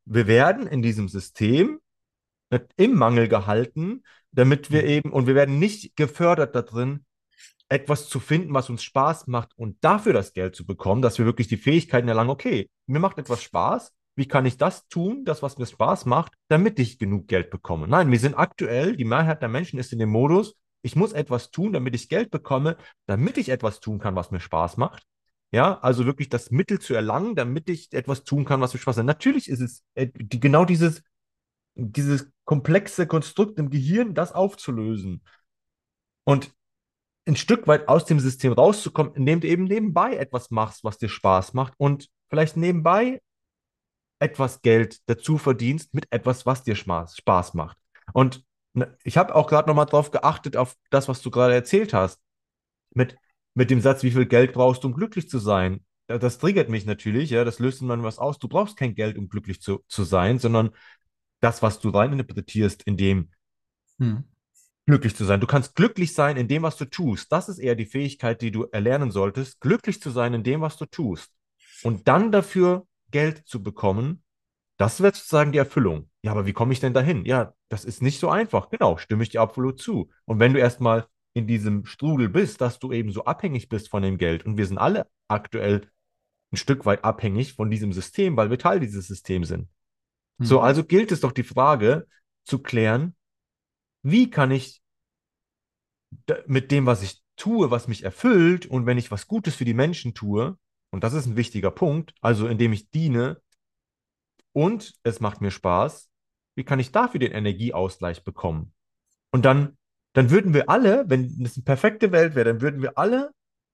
wir 0.06 0.28
werden 0.28 0.68
in 0.68 0.82
diesem 0.82 1.10
System 1.10 1.80
im 2.78 2.96
Mangel 2.96 3.28
gehalten, 3.28 4.04
damit 4.32 4.72
wir 4.72 4.84
mhm. 4.84 4.88
eben, 4.88 5.12
und 5.12 5.28
wir 5.28 5.36
werden 5.36 5.60
nicht 5.60 5.96
gefördert 5.96 6.56
da 6.56 6.62
drin, 6.62 7.06
etwas 7.70 8.08
zu 8.08 8.20
finden, 8.20 8.54
was 8.54 8.70
uns 8.70 8.84
Spaß 8.84 9.28
macht 9.28 9.52
und 9.58 9.84
dafür 9.84 10.14
das 10.14 10.34
Geld 10.34 10.56
zu 10.56 10.66
bekommen, 10.66 11.02
dass 11.02 11.18
wir 11.18 11.26
wirklich 11.26 11.48
die 11.50 11.58
Fähigkeiten 11.58 12.08
erlangen, 12.08 12.30
okay, 12.30 12.70
mir 12.86 13.00
macht 13.00 13.18
etwas 13.18 13.44
Spaß, 13.44 13.94
wie 14.18 14.28
kann 14.28 14.48
ich 14.48 14.58
das 14.58 14.88
tun, 14.88 15.24
das, 15.26 15.44
was 15.44 15.58
mir 15.58 15.68
Spaß 15.68 16.06
macht, 16.08 16.34
damit 16.48 16.80
ich 16.80 16.98
genug 16.98 17.28
Geld 17.28 17.52
bekomme? 17.52 17.88
Nein, 17.88 18.12
wir 18.12 18.20
sind 18.20 18.34
aktuell, 18.34 18.98
die 18.98 19.06
Mehrheit 19.06 19.42
der 19.44 19.50
Menschen 19.50 19.80
ist 19.80 19.94
in 19.94 20.00
dem 20.00 20.10
Modus, 20.10 20.56
ich 20.82 20.96
muss 20.96 21.14
etwas 21.14 21.52
tun, 21.52 21.72
damit 21.72 21.94
ich 21.96 22.10
Geld 22.10 22.32
bekomme, 22.32 22.78
damit 23.06 23.38
ich 23.38 23.50
etwas 23.50 23.80
tun 23.80 24.00
kann, 24.00 24.16
was 24.16 24.32
mir 24.32 24.40
Spaß 24.40 24.78
macht. 24.78 25.04
Ja, 25.52 25.80
also 25.80 26.06
wirklich 26.06 26.30
das 26.30 26.52
Mittel 26.52 26.80
zu 26.80 26.94
erlangen, 26.94 27.36
damit 27.36 27.70
ich 27.70 27.94
etwas 27.94 28.24
tun 28.24 28.44
kann, 28.44 28.60
was 28.60 28.74
mir 28.74 28.80
Spaß 28.80 28.98
macht. 28.98 29.06
Natürlich 29.06 29.50
ist 29.50 29.62
es 29.62 29.84
äh, 29.94 30.08
die, 30.14 30.40
genau 30.40 30.66
dieses, 30.66 31.04
dieses 31.76 32.30
komplexe 32.44 33.06
Konstrukt 33.06 33.60
im 33.60 33.70
Gehirn, 33.70 34.14
das 34.14 34.34
aufzulösen. 34.34 35.22
Und 36.24 36.52
ein 37.28 37.36
Stück 37.36 37.68
weit 37.68 37.88
aus 37.88 38.06
dem 38.06 38.20
System 38.20 38.54
rauszukommen, 38.54 39.14
indem 39.14 39.42
du 39.42 39.48
eben 39.48 39.66
nebenbei 39.66 40.16
etwas 40.16 40.50
machst, 40.50 40.84
was 40.84 40.98
dir 40.98 41.10
Spaß 41.10 41.54
macht 41.54 41.74
und 41.78 42.10
vielleicht 42.30 42.58
nebenbei 42.58 43.22
etwas 44.20 44.62
Geld 44.62 45.00
dazu 45.08 45.38
verdienst 45.38 45.94
mit 45.94 46.08
etwas, 46.12 46.46
was 46.46 46.64
dir 46.64 46.76
Spaß, 46.76 47.18
Spaß 47.18 47.54
macht. 47.54 47.78
Und 48.14 48.44
ne, 48.74 48.98
ich 49.04 49.18
habe 49.18 49.36
auch 49.36 49.48
gerade 49.48 49.68
nochmal 49.68 49.86
drauf 49.86 50.12
geachtet, 50.12 50.58
auf 50.58 50.76
das, 50.90 51.08
was 51.08 51.22
du 51.22 51.32
gerade 51.32 51.54
erzählt 51.54 51.94
hast. 51.94 52.20
Mit, 52.92 53.18
mit 53.54 53.70
dem 53.70 53.82
Satz, 53.82 54.04
wie 54.04 54.12
viel 54.12 54.26
Geld 54.26 54.54
brauchst 54.54 54.84
du, 54.84 54.88
um 54.88 54.94
glücklich 54.94 55.30
zu 55.30 55.40
sein? 55.40 55.84
Das 56.08 56.38
triggert 56.40 56.70
mich 56.70 56.86
natürlich, 56.86 57.32
ja, 57.32 57.44
das 57.44 57.60
löst 57.60 57.82
man 57.82 58.02
was 58.02 58.18
aus. 58.18 58.40
Du 58.40 58.48
brauchst 58.48 58.78
kein 58.78 58.96
Geld, 58.96 59.18
um 59.18 59.28
glücklich 59.28 59.62
zu, 59.62 59.84
zu 59.88 60.04
sein, 60.04 60.40
sondern 60.40 60.72
das, 61.42 61.62
was 61.62 61.80
du 61.80 61.90
reininterpretierst, 61.90 62.84
in 62.84 62.98
dem 62.98 63.32
hm. 64.00 64.24
glücklich 64.86 65.16
zu 65.16 65.26
sein. 65.26 65.42
Du 65.42 65.48
kannst 65.48 65.76
glücklich 65.76 66.14
sein 66.14 66.38
in 66.38 66.48
dem, 66.48 66.64
was 66.64 66.78
du 66.78 66.86
tust. 66.86 67.32
Das 67.32 67.50
ist 67.50 67.60
eher 67.60 67.76
die 67.76 67.86
Fähigkeit, 67.86 68.42
die 68.42 68.52
du 68.52 68.64
erlernen 68.72 69.12
solltest, 69.12 69.60
glücklich 69.60 70.02
zu 70.02 70.10
sein 70.10 70.34
in 70.34 70.44
dem, 70.44 70.62
was 70.62 70.78
du 70.78 70.86
tust. 70.86 71.32
Und 71.84 72.08
dann 72.08 72.32
dafür 72.32 72.88
Geld 73.12 73.48
zu 73.48 73.64
bekommen, 73.64 74.24
das 74.78 75.02
wäre 75.02 75.14
sozusagen 75.14 75.52
die 75.52 75.58
Erfüllung. 75.58 76.10
Ja, 76.22 76.32
aber 76.32 76.46
wie 76.46 76.54
komme 76.54 76.74
ich 76.74 76.80
denn 76.80 76.94
dahin? 76.94 77.26
Ja, 77.26 77.54
das 77.70 77.84
ist 77.84 78.02
nicht 78.02 78.20
so 78.20 78.30
einfach. 78.30 78.70
Genau, 78.70 78.98
stimme 78.98 79.24
ich 79.24 79.30
dir 79.30 79.42
absolut 79.42 79.80
zu. 79.80 80.10
Und 80.26 80.40
wenn 80.40 80.54
du 80.54 80.60
erstmal 80.60 81.08
in 81.34 81.48
diesem 81.48 81.86
Strudel 81.86 82.30
bist, 82.30 82.62
dass 82.62 82.80
du 82.80 82.92
eben 82.92 83.12
so 83.12 83.26
abhängig 83.26 83.70
bist 83.70 83.90
von 83.90 84.04
dem 84.04 84.18
Geld, 84.18 84.46
und 84.46 84.58
wir 84.58 84.66
sind 84.66 84.78
alle 84.78 85.08
aktuell 85.28 85.90
ein 86.52 86.58
Stück 86.58 86.86
weit 86.86 87.04
abhängig 87.04 87.54
von 87.54 87.70
diesem 87.70 87.92
System, 87.92 88.38
weil 88.38 88.50
wir 88.50 88.60
Teil 88.60 88.80
dieses 88.80 89.08
Systems 89.08 89.50
sind. 89.50 89.68
Mhm. 90.38 90.46
So, 90.46 90.62
also 90.62 90.84
gilt 90.84 91.12
es 91.12 91.22
doch 91.22 91.32
die 91.32 91.44
Frage 91.44 92.08
zu 92.46 92.60
klären, 92.60 93.16
wie 94.04 94.30
kann 94.30 94.52
ich 94.52 94.82
mit 96.46 96.72
dem, 96.72 96.86
was 96.86 97.04
ich 97.04 97.22
tue, 97.36 97.70
was 97.70 97.88
mich 97.88 98.04
erfüllt 98.04 98.66
und 98.66 98.86
wenn 98.86 98.98
ich 98.98 99.12
was 99.12 99.28
Gutes 99.28 99.56
für 99.56 99.66
die 99.66 99.74
Menschen 99.74 100.14
tue, 100.14 100.58
und 100.98 101.04
das 101.04 101.14
ist 101.14 101.28
ein 101.28 101.36
wichtiger 101.36 101.70
Punkt, 101.70 102.16
also 102.22 102.48
indem 102.48 102.74
ich 102.74 102.90
diene 102.90 103.40
und 104.52 104.96
es 105.04 105.20
macht 105.20 105.42
mir 105.42 105.52
Spaß, 105.52 106.10
wie 106.56 106.64
kann 106.64 106.80
ich 106.80 106.92
dafür 106.92 107.20
den 107.20 107.34
Energieausgleich 107.34 108.24
bekommen? 108.24 108.74
Und 109.30 109.46
dann, 109.46 109.78
dann 110.14 110.32
würden 110.32 110.56
wir 110.56 110.72
alle, 110.72 111.08
wenn 111.08 111.26
es 111.46 111.56
eine 111.56 111.64
perfekte 111.66 112.12
Welt 112.12 112.34
wäre, 112.34 112.46
dann 112.46 112.62
würden 112.62 112.82
wir 112.82 112.98
alle 112.98 113.30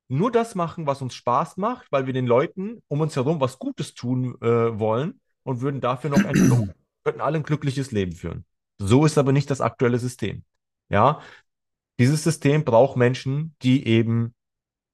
nur 0.10 0.34
das 0.34 0.54
machen, 0.54 0.86
was 0.86 1.02
uns 1.02 1.16
Spaß 1.16 1.56
macht, 1.56 1.90
weil 1.94 2.08
wir 2.08 2.12
den 2.14 2.28
Leuten 2.28 2.84
um 2.90 3.00
uns 3.00 3.16
herum 3.16 3.40
was 3.40 3.58
Gutes 3.58 3.94
tun 3.94 4.36
äh, 4.42 4.78
wollen 4.78 5.22
und 5.44 5.62
würden 5.62 5.80
dafür 5.80 6.10
noch 6.10 6.26
ein, 6.26 6.74
könnten 7.06 7.22
alle 7.22 7.38
ein 7.38 7.44
glückliches 7.44 7.94
Leben 7.94 8.12
führen. 8.12 8.44
So 8.80 9.06
ist 9.06 9.18
aber 9.18 9.32
nicht 9.32 9.50
das 9.50 9.62
aktuelle 9.62 9.98
System. 9.98 10.44
Ja, 10.90 11.22
dieses 12.00 12.22
System 12.22 12.66
braucht 12.66 12.98
Menschen, 12.98 13.56
die 13.62 13.88
eben 13.88 14.36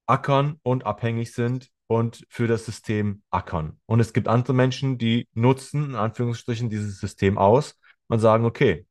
ackern 0.06 0.60
und 0.62 0.86
abhängig 0.86 1.32
sind 1.32 1.72
und 1.90 2.24
für 2.28 2.46
das 2.46 2.66
System 2.66 3.20
ackern. 3.30 3.80
Und 3.86 3.98
es 3.98 4.12
gibt 4.12 4.28
andere 4.28 4.52
Menschen, 4.54 4.96
die 4.96 5.26
nutzen, 5.34 5.86
in 5.86 5.94
Anführungsstrichen, 5.96 6.70
dieses 6.70 7.00
System 7.00 7.36
aus 7.36 7.80
und 8.06 8.20
sagen, 8.20 8.44
okay, 8.44 8.86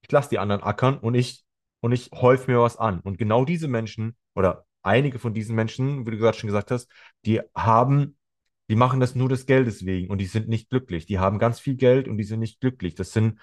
ich 0.00 0.10
lasse 0.10 0.30
die 0.30 0.38
anderen 0.38 0.62
ackern 0.62 0.96
und 0.96 1.14
ich, 1.14 1.44
und 1.80 1.92
ich 1.92 2.10
häufe 2.10 2.50
mir 2.50 2.58
was 2.58 2.78
an. 2.78 3.00
Und 3.00 3.18
genau 3.18 3.44
diese 3.44 3.68
Menschen 3.68 4.16
oder 4.34 4.64
einige 4.82 5.18
von 5.18 5.34
diesen 5.34 5.54
Menschen, 5.54 6.06
wie 6.06 6.12
du 6.12 6.16
gerade 6.16 6.38
schon 6.38 6.48
gesagt 6.48 6.70
hast, 6.70 6.90
die 7.26 7.42
haben, 7.54 8.16
die 8.70 8.76
machen 8.76 8.98
das 8.98 9.14
nur 9.14 9.28
des 9.28 9.44
Geldes 9.44 9.84
wegen 9.84 10.10
und 10.10 10.16
die 10.16 10.24
sind 10.24 10.48
nicht 10.48 10.70
glücklich. 10.70 11.04
Die 11.04 11.18
haben 11.18 11.38
ganz 11.38 11.60
viel 11.60 11.74
Geld 11.74 12.08
und 12.08 12.16
die 12.16 12.24
sind 12.24 12.40
nicht 12.40 12.60
glücklich. 12.60 12.94
Das 12.94 13.12
sind, 13.12 13.40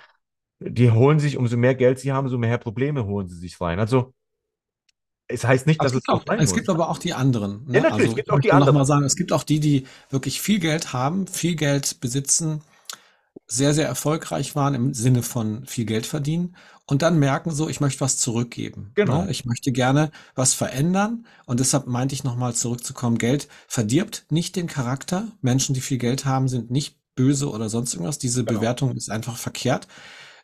die 0.58 0.89
holen 0.89 1.19
sich, 1.19 1.38
umso 1.38 1.58
mehr 1.58 1.75
Geld 1.75 1.99
sie 1.99 2.12
haben, 2.12 2.25
umso 2.25 2.39
mehr 2.39 2.58
Probleme 2.58 3.06
holen 3.06 3.28
sie 3.28 3.38
sich 3.38 3.62
rein. 3.62 3.80
Also 3.80 4.15
es 5.30 5.44
heißt 5.44 5.68
nicht, 5.68 5.82
dass 5.82 5.94
es, 5.94 6.00
es 6.00 6.08
auch, 6.10 6.26
Es 6.38 6.54
gibt 6.54 6.70
aber 6.70 6.89
auch 6.89 6.98
die 6.98 7.13
anderen. 7.13 7.65
Ne? 7.68 7.76
Ja, 7.76 7.82
natürlich, 7.82 7.94
also, 7.94 8.12
es 8.12 8.15
gibt 8.15 8.32
auch 8.32 8.39
die 8.39 8.52
anderen. 8.52 8.74
Noch 8.74 8.82
mal 8.82 8.86
sagen, 8.86 9.06
es 9.06 9.15
gibt 9.15 9.32
auch 9.32 9.44
die, 9.44 9.60
die 9.60 9.86
wirklich 10.10 10.42
viel 10.42 10.60
Geld 10.60 10.92
haben, 10.92 11.28
viel 11.28 11.56
Geld 11.56 12.02
besitzen, 12.02 12.62
sehr, 13.48 13.74
sehr 13.74 13.88
erfolgreich 13.88 14.56
waren 14.56 14.74
im 14.74 14.94
Sinne 14.94 15.24
von 15.24 15.65
viel 15.65 15.86
Geld 15.86 16.06
verdienen 16.06 16.56
und 16.86 17.04
dann 17.04 17.20
merken 17.20 17.52
so, 17.52 17.70
ich 17.70 17.80
möchte 17.80 18.02
was 18.02 18.18
zurückgeben. 18.18 18.92
Genau. 18.96 19.24
Ne? 19.24 19.32
Ich 19.32 19.46
möchte 19.46 19.72
gerne 19.72 20.12
was 20.34 20.56
verändern 20.56 21.26
und 21.46 21.60
deshalb 21.60 21.86
meinte 21.86 22.15
ich 22.15 22.24
nochmal 22.24 22.56
zurückzukommen, 22.56 23.20
Geld 23.20 23.48
verdirbt 23.68 24.26
nicht 24.30 24.56
den 24.56 24.68
Charakter. 24.68 25.28
Menschen, 25.42 25.76
die 25.76 25.82
viel 25.82 26.00
Geld 26.00 26.26
haben, 26.26 26.48
sind 26.48 26.72
nicht 26.72 26.98
böse 27.15 27.50
oder 27.50 27.70
sonst 27.70 27.94
irgendwas. 27.94 28.18
Diese 28.18 28.44
genau. 28.44 28.60
Bewertung 28.60 28.96
ist 28.96 29.12
einfach 29.12 29.38
verkehrt. 29.38 29.88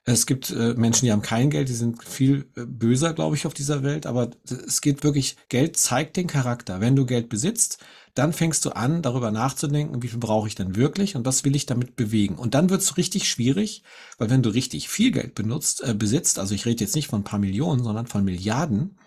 Es 0.07 0.27
gibt 0.27 0.51
äh, 0.51 0.75
Menschen, 0.75 1.05
die 1.05 1.11
haben 1.11 1.23
kein 1.23 1.49
Geld, 1.49 1.67
die 1.67 1.73
sind 1.73 2.03
viel 2.03 2.47
äh, 2.55 2.65
böser, 2.65 3.13
glaube 3.13 3.35
ich, 3.35 3.47
auf 3.47 3.55
dieser 3.55 3.81
Welt. 3.81 4.05
Aber 4.05 4.29
es 4.67 4.81
geht 4.81 5.03
wirklich, 5.03 5.35
Geld 5.49 5.77
zeigt 5.77 6.15
den 6.15 6.27
Charakter. 6.27 6.79
Wenn 6.79 6.95
du 6.95 7.07
Geld 7.07 7.27
besitzt, 7.27 7.79
dann 8.13 8.31
fängst 8.31 8.63
du 8.65 8.69
an, 8.69 9.01
darüber 9.01 9.31
nachzudenken, 9.31 10.03
wie 10.03 10.07
viel 10.07 10.19
brauche 10.19 10.47
ich 10.47 10.53
denn 10.53 10.75
wirklich 10.75 11.15
und 11.15 11.25
was 11.25 11.43
will 11.43 11.55
ich 11.55 11.65
damit 11.65 11.95
bewegen. 11.95 12.35
Und 12.35 12.53
dann 12.53 12.69
wird 12.69 12.81
es 12.81 12.97
richtig 12.97 13.27
schwierig, 13.27 13.81
weil 14.19 14.29
wenn 14.29 14.43
du 14.43 14.51
richtig 14.51 14.89
viel 14.89 15.11
Geld 15.11 15.33
benutzt, 15.33 15.83
äh, 15.83 15.95
besitzt, 15.95 16.37
also 16.37 16.53
ich 16.53 16.67
rede 16.67 16.83
jetzt 16.83 16.95
nicht 16.95 17.07
von 17.07 17.21
ein 17.21 17.25
paar 17.25 17.39
Millionen, 17.39 17.83
sondern 17.83 18.05
von 18.05 18.23
Milliarden, 18.23 18.99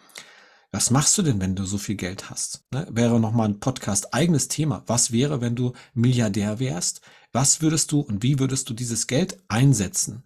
was 0.73 0.91
machst 0.91 1.17
du 1.17 1.23
denn, 1.23 1.41
wenn 1.41 1.55
du 1.55 1.65
so 1.65 1.79
viel 1.79 1.95
Geld 1.95 2.29
hast? 2.29 2.65
Ne? 2.73 2.87
Wäre 2.91 3.21
nochmal 3.21 3.49
ein 3.49 3.61
Podcast 3.61 4.13
eigenes 4.13 4.49
Thema. 4.49 4.83
Was 4.87 5.13
wäre, 5.13 5.41
wenn 5.41 5.55
du 5.55 5.73
Milliardär 5.95 6.59
wärst? 6.59 7.01
Was 7.33 7.63
würdest 7.63 7.93
du 7.93 8.01
und 8.01 8.23
wie 8.23 8.39
würdest 8.39 8.69
du 8.69 8.75
dieses 8.75 9.07
Geld 9.07 9.39
einsetzen? 9.49 10.25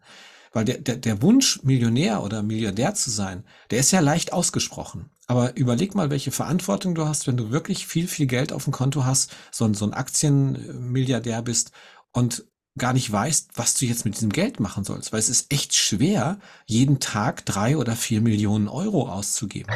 Weil 0.52 0.64
der, 0.64 0.78
der, 0.78 0.96
der 0.96 1.22
Wunsch, 1.22 1.62
Millionär 1.62 2.22
oder 2.22 2.42
Milliardär 2.42 2.94
zu 2.94 3.10
sein, 3.10 3.44
der 3.70 3.78
ist 3.80 3.90
ja 3.90 4.00
leicht 4.00 4.32
ausgesprochen. 4.32 5.10
Aber 5.26 5.56
überleg 5.56 5.94
mal, 5.94 6.10
welche 6.10 6.30
Verantwortung 6.30 6.94
du 6.94 7.06
hast, 7.06 7.26
wenn 7.26 7.36
du 7.36 7.50
wirklich 7.50 7.86
viel, 7.86 8.06
viel 8.06 8.26
Geld 8.26 8.52
auf 8.52 8.64
dem 8.64 8.72
Konto 8.72 9.04
hast, 9.04 9.34
so 9.50 9.64
ein, 9.64 9.74
so 9.74 9.86
ein 9.86 9.94
Aktienmilliardär 9.94 11.42
bist 11.42 11.72
und 12.12 12.44
gar 12.78 12.92
nicht 12.92 13.10
weißt, 13.10 13.50
was 13.54 13.74
du 13.74 13.86
jetzt 13.86 14.04
mit 14.04 14.14
diesem 14.14 14.30
Geld 14.30 14.60
machen 14.60 14.84
sollst. 14.84 15.12
Weil 15.12 15.20
es 15.20 15.28
ist 15.28 15.52
echt 15.52 15.74
schwer, 15.74 16.38
jeden 16.66 17.00
Tag 17.00 17.46
drei 17.46 17.76
oder 17.76 17.96
vier 17.96 18.20
Millionen 18.20 18.68
Euro 18.68 19.08
auszugeben. 19.08 19.74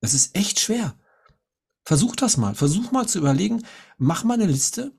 Das 0.00 0.14
ist 0.14 0.36
echt 0.36 0.60
schwer. 0.60 0.94
Versuch 1.84 2.16
das 2.16 2.36
mal. 2.36 2.54
Versuch 2.54 2.92
mal 2.92 3.06
zu 3.06 3.18
überlegen, 3.18 3.62
mach 3.96 4.24
mal 4.24 4.34
eine 4.34 4.46
Liste 4.46 4.92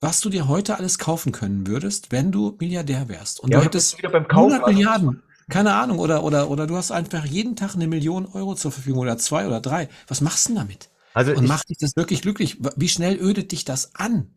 was 0.00 0.20
du 0.20 0.30
dir 0.30 0.48
heute 0.48 0.78
alles 0.78 0.98
kaufen 0.98 1.32
können 1.32 1.66
würdest, 1.66 2.12
wenn 2.12 2.30
du 2.30 2.56
Milliardär 2.60 3.08
wärst. 3.08 3.40
Und 3.40 3.50
Ja, 3.50 3.58
du 3.58 3.64
hättest 3.64 3.98
wieder 3.98 4.10
beim 4.10 4.28
Kaufen. 4.28 4.52
100 4.52 4.68
Milliarden. 4.68 5.22
Keine 5.48 5.74
Ahnung. 5.74 5.98
Oder, 5.98 6.22
oder, 6.24 6.50
oder 6.50 6.66
du 6.66 6.76
hast 6.76 6.90
einfach 6.90 7.24
jeden 7.24 7.56
Tag 7.56 7.74
eine 7.74 7.88
Million 7.88 8.26
Euro 8.26 8.54
zur 8.54 8.70
Verfügung 8.70 9.00
oder 9.00 9.18
zwei 9.18 9.46
oder 9.46 9.60
drei. 9.60 9.88
Was 10.06 10.20
machst 10.20 10.46
du 10.46 10.50
denn 10.50 10.62
damit? 10.62 10.90
Also 11.14 11.32
Und 11.32 11.44
ich, 11.44 11.48
macht 11.48 11.68
dich 11.68 11.78
das 11.78 11.96
wirklich 11.96 12.22
glücklich? 12.22 12.58
Wie 12.76 12.88
schnell 12.88 13.16
ödet 13.16 13.50
dich 13.52 13.64
das 13.64 13.94
an? 13.94 14.30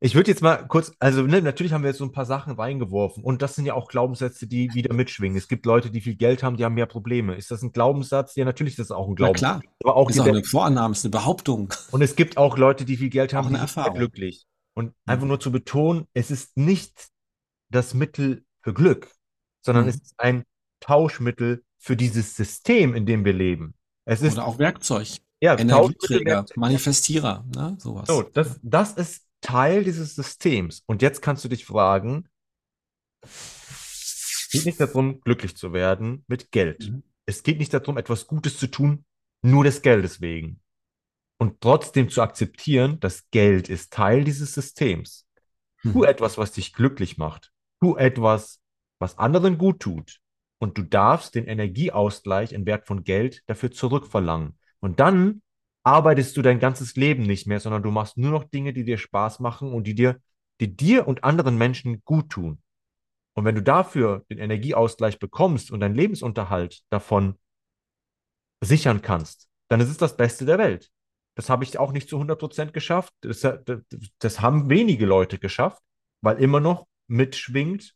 Ich 0.00 0.14
würde 0.14 0.30
jetzt 0.30 0.42
mal 0.42 0.56
kurz, 0.68 0.92
also 0.98 1.22
ne, 1.22 1.40
natürlich 1.40 1.72
haben 1.72 1.82
wir 1.82 1.88
jetzt 1.88 1.98
so 1.98 2.04
ein 2.04 2.12
paar 2.12 2.26
Sachen 2.26 2.54
reingeworfen 2.54 3.24
und 3.24 3.40
das 3.40 3.54
sind 3.54 3.64
ja 3.64 3.74
auch 3.74 3.88
Glaubenssätze, 3.88 4.46
die 4.46 4.74
wieder 4.74 4.92
mitschwingen. 4.92 5.38
Es 5.38 5.48
gibt 5.48 5.64
Leute, 5.64 5.90
die 5.90 6.00
viel 6.02 6.16
Geld 6.16 6.42
haben, 6.42 6.56
die 6.56 6.64
haben 6.64 6.74
mehr 6.74 6.86
Probleme. 6.86 7.34
Ist 7.36 7.50
das 7.50 7.62
ein 7.62 7.72
Glaubenssatz? 7.72 8.34
Ja, 8.36 8.44
natürlich 8.44 8.74
ist 8.74 8.90
das 8.90 8.90
auch 8.90 9.06
ein 9.06 9.12
Na 9.12 9.14
Glaubenssatz. 9.16 9.60
klar. 9.60 9.72
Aber 9.82 9.96
auch 9.96 10.10
Ist 10.10 10.20
auch 10.20 10.26
eine 10.26 10.44
Vorannahme, 10.44 10.92
ist 10.92 11.04
eine 11.04 11.10
Behauptung. 11.12 11.72
und 11.90 12.02
es 12.02 12.16
gibt 12.16 12.36
auch 12.36 12.58
Leute, 12.58 12.84
die 12.84 12.96
viel 12.98 13.08
Geld 13.10 13.32
haben, 13.32 13.48
eine 13.54 13.64
die 13.64 13.72
sind 13.72 13.94
glücklich. 13.94 14.44
Und 14.74 14.92
einfach 15.06 15.26
nur 15.26 15.40
zu 15.40 15.50
betonen, 15.52 16.06
es 16.14 16.30
ist 16.30 16.56
nicht 16.56 17.08
das 17.70 17.94
Mittel 17.94 18.44
für 18.62 18.74
Glück, 18.74 19.10
sondern 19.62 19.88
es 19.88 19.94
Hm. 19.96 20.02
ist 20.02 20.14
ein 20.18 20.44
Tauschmittel 20.80 21.62
für 21.78 21.96
dieses 21.96 22.36
System, 22.36 22.94
in 22.94 23.06
dem 23.06 23.24
wir 23.24 23.32
leben. 23.32 23.74
Es 24.04 24.20
ist, 24.20 24.34
Oder 24.34 24.46
auch 24.46 24.58
Werkzeug. 24.58 25.08
ja, 25.40 25.56
Energieträger. 25.58 26.44
Manifestierer, 26.56 27.44
ne? 27.54 27.76
So, 27.78 28.02
Sowas. 28.04 28.30
das, 28.34 28.60
das 28.62 28.92
ist 28.92 29.22
Teil 29.44 29.84
dieses 29.84 30.14
Systems. 30.14 30.82
Und 30.86 31.02
jetzt 31.02 31.20
kannst 31.20 31.44
du 31.44 31.48
dich 31.48 31.66
fragen, 31.66 32.28
es 33.22 34.48
geht 34.50 34.64
nicht 34.64 34.80
darum, 34.80 35.20
glücklich 35.20 35.56
zu 35.56 35.72
werden 35.72 36.24
mit 36.28 36.50
Geld. 36.50 36.90
Mhm. 36.90 37.02
Es 37.26 37.42
geht 37.42 37.58
nicht 37.58 37.72
darum, 37.72 37.98
etwas 37.98 38.26
Gutes 38.26 38.58
zu 38.58 38.66
tun, 38.66 39.04
nur 39.42 39.64
des 39.64 39.82
Geldes 39.82 40.20
wegen. 40.20 40.60
Und 41.38 41.60
trotzdem 41.60 42.08
zu 42.08 42.22
akzeptieren, 42.22 43.00
dass 43.00 43.28
Geld 43.30 43.68
ist 43.68 43.92
Teil 43.92 44.24
dieses 44.24 44.54
Systems. 44.54 45.26
Tu 45.82 45.98
Mhm. 45.98 46.04
etwas, 46.04 46.38
was 46.38 46.52
dich 46.52 46.72
glücklich 46.72 47.18
macht. 47.18 47.52
Tu 47.80 47.96
etwas, 47.96 48.60
was 48.98 49.18
anderen 49.18 49.58
gut 49.58 49.80
tut. 49.80 50.20
Und 50.58 50.78
du 50.78 50.82
darfst 50.82 51.34
den 51.34 51.46
Energieausgleich 51.46 52.52
in 52.52 52.64
Wert 52.64 52.86
von 52.86 53.04
Geld 53.04 53.42
dafür 53.46 53.70
zurückverlangen. 53.70 54.58
Und 54.80 55.00
dann 55.00 55.42
arbeitest 55.84 56.36
du 56.36 56.42
dein 56.42 56.58
ganzes 56.58 56.96
Leben 56.96 57.22
nicht 57.22 57.46
mehr, 57.46 57.60
sondern 57.60 57.82
du 57.82 57.90
machst 57.90 58.16
nur 58.16 58.30
noch 58.30 58.44
Dinge, 58.44 58.72
die 58.72 58.84
dir 58.84 58.98
Spaß 58.98 59.40
machen 59.40 59.72
und 59.72 59.86
die 59.86 59.94
dir, 59.94 60.20
die 60.60 60.74
dir 60.74 61.06
und 61.06 61.24
anderen 61.24 61.56
Menschen 61.58 62.02
gut 62.04 62.30
tun. 62.30 62.60
Und 63.34 63.44
wenn 63.44 63.54
du 63.54 63.62
dafür 63.62 64.24
den 64.30 64.38
Energieausgleich 64.38 65.18
bekommst 65.18 65.70
und 65.70 65.80
deinen 65.80 65.94
Lebensunterhalt 65.94 66.82
davon 66.90 67.38
sichern 68.60 69.02
kannst, 69.02 69.48
dann 69.68 69.80
ist 69.80 69.90
es 69.90 69.98
das 69.98 70.16
Beste 70.16 70.46
der 70.46 70.58
Welt. 70.58 70.90
Das 71.36 71.50
habe 71.50 71.64
ich 71.64 71.78
auch 71.78 71.92
nicht 71.92 72.08
zu 72.08 72.16
100% 72.16 72.70
geschafft. 72.70 73.12
Das, 73.20 73.40
das, 73.40 73.60
das 74.20 74.40
haben 74.40 74.70
wenige 74.70 75.04
Leute 75.04 75.38
geschafft, 75.38 75.82
weil 76.22 76.38
immer 76.38 76.60
noch 76.60 76.86
mitschwingt, 77.08 77.94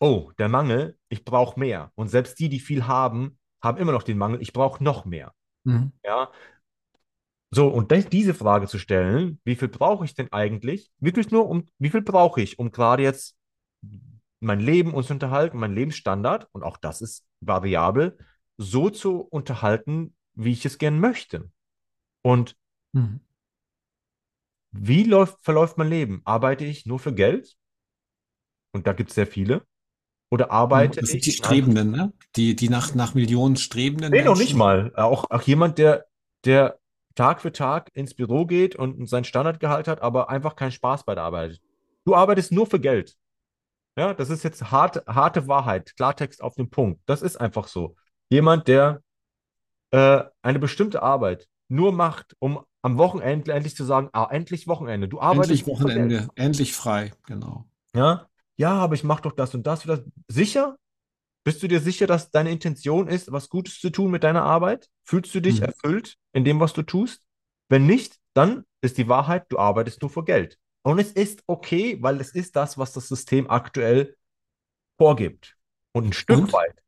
oh, 0.00 0.32
der 0.38 0.48
Mangel, 0.48 0.98
ich 1.08 1.24
brauche 1.24 1.58
mehr. 1.58 1.92
Und 1.94 2.08
selbst 2.08 2.38
die, 2.40 2.48
die 2.48 2.60
viel 2.60 2.86
haben, 2.86 3.38
haben 3.62 3.78
immer 3.78 3.92
noch 3.92 4.02
den 4.02 4.18
Mangel, 4.18 4.42
ich 4.42 4.52
brauche 4.52 4.82
noch 4.82 5.04
mehr. 5.04 5.32
Mhm. 5.64 5.92
Ja, 6.04 6.30
so, 7.50 7.68
und 7.68 7.90
das, 7.90 8.08
diese 8.08 8.34
Frage 8.34 8.66
zu 8.68 8.78
stellen, 8.78 9.40
wie 9.44 9.56
viel 9.56 9.68
brauche 9.68 10.04
ich 10.04 10.14
denn 10.14 10.32
eigentlich? 10.32 10.90
Wirklich 11.00 11.30
nur 11.30 11.48
um, 11.48 11.66
wie 11.78 11.90
viel 11.90 12.02
brauche 12.02 12.40
ich, 12.40 12.58
um 12.58 12.70
gerade 12.70 13.02
jetzt 13.02 13.36
mein 14.40 14.60
Leben 14.60 14.94
und 14.94 15.04
zu 15.04 15.12
unterhalten, 15.12 15.58
mein 15.58 15.74
Lebensstandard, 15.74 16.48
und 16.52 16.62
auch 16.62 16.76
das 16.76 17.02
ist 17.02 17.26
variabel, 17.40 18.16
so 18.56 18.90
zu 18.90 19.20
unterhalten, 19.20 20.14
wie 20.34 20.52
ich 20.52 20.64
es 20.64 20.78
gern 20.78 21.00
möchte. 21.00 21.50
Und 22.22 22.56
Mhm. 22.92 23.20
wie 24.72 25.04
läuft, 25.04 25.38
verläuft 25.42 25.78
mein 25.78 25.88
Leben? 25.88 26.22
Arbeite 26.24 26.64
ich 26.64 26.86
nur 26.86 26.98
für 26.98 27.14
Geld? 27.14 27.56
Und 28.72 28.86
da 28.86 28.92
gibt 28.92 29.10
es 29.10 29.14
sehr 29.16 29.26
viele. 29.26 29.62
Oder 30.30 30.46
Mhm. 30.46 30.52
arbeite 30.52 31.00
Das 31.00 31.10
sind 31.10 31.24
die 31.24 31.30
ich 31.30 31.40
nach, 31.40 31.48
Strebenden, 31.48 31.90
ne? 31.90 32.12
Die, 32.36 32.54
die 32.54 32.68
nach, 32.68 32.94
nach 32.94 33.14
Millionen 33.14 33.56
strebenden 33.56 34.12
nee, 34.12 34.22
noch 34.22 34.36
nicht 34.36 34.54
Menschen. 34.54 34.58
mal. 34.58 34.92
Auch, 34.94 35.24
auch 35.30 35.42
jemand, 35.42 35.78
der, 35.78 36.06
der 36.44 36.78
Tag 37.14 37.40
für 37.42 37.52
Tag 37.52 37.90
ins 37.94 38.14
Büro 38.14 38.46
geht 38.46 38.76
und 38.76 39.08
sein 39.08 39.24
Standardgehalt 39.24 39.88
hat, 39.88 40.02
aber 40.02 40.30
einfach 40.30 40.56
keinen 40.56 40.72
Spaß 40.72 41.04
bei 41.04 41.14
der 41.14 41.24
Arbeit. 41.24 41.60
Du 42.04 42.14
arbeitest 42.14 42.52
nur 42.52 42.66
für 42.66 42.80
Geld. 42.80 43.16
Ja, 43.96 44.14
das 44.14 44.30
ist 44.30 44.44
jetzt 44.44 44.70
harte, 44.70 45.04
harte 45.06 45.48
Wahrheit, 45.48 45.94
Klartext 45.96 46.42
auf 46.42 46.54
den 46.54 46.70
Punkt. 46.70 47.00
Das 47.06 47.22
ist 47.22 47.36
einfach 47.36 47.66
so. 47.66 47.96
Jemand, 48.30 48.68
der 48.68 49.02
äh, 49.90 50.22
eine 50.42 50.58
bestimmte 50.58 51.02
Arbeit 51.02 51.48
nur 51.68 51.92
macht, 51.92 52.36
um 52.38 52.64
am 52.82 52.96
Wochenende 52.98 53.52
endlich 53.52 53.76
zu 53.76 53.84
sagen, 53.84 54.08
ah, 54.12 54.28
endlich 54.30 54.66
Wochenende. 54.66 55.08
Du 55.08 55.20
arbeitest 55.20 55.50
Endlich. 55.50 55.66
Wochenende, 55.66 56.28
endlich 56.34 56.74
frei, 56.74 57.12
genau. 57.26 57.66
Ja, 57.94 58.26
ja, 58.56 58.72
aber 58.72 58.94
ich 58.94 59.04
mache 59.04 59.22
doch 59.22 59.32
das 59.32 59.54
und 59.54 59.66
das. 59.66 59.82
das. 59.82 60.02
Sicher? 60.28 60.76
Bist 61.44 61.62
du 61.62 61.68
dir 61.68 61.80
sicher, 61.80 62.06
dass 62.06 62.30
deine 62.30 62.50
Intention 62.50 63.08
ist, 63.08 63.32
was 63.32 63.48
Gutes 63.48 63.80
zu 63.80 63.90
tun 63.90 64.10
mit 64.10 64.24
deiner 64.24 64.42
Arbeit? 64.42 64.88
Fühlst 65.04 65.34
du 65.34 65.40
dich 65.40 65.60
Mhm. 65.60 65.66
erfüllt 65.66 66.16
in 66.32 66.44
dem, 66.44 66.60
was 66.60 66.72
du 66.72 66.82
tust? 66.82 67.26
Wenn 67.68 67.86
nicht, 67.86 68.18
dann 68.34 68.64
ist 68.82 68.98
die 68.98 69.08
Wahrheit, 69.08 69.46
du 69.48 69.58
arbeitest 69.58 70.02
nur 70.02 70.10
für 70.10 70.24
Geld. 70.24 70.58
Und 70.82 70.98
es 70.98 71.12
ist 71.12 71.42
okay, 71.46 71.98
weil 72.00 72.20
es 72.20 72.32
ist 72.34 72.56
das, 72.56 72.78
was 72.78 72.92
das 72.92 73.08
System 73.08 73.48
aktuell 73.50 74.16
vorgibt. 74.98 75.56
Und 75.92 76.06
ein 76.06 76.12
Stück 76.12 76.38
Und? 76.40 76.52
weit, 76.52 76.82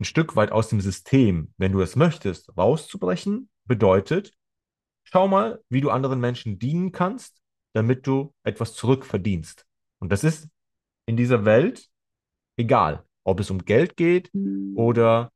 ein 0.00 0.04
Stück 0.04 0.36
weit 0.36 0.52
aus 0.52 0.68
dem 0.68 0.80
System, 0.80 1.52
wenn 1.56 1.72
du 1.72 1.80
es 1.80 1.96
möchtest, 1.96 2.56
rauszubrechen, 2.56 3.48
bedeutet, 3.64 4.34
schau 5.04 5.28
mal, 5.28 5.62
wie 5.68 5.80
du 5.80 5.90
anderen 5.90 6.20
Menschen 6.20 6.58
dienen 6.58 6.92
kannst, 6.92 7.40
damit 7.74 8.06
du 8.06 8.34
etwas 8.44 8.74
zurückverdienst. 8.74 9.66
Und 9.98 10.10
das 10.12 10.24
ist 10.24 10.48
in 11.06 11.16
dieser 11.16 11.44
Welt 11.44 11.88
egal, 12.56 13.04
ob 13.26 13.40
es 13.40 13.50
um 13.50 13.64
Geld 13.64 13.96
geht 13.96 14.30
oder 14.76 15.32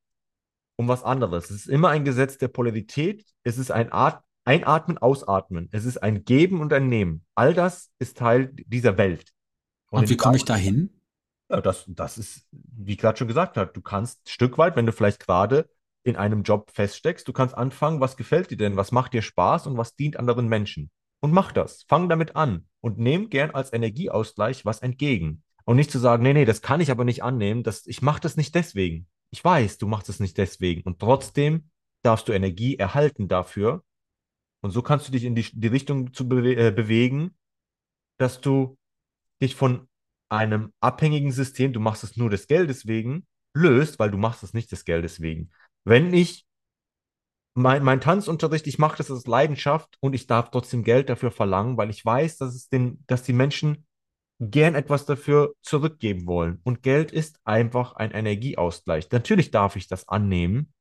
um 0.76 0.88
was 0.88 1.03
anderes. 1.03 1.51
Es 1.51 1.62
ist 1.62 1.68
immer 1.68 1.88
ein 1.88 2.05
Gesetz 2.05 2.38
der 2.38 2.49
Polarität. 2.49 3.24
Es 3.43 3.59
ist 3.59 3.70
ein 3.70 3.93
At 3.93 4.22
Einatmen, 4.45 4.97
Ausatmen. 4.97 5.68
Es 5.70 5.84
ist 5.84 5.99
ein 5.99 6.24
Geben 6.24 6.61
und 6.61 6.72
ein 6.72 6.88
Nehmen. 6.88 7.26
All 7.34 7.53
das 7.53 7.91
ist 7.99 8.16
Teil 8.16 8.53
dieser 8.55 8.97
Welt. 8.97 9.32
Und 9.91 10.05
in 10.05 10.09
wie 10.09 10.16
komme 10.16 10.36
ich 10.36 10.45
dieser- 10.45 10.55
dahin? 10.55 11.01
ja, 11.51 11.61
das, 11.61 11.84
das 11.88 12.16
ist, 12.16 12.47
wie 12.53 12.93
ich 12.93 12.99
gerade 12.99 13.18
schon 13.18 13.28
gesagt 13.28 13.57
habe, 13.57 13.72
du 13.72 13.82
kannst 13.82 14.24
ein 14.24 14.30
Stück 14.30 14.57
weit, 14.57 14.76
wenn 14.76 14.86
du 14.86 14.93
vielleicht 14.93 15.20
gerade 15.20 15.68
in 16.05 16.16
einem 16.16 16.43
Job 16.43 16.70
feststeckst, 16.72 17.26
du 17.28 17.32
kannst 17.32 17.57
anfangen, 17.57 18.01
was 18.01 18.16
gefällt 18.16 18.51
dir 18.51 18.57
denn, 18.57 18.76
was 18.76 18.93
macht 18.93 19.12
dir 19.12 19.20
Spaß 19.22 19.66
und 19.66 19.76
was 19.76 19.97
dient 19.97 20.16
anderen 20.16 20.49
Menschen. 20.49 20.91
Und 21.20 21.32
mach 21.32 21.53
das. 21.53 21.84
Fang 21.88 22.09
damit 22.09 22.36
an 22.36 22.66
und 22.80 22.99
nimm 22.99 23.28
gern 23.28 23.51
als 23.51 23.72
Energieausgleich 23.72 24.64
was 24.64 24.80
entgegen. 24.80 25.43
Und 25.70 25.76
nicht 25.76 25.92
zu 25.92 26.00
sagen, 26.00 26.24
nee, 26.24 26.32
nee, 26.32 26.44
das 26.44 26.62
kann 26.62 26.80
ich 26.80 26.90
aber 26.90 27.04
nicht 27.04 27.22
annehmen, 27.22 27.62
das, 27.62 27.86
ich 27.86 28.02
mache 28.02 28.20
das 28.20 28.36
nicht 28.36 28.56
deswegen. 28.56 29.06
Ich 29.32 29.44
weiß, 29.44 29.78
du 29.78 29.86
machst 29.86 30.08
es 30.08 30.18
nicht 30.18 30.36
deswegen. 30.36 30.82
Und 30.82 30.98
trotzdem 30.98 31.70
darfst 32.02 32.26
du 32.26 32.32
Energie 32.32 32.74
erhalten 32.74 33.28
dafür. 33.28 33.84
Und 34.64 34.72
so 34.72 34.82
kannst 34.82 35.06
du 35.06 35.12
dich 35.12 35.22
in 35.22 35.36
die, 35.36 35.46
die 35.52 35.68
Richtung 35.68 36.12
zu 36.12 36.28
bewe 36.28 36.56
äh, 36.56 36.72
bewegen, 36.72 37.36
dass 38.18 38.40
du 38.40 38.78
dich 39.40 39.54
von 39.54 39.86
einem 40.28 40.72
abhängigen 40.80 41.30
System, 41.30 41.72
du 41.72 41.78
machst 41.78 42.02
es 42.02 42.16
nur 42.16 42.30
des 42.30 42.48
Geldes 42.48 42.88
wegen, 42.88 43.28
löst, 43.54 44.00
weil 44.00 44.10
du 44.10 44.18
machst 44.18 44.42
es 44.42 44.52
nicht 44.52 44.72
des 44.72 44.84
Geldes 44.84 45.20
wegen. 45.20 45.52
Wenn 45.84 46.12
ich 46.12 46.48
mein, 47.54 47.84
mein 47.84 48.00
Tanzunterricht, 48.00 48.66
ich 48.66 48.80
mache 48.80 48.96
das 48.96 49.08
aus 49.08 49.28
Leidenschaft 49.28 49.98
und 50.00 50.14
ich 50.14 50.26
darf 50.26 50.50
trotzdem 50.50 50.82
Geld 50.82 51.08
dafür 51.08 51.30
verlangen, 51.30 51.76
weil 51.76 51.90
ich 51.90 52.04
weiß, 52.04 52.38
dass 52.38 52.56
es 52.56 52.68
den, 52.68 53.04
dass 53.06 53.22
die 53.22 53.34
Menschen 53.34 53.86
gern 54.41 54.74
etwas 54.74 55.05
dafür 55.05 55.55
zurückgeben 55.62 56.26
wollen. 56.26 56.61
Und 56.64 56.82
Geld 56.82 57.12
ist 57.12 57.38
einfach 57.45 57.95
ein 57.95 58.11
Energieausgleich. 58.11 59.11
Natürlich 59.11 59.51
darf 59.51 59.76
ich 59.76 59.86
das 59.86 60.09
annehmen, 60.09 60.72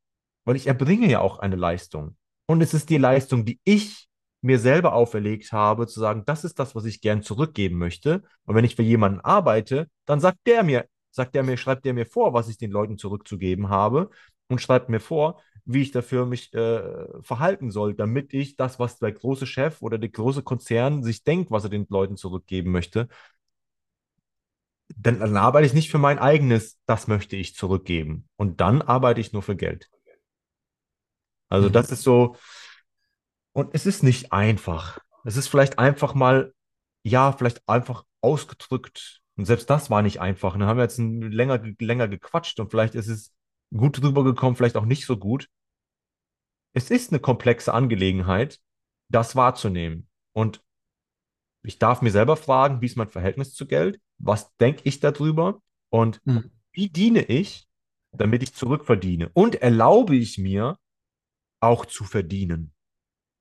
weil 0.46 0.56
ich 0.56 0.68
erbringe 0.68 1.10
ja 1.10 1.20
auch 1.20 1.40
eine 1.40 1.58
Leistung. 1.58 2.16
Und 2.48 2.62
es 2.62 2.74
ist 2.74 2.90
die 2.90 2.98
Leistung, 2.98 3.46
die 3.46 3.60
ich 3.66 4.08
mir 4.42 4.60
selber 4.60 4.94
auferlegt 4.94 5.52
habe, 5.52 5.88
zu 5.88 6.00
sagen, 6.00 6.24
das 6.26 6.46
ist 6.46 6.58
das, 6.58 6.74
was 6.74 6.86
ich 6.86 7.02
gern 7.02 7.22
zurückgeben 7.22 7.78
möchte. 7.78 8.24
Und 8.46 8.56
wenn 8.56 8.64
ich 8.64 8.78
für 8.78 8.84
jemanden 8.84 9.20
arbeite, 9.20 9.88
dann 10.06 10.22
sagt 10.22 10.40
der 10.46 10.64
mir, 10.64 10.86
sagt 11.12 11.36
der 11.36 11.44
mir, 11.44 11.58
schreibt 11.58 11.84
der 11.84 11.94
mir 11.94 12.06
vor, 12.06 12.34
was 12.34 12.48
ich 12.48 12.58
den 12.58 12.72
Leuten 12.72 12.98
zurückzugeben 12.98 13.68
habe 13.68 14.10
und 14.48 14.62
schreibt 14.62 14.88
mir 14.88 15.02
vor, 15.02 15.42
wie 15.66 15.82
ich 15.82 15.92
dafür 15.92 16.26
mich 16.26 16.54
äh, 16.54 17.22
verhalten 17.22 17.70
soll, 17.70 17.94
damit 17.94 18.34
ich 18.34 18.56
das, 18.56 18.80
was 18.80 18.98
der 18.98 19.12
große 19.12 19.46
Chef 19.46 19.82
oder 19.82 19.98
der 19.98 20.10
große 20.10 20.42
Konzern 20.42 21.04
sich 21.04 21.24
denkt, 21.24 21.52
was 21.52 21.66
er 21.66 21.70
den 21.70 21.86
Leuten 21.90 22.16
zurückgeben 22.16 22.72
möchte, 22.72 23.10
dann, 24.96 25.20
dann 25.20 25.38
arbeite 25.38 25.66
ich 25.68 25.74
nicht 25.74 25.92
für 25.92 25.98
mein 25.98 26.20
eigenes, 26.20 26.80
das 26.86 27.08
möchte 27.08 27.36
ich 27.36 27.56
zurückgeben. 27.56 28.28
Und 28.38 28.62
dann 28.62 28.82
arbeite 28.82 29.22
ich 29.22 29.34
nur 29.34 29.44
für 29.44 29.56
Geld. 29.56 29.90
Also 31.50 31.70
Mhm. 31.70 31.74
das 31.74 31.92
ist 31.92 32.04
so, 32.04 32.36
und 33.54 33.74
es 33.74 33.86
ist 33.86 34.04
nicht 34.04 34.32
einfach. 34.32 35.00
Es 35.26 35.38
ist 35.38 35.48
vielleicht 35.48 35.80
einfach 35.80 36.14
mal, 36.16 36.54
ja, 37.04 37.32
vielleicht 37.32 37.68
einfach 37.68 38.06
ausgedrückt. 38.22 39.22
Und 39.36 39.46
selbst 39.46 39.70
das 39.70 39.90
war 39.90 40.02
nicht 40.02 40.20
einfach. 40.22 40.54
Und 40.54 40.62
dann 40.62 40.70
haben 40.70 40.78
wir 40.78 40.84
jetzt 40.84 40.98
länger, 41.00 41.60
länger 41.80 42.08
gequatscht 42.08 42.60
und 42.60 42.72
vielleicht 42.72 42.96
ist 42.96 43.08
es 43.08 43.34
gut 43.76 44.02
rübergekommen, 44.02 44.56
vielleicht 44.56 44.78
auch 44.78 44.86
nicht 44.86 45.06
so 45.06 45.18
gut. 45.18 45.50
Es 46.74 46.90
ist 46.92 47.12
eine 47.12 47.20
komplexe 47.20 47.74
Angelegenheit, 47.74 48.60
das 49.10 49.36
wahrzunehmen. 49.36 50.08
Und 50.34 50.62
Ich 51.64 51.80
darf 51.80 52.02
mir 52.02 52.12
selber 52.12 52.36
fragen, 52.38 52.82
wie 52.82 52.86
ist 52.86 52.98
mein 52.98 53.10
Verhältnis 53.10 53.54
zu 53.54 53.66
Geld? 53.68 54.00
Was 54.20 54.56
denke 54.58 54.82
ich 54.84 55.00
darüber? 55.00 55.62
Und 55.90 56.22
Mhm. 56.26 56.52
wie 56.72 56.90
diene 56.90 57.24
ich, 57.24 57.68
damit 58.12 58.44
ich 58.44 58.54
zurückverdiene? 58.54 59.30
Und 59.34 59.56
erlaube 59.56 60.16
ich 60.16 60.38
mir 60.38 60.78
auch 61.60 61.86
zu 61.86 62.04
verdienen? 62.04 62.74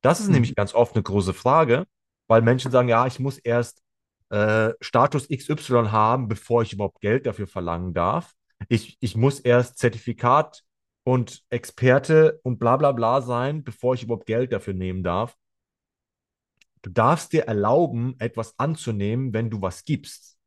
Das 0.03 0.21
ist 0.21 0.27
Mhm. 0.29 0.35
nämlich 0.35 0.55
ganz 0.55 0.75
oft 0.75 0.95
eine 0.95 1.03
große 1.03 1.35
Frage, 1.35 1.87
weil 2.29 2.43
Menschen 2.43 2.71
sagen, 2.71 2.89
ja, 2.89 3.07
ich 3.07 3.19
muss 3.19 3.39
erst 3.39 3.83
äh, 4.31 4.73
Status 4.81 5.29
XY 5.31 5.91
haben, 5.91 6.29
bevor 6.29 6.63
ich 6.63 6.73
überhaupt 6.73 7.01
Geld 7.01 7.27
dafür 7.27 7.47
verlangen 7.47 7.95
darf. 7.95 8.35
Ich, 8.69 8.97
ich 9.01 9.17
muss 9.17 9.41
erst 9.41 9.79
Zertifikat 9.79 10.65
und 11.05 11.43
Experte 11.49 12.41
und 12.43 12.59
bla 12.59 12.77
bla 12.77 12.93
bla 12.93 13.23
sein, 13.23 13.65
bevor 13.65 13.95
ich 13.95 14.03
überhaupt 14.03 14.27
Geld 14.27 14.53
dafür 14.53 14.75
nehmen 14.75 15.03
darf. 15.03 15.37
Du 16.83 16.91
darfst 16.91 17.33
dir 17.33 17.45
erlauben, 17.45 18.15
etwas 18.19 18.59
anzunehmen, 18.59 19.33
wenn 19.33 19.51
du 19.51 19.61
was 19.61 19.85
gibst. 19.85 20.38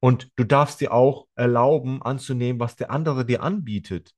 Und 0.00 0.30
du 0.36 0.44
darfst 0.44 0.80
dir 0.80 0.92
auch 0.92 1.26
erlauben, 1.34 2.02
anzunehmen, 2.02 2.60
was 2.60 2.76
der 2.76 2.90
andere 2.90 3.24
dir 3.26 3.42
anbietet. 3.42 4.14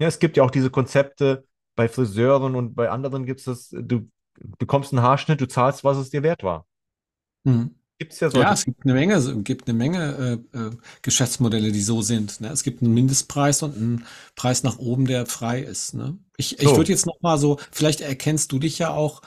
Ja, 0.00 0.08
es 0.08 0.18
gibt 0.18 0.36
ja 0.36 0.44
auch 0.44 0.50
diese 0.50 0.70
Konzepte 0.70 1.46
bei 1.76 1.88
Friseuren 1.88 2.54
und 2.56 2.74
bei 2.74 2.90
anderen 2.90 3.26
gibt 3.26 3.40
es 3.40 3.46
das, 3.46 3.70
du 3.70 4.10
bekommst 4.58 4.92
einen 4.92 5.02
Haarschnitt, 5.02 5.40
du 5.40 5.48
zahlst, 5.48 5.84
was 5.84 5.98
es 5.98 6.10
dir 6.10 6.22
wert 6.22 6.42
war. 6.42 6.66
Mhm. 7.44 7.74
Gibt 7.98 8.12
es 8.12 8.20
ja 8.20 8.30
Ja, 8.34 8.52
solche. 8.52 8.52
es 8.52 8.64
gibt 8.66 8.84
eine 8.84 8.92
Menge, 8.94 9.14
es 9.14 9.30
gibt 9.44 9.68
eine 9.68 9.76
Menge 9.76 10.42
äh, 10.54 10.58
äh, 10.58 10.70
Geschäftsmodelle, 11.02 11.72
die 11.72 11.80
so 11.80 12.02
sind. 12.02 12.40
Ne? 12.40 12.48
Es 12.48 12.62
gibt 12.62 12.82
einen 12.82 12.92
Mindestpreis 12.94 13.62
und 13.62 13.74
einen 13.76 14.04
Preis 14.36 14.62
nach 14.62 14.78
oben, 14.78 15.06
der 15.06 15.26
frei 15.26 15.60
ist. 15.62 15.94
Ne? 15.94 16.18
Ich, 16.36 16.58
ich 16.60 16.76
würde 16.76 16.90
So, 16.90 16.92
jetzt 16.92 17.06
noch 17.06 17.20
mal 17.22 17.38
so, 17.38 17.58
vielleicht 17.72 18.00
erkennst 18.02 18.52
du 18.52 18.58
dich 18.58 18.78
ja 18.78 18.90
auch. 18.90 19.22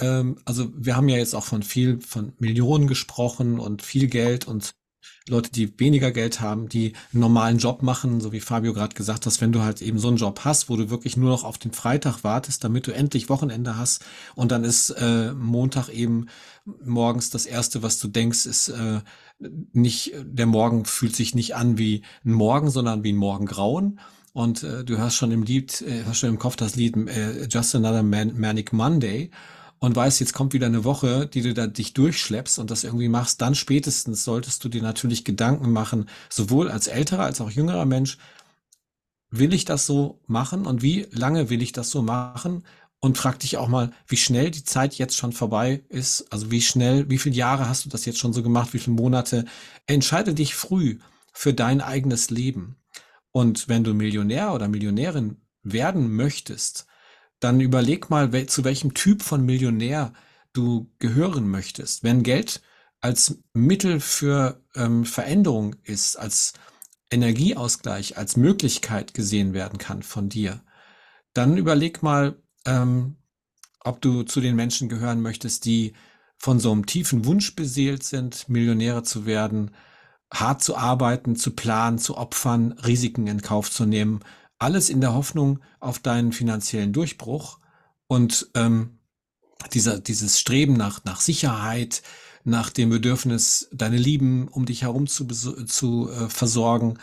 Ähm, 0.00 0.38
also 0.44 0.70
wir 0.76 0.96
haben 0.96 1.08
ja 1.08 1.16
jetzt 1.18 1.34
auch 1.34 1.44
von 1.44 1.62
viel, 1.62 2.00
von 2.02 2.34
Millionen 2.38 2.88
gesprochen 2.88 3.60
und 3.60 3.82
viel 3.82 4.08
Geld 4.08 4.46
und 4.48 4.74
Leute, 5.28 5.50
die 5.50 5.78
weniger 5.80 6.12
Geld 6.12 6.40
haben, 6.40 6.68
die 6.68 6.92
einen 7.12 7.20
normalen 7.20 7.58
Job 7.58 7.82
machen, 7.82 8.20
so 8.20 8.32
wie 8.32 8.40
Fabio 8.40 8.72
gerade 8.72 8.94
gesagt 8.94 9.26
hat, 9.26 9.40
wenn 9.40 9.50
du 9.50 9.62
halt 9.62 9.82
eben 9.82 9.98
so 9.98 10.08
einen 10.08 10.18
Job 10.18 10.40
hast, 10.44 10.68
wo 10.68 10.76
du 10.76 10.88
wirklich 10.88 11.16
nur 11.16 11.30
noch 11.30 11.42
auf 11.42 11.58
den 11.58 11.72
Freitag 11.72 12.22
wartest, 12.22 12.62
damit 12.62 12.86
du 12.86 12.92
endlich 12.92 13.28
Wochenende 13.28 13.76
hast 13.76 14.04
und 14.36 14.52
dann 14.52 14.62
ist 14.62 14.90
äh, 14.90 15.32
Montag 15.32 15.88
eben 15.88 16.26
morgens 16.84 17.30
das 17.30 17.44
Erste, 17.46 17.82
was 17.82 17.98
du 17.98 18.06
denkst, 18.06 18.46
ist 18.46 18.68
äh, 18.68 19.00
nicht, 19.72 20.12
der 20.22 20.46
Morgen 20.46 20.84
fühlt 20.84 21.16
sich 21.16 21.34
nicht 21.34 21.56
an 21.56 21.76
wie 21.76 22.02
ein 22.24 22.32
Morgen, 22.32 22.70
sondern 22.70 23.02
wie 23.04 23.12
ein 23.12 23.16
Morgengrauen. 23.16 24.00
Und 24.32 24.62
äh, 24.62 24.84
du 24.84 24.98
hörst 24.98 25.16
schon 25.16 25.32
im 25.32 25.42
Lied, 25.42 25.82
äh, 25.82 26.04
hast 26.04 26.18
schon 26.18 26.28
im 26.28 26.38
Kopf 26.38 26.56
das 26.56 26.76
Lied 26.76 26.96
äh, 27.08 27.46
Just 27.46 27.74
Another 27.74 28.02
Man 28.02 28.38
Manic 28.38 28.72
Monday 28.72 29.30
und 29.78 29.94
weißt, 29.94 30.20
jetzt 30.20 30.32
kommt 30.32 30.52
wieder 30.52 30.66
eine 30.66 30.84
Woche, 30.84 31.26
die 31.26 31.42
du 31.42 31.54
da 31.54 31.66
dich 31.66 31.92
durchschleppst 31.92 32.58
und 32.58 32.70
das 32.70 32.84
irgendwie 32.84 33.08
machst, 33.08 33.40
dann 33.40 33.54
spätestens 33.54 34.24
solltest 34.24 34.64
du 34.64 34.68
dir 34.68 34.82
natürlich 34.82 35.24
Gedanken 35.24 35.72
machen, 35.72 36.08
sowohl 36.30 36.70
als 36.70 36.86
älterer 36.86 37.24
als 37.24 37.40
auch 37.40 37.50
jüngerer 37.50 37.84
Mensch, 37.84 38.18
will 39.30 39.52
ich 39.52 39.64
das 39.64 39.86
so 39.86 40.20
machen 40.26 40.66
und 40.66 40.82
wie 40.82 41.06
lange 41.10 41.50
will 41.50 41.62
ich 41.62 41.72
das 41.72 41.90
so 41.90 42.02
machen? 42.02 42.64
Und 42.98 43.18
frag 43.18 43.38
dich 43.38 43.58
auch 43.58 43.68
mal, 43.68 43.92
wie 44.08 44.16
schnell 44.16 44.50
die 44.50 44.64
Zeit 44.64 44.94
jetzt 44.94 45.16
schon 45.16 45.32
vorbei 45.32 45.84
ist. 45.90 46.32
Also 46.32 46.50
wie 46.50 46.62
schnell, 46.62 47.08
wie 47.10 47.18
viele 47.18 47.36
Jahre 47.36 47.68
hast 47.68 47.84
du 47.84 47.90
das 47.90 48.06
jetzt 48.06 48.18
schon 48.18 48.32
so 48.32 48.42
gemacht? 48.42 48.72
Wie 48.72 48.78
viele 48.78 48.96
Monate? 48.96 49.44
Entscheide 49.86 50.34
dich 50.34 50.54
früh 50.54 50.98
für 51.32 51.52
dein 51.52 51.82
eigenes 51.82 52.30
Leben. 52.30 52.76
Und 53.32 53.68
wenn 53.68 53.84
du 53.84 53.92
Millionär 53.92 54.54
oder 54.54 54.66
Millionärin 54.66 55.36
werden 55.62 56.10
möchtest, 56.10 56.86
dann 57.40 57.60
überleg 57.60 58.10
mal, 58.10 58.32
wel 58.32 58.46
zu 58.46 58.64
welchem 58.64 58.94
Typ 58.94 59.22
von 59.22 59.44
Millionär 59.44 60.12
du 60.52 60.90
gehören 60.98 61.48
möchtest. 61.48 62.02
Wenn 62.02 62.22
Geld 62.22 62.62
als 63.00 63.38
Mittel 63.52 64.00
für 64.00 64.62
ähm, 64.74 65.04
Veränderung 65.04 65.76
ist, 65.82 66.16
als 66.16 66.54
Energieausgleich, 67.10 68.16
als 68.16 68.36
Möglichkeit 68.36 69.14
gesehen 69.14 69.52
werden 69.52 69.78
kann 69.78 70.02
von 70.02 70.28
dir, 70.28 70.62
dann 71.34 71.56
überleg 71.56 72.02
mal, 72.02 72.40
ähm, 72.64 73.16
ob 73.80 74.00
du 74.00 74.22
zu 74.22 74.40
den 74.40 74.56
Menschen 74.56 74.88
gehören 74.88 75.20
möchtest, 75.20 75.64
die 75.66 75.92
von 76.38 76.58
so 76.58 76.72
einem 76.72 76.86
tiefen 76.86 77.24
Wunsch 77.24 77.54
beseelt 77.54 78.02
sind, 78.02 78.48
Millionäre 78.48 79.02
zu 79.02 79.26
werden, 79.26 79.70
hart 80.32 80.62
zu 80.62 80.76
arbeiten, 80.76 81.36
zu 81.36 81.52
planen, 81.52 81.98
zu 81.98 82.16
opfern, 82.16 82.72
Risiken 82.72 83.26
in 83.26 83.42
Kauf 83.42 83.70
zu 83.70 83.86
nehmen, 83.86 84.20
alles 84.58 84.88
in 84.88 85.00
der 85.00 85.14
Hoffnung 85.14 85.60
auf 85.80 85.98
deinen 85.98 86.32
finanziellen 86.32 86.92
Durchbruch 86.92 87.58
und 88.06 88.48
ähm, 88.54 88.98
dieser, 89.72 89.98
dieses 89.98 90.38
Streben 90.38 90.74
nach, 90.74 91.04
nach 91.04 91.20
Sicherheit, 91.20 92.02
nach 92.44 92.70
dem 92.70 92.90
Bedürfnis, 92.90 93.68
deine 93.72 93.96
Lieben 93.96 94.48
um 94.48 94.66
dich 94.66 94.82
herum 94.82 95.06
zu, 95.06 95.26
zu 95.26 96.10
äh, 96.10 96.28
versorgen 96.28 96.98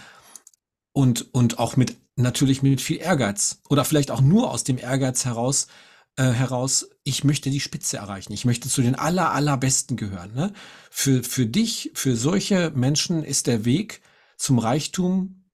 und, 0.94 1.34
und 1.34 1.60
auch 1.60 1.76
mit 1.76 1.98
natürlich 2.16 2.62
mit 2.62 2.80
viel 2.82 2.98
Ehrgeiz 2.98 3.60
oder 3.70 3.86
vielleicht 3.86 4.12
auch 4.12 4.22
nur 4.22 4.52
aus 4.52 4.64
dem 4.64 4.78
Ehrgeiz 4.78 5.26
heraus, 5.26 5.68
äh, 6.16 6.26
heraus, 6.26 6.90
ich 7.04 7.24
möchte 7.24 7.50
die 7.50 7.60
Spitze 7.60 7.98
erreichen. 7.98 8.34
Ich 8.34 8.46
möchte 8.46 8.70
zu 8.70 8.82
den 8.82 8.96
aller, 8.96 9.32
allerbesten 9.32 9.98
gehören. 9.98 10.34
Ne? 10.34 10.54
Für, 10.92 11.24
für 11.24 11.48
dich, 11.48 11.92
für 11.96 12.16
solche 12.16 12.72
Menschen 12.76 13.24
ist 13.24 13.48
der 13.48 13.66
Weg 13.66 14.02
zum 14.38 14.60
Reichtum 14.60 15.46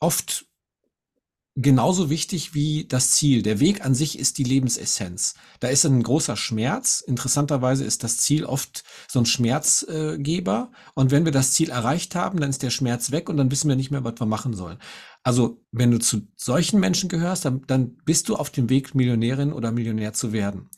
oft 0.00 0.45
genauso 1.56 2.10
wichtig 2.10 2.54
wie 2.54 2.84
das 2.84 3.12
Ziel. 3.12 3.42
Der 3.42 3.60
Weg 3.60 3.84
an 3.84 3.94
sich 3.94 4.18
ist 4.18 4.36
die 4.36 4.44
Lebensessenz. 4.44 5.34
Da 5.58 5.68
ist 5.68 5.86
ein 5.86 6.02
großer 6.02 6.36
Schmerz. 6.36 7.00
Interessanterweise 7.00 7.84
ist 7.84 8.04
das 8.04 8.18
Ziel 8.18 8.44
oft 8.44 8.84
so 9.08 9.18
ein 9.18 9.26
Schmerzgeber. 9.26 10.70
Und 10.94 11.10
wenn 11.10 11.24
wir 11.24 11.32
das 11.32 11.52
Ziel 11.52 11.70
erreicht 11.70 12.14
haben, 12.14 12.40
dann 12.40 12.50
ist 12.50 12.62
der 12.62 12.70
Schmerz 12.70 13.10
weg 13.10 13.30
und 13.30 13.38
dann 13.38 13.50
wissen 13.50 13.68
wir 13.68 13.76
nicht 13.76 13.90
mehr, 13.90 14.04
was 14.04 14.20
wir 14.20 14.26
machen 14.26 14.54
sollen. 14.54 14.78
Also, 15.22 15.62
wenn 15.72 15.90
du 15.90 15.98
zu 15.98 16.28
solchen 16.36 16.78
Menschen 16.78 17.08
gehörst, 17.08 17.46
dann, 17.46 17.62
dann 17.66 17.96
bist 18.04 18.28
du 18.28 18.36
auf 18.36 18.50
dem 18.50 18.68
Weg, 18.68 18.94
Millionärin 18.94 19.52
oder 19.52 19.72
Millionär 19.72 20.12
zu 20.12 20.32
werden. 20.32 20.68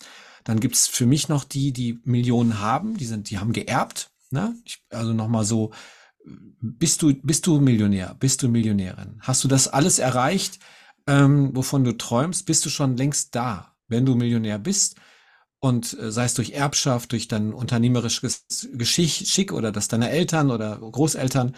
Dann 0.44 0.60
gibt's 0.60 0.86
für 0.86 1.06
mich 1.06 1.28
noch 1.28 1.44
die, 1.44 1.72
die 1.72 1.98
Millionen 2.04 2.60
haben, 2.60 2.96
die 2.96 3.04
sind, 3.04 3.28
die 3.30 3.38
haben 3.38 3.52
geerbt. 3.52 4.10
Ne? 4.30 4.54
Ich, 4.64 4.82
also 4.90 5.12
nochmal 5.12 5.44
so, 5.44 5.72
bist 6.24 7.02
du, 7.02 7.14
bist 7.14 7.46
du 7.46 7.60
Millionär? 7.60 8.16
Bist 8.18 8.42
du 8.42 8.48
Millionärin? 8.48 9.18
Hast 9.20 9.44
du 9.44 9.48
das 9.48 9.68
alles 9.68 9.98
erreicht, 9.98 10.58
ähm, 11.06 11.54
wovon 11.54 11.84
du 11.84 11.96
träumst? 11.96 12.46
Bist 12.46 12.64
du 12.66 12.70
schon 12.70 12.96
längst 12.96 13.34
da, 13.34 13.74
wenn 13.88 14.06
du 14.06 14.14
Millionär 14.14 14.58
bist? 14.58 14.96
Und 15.60 15.98
äh, 15.98 16.12
sei 16.12 16.24
es 16.24 16.34
durch 16.34 16.50
Erbschaft, 16.50 17.12
durch 17.12 17.28
dein 17.28 17.52
unternehmerisches 17.52 18.46
Geschick 18.72 19.52
oder 19.52 19.72
das 19.72 19.88
deiner 19.88 20.10
Eltern 20.10 20.50
oder 20.50 20.78
Großeltern 20.78 21.56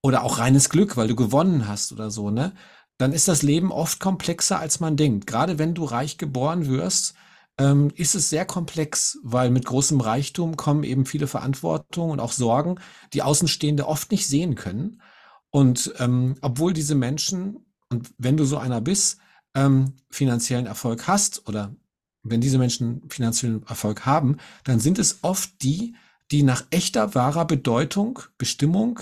oder 0.00 0.22
auch 0.22 0.38
reines 0.38 0.70
Glück, 0.70 0.96
weil 0.96 1.08
du 1.08 1.16
gewonnen 1.16 1.68
hast 1.68 1.92
oder 1.92 2.10
so, 2.10 2.30
ne? 2.30 2.52
Dann 2.98 3.12
ist 3.12 3.28
das 3.28 3.42
Leben 3.42 3.70
oft 3.70 4.00
komplexer, 4.00 4.58
als 4.58 4.80
man 4.80 4.96
denkt. 4.96 5.26
Gerade 5.26 5.58
wenn 5.58 5.74
du 5.74 5.84
reich 5.84 6.18
geboren 6.18 6.66
wirst, 6.66 7.14
ähm, 7.58 7.90
ist 7.94 8.14
es 8.14 8.30
sehr 8.30 8.44
komplex, 8.44 9.18
weil 9.22 9.50
mit 9.50 9.64
großem 9.64 10.00
Reichtum 10.00 10.56
kommen 10.56 10.84
eben 10.84 11.06
viele 11.06 11.26
Verantwortung 11.26 12.10
und 12.10 12.20
auch 12.20 12.32
Sorgen, 12.32 12.76
die 13.12 13.22
Außenstehende 13.22 13.86
oft 13.86 14.10
nicht 14.10 14.26
sehen 14.26 14.54
können. 14.54 15.02
Und 15.50 15.92
ähm, 15.98 16.36
obwohl 16.40 16.72
diese 16.72 16.94
Menschen, 16.94 17.66
und 17.90 18.10
wenn 18.18 18.36
du 18.36 18.44
so 18.44 18.58
einer 18.58 18.80
bist, 18.80 19.18
ähm, 19.54 19.94
finanziellen 20.10 20.66
Erfolg 20.66 21.08
hast 21.08 21.48
oder 21.48 21.74
wenn 22.22 22.40
diese 22.40 22.58
Menschen 22.58 23.08
finanziellen 23.08 23.64
Erfolg 23.66 24.06
haben, 24.06 24.36
dann 24.64 24.80
sind 24.80 24.98
es 24.98 25.18
oft 25.22 25.62
die, 25.62 25.94
die 26.30 26.42
nach 26.42 26.66
echter, 26.70 27.14
wahrer 27.14 27.46
Bedeutung, 27.46 28.20
Bestimmung, 28.36 29.00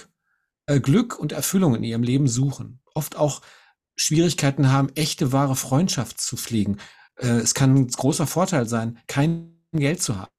äh, 0.66 0.80
Glück 0.80 1.18
und 1.18 1.32
Erfüllung 1.32 1.74
in 1.74 1.82
ihrem 1.82 2.02
Leben 2.02 2.28
suchen. 2.28 2.80
Oft 2.94 3.16
auch 3.16 3.42
Schwierigkeiten 3.96 4.70
haben, 4.70 4.90
echte, 4.94 5.32
wahre 5.32 5.56
Freundschaft 5.56 6.20
zu 6.20 6.36
pflegen. 6.36 6.78
Äh, 7.16 7.28
es 7.28 7.54
kann 7.54 7.74
ein 7.74 7.88
großer 7.88 8.26
Vorteil 8.26 8.68
sein, 8.68 8.98
kein 9.06 9.58
Geld 9.72 10.02
zu 10.02 10.16
haben. 10.18 10.30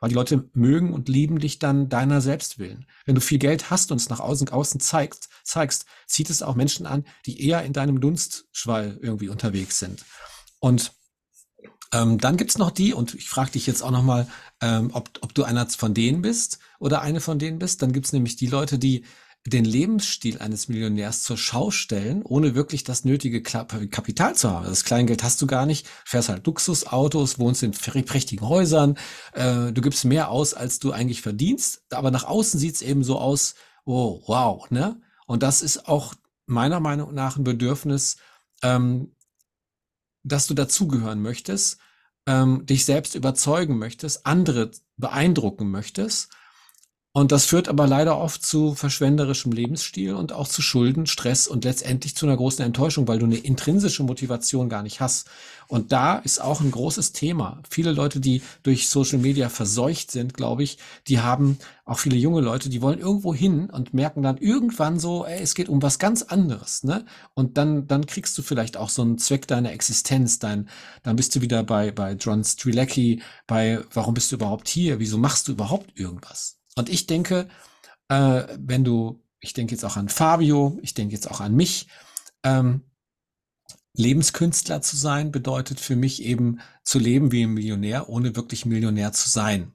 Weil 0.00 0.10
die 0.10 0.14
Leute 0.14 0.50
mögen 0.52 0.92
und 0.92 1.08
lieben 1.08 1.38
dich 1.38 1.58
dann 1.58 1.88
deiner 1.88 2.20
selbst 2.20 2.58
willen. 2.58 2.84
Wenn 3.06 3.14
du 3.14 3.22
viel 3.22 3.38
Geld 3.38 3.70
hast 3.70 3.90
und 3.90 3.98
es 3.98 4.10
nach 4.10 4.20
außen, 4.20 4.50
außen 4.50 4.80
zeigst, 4.80 5.30
zeigst, 5.44 5.86
zieht 6.06 6.28
es 6.28 6.42
auch 6.42 6.56
Menschen 6.56 6.84
an, 6.84 7.04
die 7.24 7.40
eher 7.46 7.62
in 7.62 7.72
deinem 7.72 8.00
Dunstschwall 8.00 8.98
irgendwie 9.00 9.30
unterwegs 9.30 9.78
sind. 9.78 10.04
Und 10.60 10.92
ähm, 11.92 12.18
dann 12.18 12.36
gibt's 12.36 12.58
noch 12.58 12.70
die, 12.70 12.92
und 12.92 13.14
ich 13.14 13.28
frage 13.28 13.52
dich 13.52 13.66
jetzt 13.66 13.82
auch 13.82 13.90
nochmal, 13.90 14.28
ähm, 14.60 14.90
ob, 14.92 15.10
ob 15.22 15.34
du 15.34 15.44
einer 15.44 15.66
von 15.68 15.94
denen 15.94 16.20
bist 16.20 16.58
oder 16.78 17.00
eine 17.00 17.20
von 17.20 17.38
denen 17.38 17.58
bist. 17.58 17.80
Dann 17.80 17.92
gibt's 17.92 18.12
nämlich 18.12 18.36
die 18.36 18.48
Leute, 18.48 18.78
die 18.78 19.04
den 19.50 19.64
Lebensstil 19.64 20.38
eines 20.38 20.68
Millionärs 20.68 21.22
zur 21.22 21.36
Schau 21.36 21.70
stellen, 21.70 22.22
ohne 22.22 22.54
wirklich 22.54 22.84
das 22.84 23.04
nötige 23.04 23.42
Kapital 23.42 24.34
zu 24.34 24.50
haben. 24.50 24.66
Das 24.66 24.84
Kleingeld 24.84 25.22
hast 25.22 25.40
du 25.40 25.46
gar 25.46 25.66
nicht, 25.66 25.86
fährst 26.04 26.28
halt 26.28 26.46
Luxusautos, 26.46 27.38
wohnst 27.38 27.62
in 27.62 27.72
prächtigen 27.72 28.48
Häusern, 28.48 28.98
äh, 29.32 29.72
du 29.72 29.80
gibst 29.80 30.04
mehr 30.04 30.30
aus, 30.30 30.54
als 30.54 30.78
du 30.78 30.92
eigentlich 30.92 31.22
verdienst, 31.22 31.82
aber 31.90 32.10
nach 32.10 32.24
außen 32.24 32.58
sieht's 32.58 32.82
eben 32.82 33.04
so 33.04 33.18
aus, 33.18 33.54
oh, 33.84 34.22
wow, 34.26 34.68
ne? 34.70 35.00
Und 35.26 35.42
das 35.42 35.62
ist 35.62 35.88
auch 35.88 36.14
meiner 36.46 36.80
Meinung 36.80 37.14
nach 37.14 37.36
ein 37.36 37.44
Bedürfnis, 37.44 38.16
ähm, 38.62 39.12
dass 40.22 40.46
du 40.46 40.54
dazugehören 40.54 41.22
möchtest 41.22 41.78
ähm, 42.26 42.66
dich 42.66 42.84
selbst 42.84 43.14
überzeugen 43.14 43.78
möchtest, 43.78 44.26
andere 44.26 44.72
beeindrucken 44.96 45.70
möchtest 45.70 46.28
und 47.16 47.32
das 47.32 47.46
führt 47.46 47.70
aber 47.70 47.86
leider 47.86 48.18
oft 48.18 48.44
zu 48.44 48.74
verschwenderischem 48.74 49.50
Lebensstil 49.50 50.12
und 50.12 50.34
auch 50.34 50.46
zu 50.48 50.60
Schulden, 50.60 51.06
Stress 51.06 51.48
und 51.48 51.64
letztendlich 51.64 52.14
zu 52.14 52.26
einer 52.26 52.36
großen 52.36 52.62
Enttäuschung, 52.62 53.08
weil 53.08 53.18
du 53.18 53.24
eine 53.24 53.38
intrinsische 53.38 54.02
Motivation 54.02 54.68
gar 54.68 54.82
nicht 54.82 55.00
hast. 55.00 55.26
Und 55.66 55.92
da 55.92 56.18
ist 56.18 56.42
auch 56.42 56.60
ein 56.60 56.70
großes 56.70 57.12
Thema. 57.12 57.62
Viele 57.70 57.92
Leute, 57.92 58.20
die 58.20 58.42
durch 58.64 58.90
Social 58.90 59.16
Media 59.16 59.48
verseucht 59.48 60.10
sind, 60.10 60.34
glaube 60.34 60.62
ich, 60.62 60.76
die 61.08 61.20
haben 61.20 61.56
auch 61.86 61.98
viele 61.98 62.16
junge 62.16 62.42
Leute, 62.42 62.68
die 62.68 62.82
wollen 62.82 62.98
irgendwo 62.98 63.32
hin 63.34 63.70
und 63.70 63.94
merken 63.94 64.20
dann 64.20 64.36
irgendwann 64.36 64.98
so, 65.00 65.24
ey, 65.24 65.40
es 65.40 65.54
geht 65.54 65.70
um 65.70 65.80
was 65.80 65.98
ganz 65.98 66.20
anderes, 66.20 66.84
ne? 66.84 67.06
Und 67.32 67.56
dann, 67.56 67.86
dann 67.86 68.04
kriegst 68.04 68.36
du 68.36 68.42
vielleicht 68.42 68.76
auch 68.76 68.90
so 68.90 69.00
einen 69.00 69.16
Zweck 69.16 69.46
deiner 69.46 69.72
Existenz, 69.72 70.38
dein, 70.38 70.68
dann 71.02 71.16
bist 71.16 71.34
du 71.34 71.40
wieder 71.40 71.62
bei, 71.62 71.92
bei 71.92 72.12
John 72.12 72.44
Strilecki, 72.44 73.22
bei, 73.46 73.80
warum 73.94 74.12
bist 74.12 74.32
du 74.32 74.36
überhaupt 74.36 74.68
hier? 74.68 74.98
Wieso 74.98 75.16
machst 75.16 75.48
du 75.48 75.52
überhaupt 75.52 75.98
irgendwas? 75.98 76.55
Und 76.76 76.88
ich 76.88 77.06
denke, 77.06 77.48
äh, 78.08 78.44
wenn 78.58 78.84
du, 78.84 79.22
ich 79.40 79.52
denke 79.52 79.74
jetzt 79.74 79.84
auch 79.84 79.96
an 79.96 80.08
Fabio, 80.08 80.78
ich 80.82 80.94
denke 80.94 81.14
jetzt 81.14 81.28
auch 81.30 81.40
an 81.40 81.54
mich, 81.54 81.88
ähm, 82.44 82.82
Lebenskünstler 83.94 84.82
zu 84.82 84.96
sein 84.96 85.32
bedeutet 85.32 85.80
für 85.80 85.96
mich 85.96 86.22
eben 86.22 86.60
zu 86.84 86.98
leben 86.98 87.32
wie 87.32 87.44
ein 87.44 87.54
Millionär, 87.54 88.08
ohne 88.08 88.36
wirklich 88.36 88.66
Millionär 88.66 89.12
zu 89.12 89.28
sein. 89.28 89.72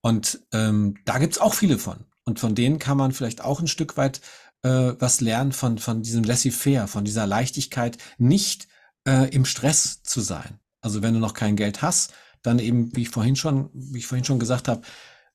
Und 0.00 0.40
ähm, 0.52 0.94
da 1.04 1.18
gibt's 1.18 1.38
auch 1.38 1.54
viele 1.54 1.78
von. 1.78 2.06
Und 2.24 2.38
von 2.38 2.54
denen 2.54 2.78
kann 2.78 2.96
man 2.96 3.12
vielleicht 3.12 3.42
auch 3.42 3.60
ein 3.60 3.66
Stück 3.66 3.96
weit 3.96 4.20
äh, 4.62 4.94
was 4.98 5.20
lernen 5.20 5.52
von, 5.52 5.78
von 5.78 6.02
diesem 6.02 6.22
Laissez-faire, 6.22 6.86
von 6.86 7.04
dieser 7.04 7.26
Leichtigkeit, 7.26 7.98
nicht 8.18 8.68
äh, 9.06 9.28
im 9.34 9.44
Stress 9.44 10.02
zu 10.02 10.20
sein. 10.20 10.60
Also 10.80 11.02
wenn 11.02 11.14
du 11.14 11.20
noch 11.20 11.34
kein 11.34 11.56
Geld 11.56 11.82
hast, 11.82 12.12
dann 12.42 12.58
eben, 12.58 12.94
wie 12.94 13.02
ich 13.02 13.10
vorhin 13.10 13.36
schon, 13.36 13.70
wie 13.74 13.98
ich 13.98 14.06
vorhin 14.06 14.24
schon 14.24 14.38
gesagt 14.38 14.68
habe, 14.68 14.82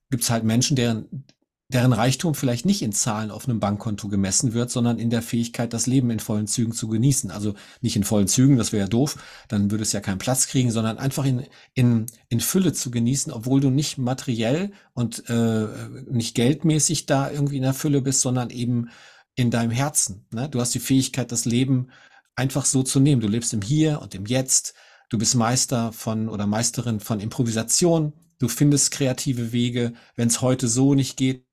gibt 0.09 0.23
es 0.23 0.29
halt 0.29 0.43
Menschen, 0.43 0.75
deren, 0.75 1.25
deren 1.69 1.93
Reichtum 1.93 2.35
vielleicht 2.35 2.65
nicht 2.65 2.81
in 2.81 2.91
Zahlen 2.91 3.31
auf 3.31 3.47
einem 3.47 3.59
Bankkonto 3.59 4.07
gemessen 4.07 4.53
wird, 4.53 4.69
sondern 4.69 4.99
in 4.99 5.09
der 5.09 5.23
Fähigkeit, 5.23 5.73
das 5.73 5.87
Leben 5.87 6.11
in 6.11 6.19
vollen 6.19 6.47
Zügen 6.47 6.73
zu 6.73 6.87
genießen. 6.87 7.31
Also 7.31 7.55
nicht 7.81 7.95
in 7.95 8.03
vollen 8.03 8.27
Zügen, 8.27 8.57
das 8.57 8.71
wäre 8.71 8.83
ja 8.83 8.87
doof, 8.87 9.17
dann 9.47 9.71
würde 9.71 9.81
es 9.81 9.91
ja 9.91 9.99
keinen 9.99 10.19
Platz 10.19 10.47
kriegen, 10.47 10.71
sondern 10.71 10.99
einfach 10.99 11.25
in, 11.25 11.45
in, 11.73 12.05
in 12.29 12.39
Fülle 12.39 12.73
zu 12.73 12.91
genießen, 12.91 13.33
obwohl 13.33 13.61
du 13.61 13.71
nicht 13.71 13.97
materiell 13.97 14.71
und 14.93 15.27
äh, 15.29 15.67
nicht 16.09 16.35
geldmäßig 16.35 17.07
da 17.07 17.31
irgendwie 17.31 17.57
in 17.57 17.63
der 17.63 17.73
Fülle 17.73 18.01
bist, 18.01 18.21
sondern 18.21 18.51
eben 18.51 18.89
in 19.33 19.49
deinem 19.51 19.71
Herzen. 19.71 20.27
Ne? 20.31 20.47
Du 20.49 20.61
hast 20.61 20.73
die 20.75 20.79
Fähigkeit, 20.79 21.31
das 21.31 21.45
Leben 21.45 21.89
einfach 22.35 22.65
so 22.65 22.83
zu 22.83 22.99
nehmen. 22.99 23.21
Du 23.21 23.27
lebst 23.27 23.53
im 23.53 23.61
Hier 23.61 24.01
und 24.01 24.13
im 24.13 24.25
Jetzt. 24.25 24.75
Du 25.09 25.17
bist 25.17 25.35
Meister 25.35 25.91
von 25.91 26.29
oder 26.29 26.47
Meisterin 26.47 26.99
von 26.99 27.19
Improvisation. 27.19 28.13
Du 28.39 28.47
findest 28.47 28.91
kreative 28.91 29.51
Wege. 29.51 29.93
Wenn 30.15 30.27
es 30.27 30.41
heute 30.41 30.67
so 30.67 30.93
nicht 30.93 31.17
geht, 31.17 31.45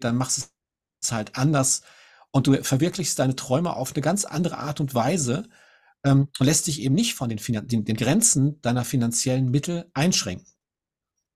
dann 0.00 0.16
machst 0.16 0.52
es 1.02 1.12
halt 1.12 1.36
anders. 1.36 1.82
Und 2.30 2.46
du 2.46 2.62
verwirklichst 2.62 3.18
deine 3.18 3.36
Träume 3.36 3.74
auf 3.74 3.92
eine 3.94 4.02
ganz 4.02 4.24
andere 4.24 4.58
Art 4.58 4.80
und 4.80 4.94
Weise 4.94 5.48
ähm, 6.04 6.28
und 6.38 6.46
lässt 6.46 6.66
dich 6.66 6.82
eben 6.82 6.94
nicht 6.94 7.14
von 7.14 7.28
den, 7.28 7.38
den, 7.66 7.84
den 7.84 7.96
Grenzen 7.96 8.60
deiner 8.60 8.84
finanziellen 8.84 9.50
Mittel 9.50 9.90
einschränken. 9.94 10.46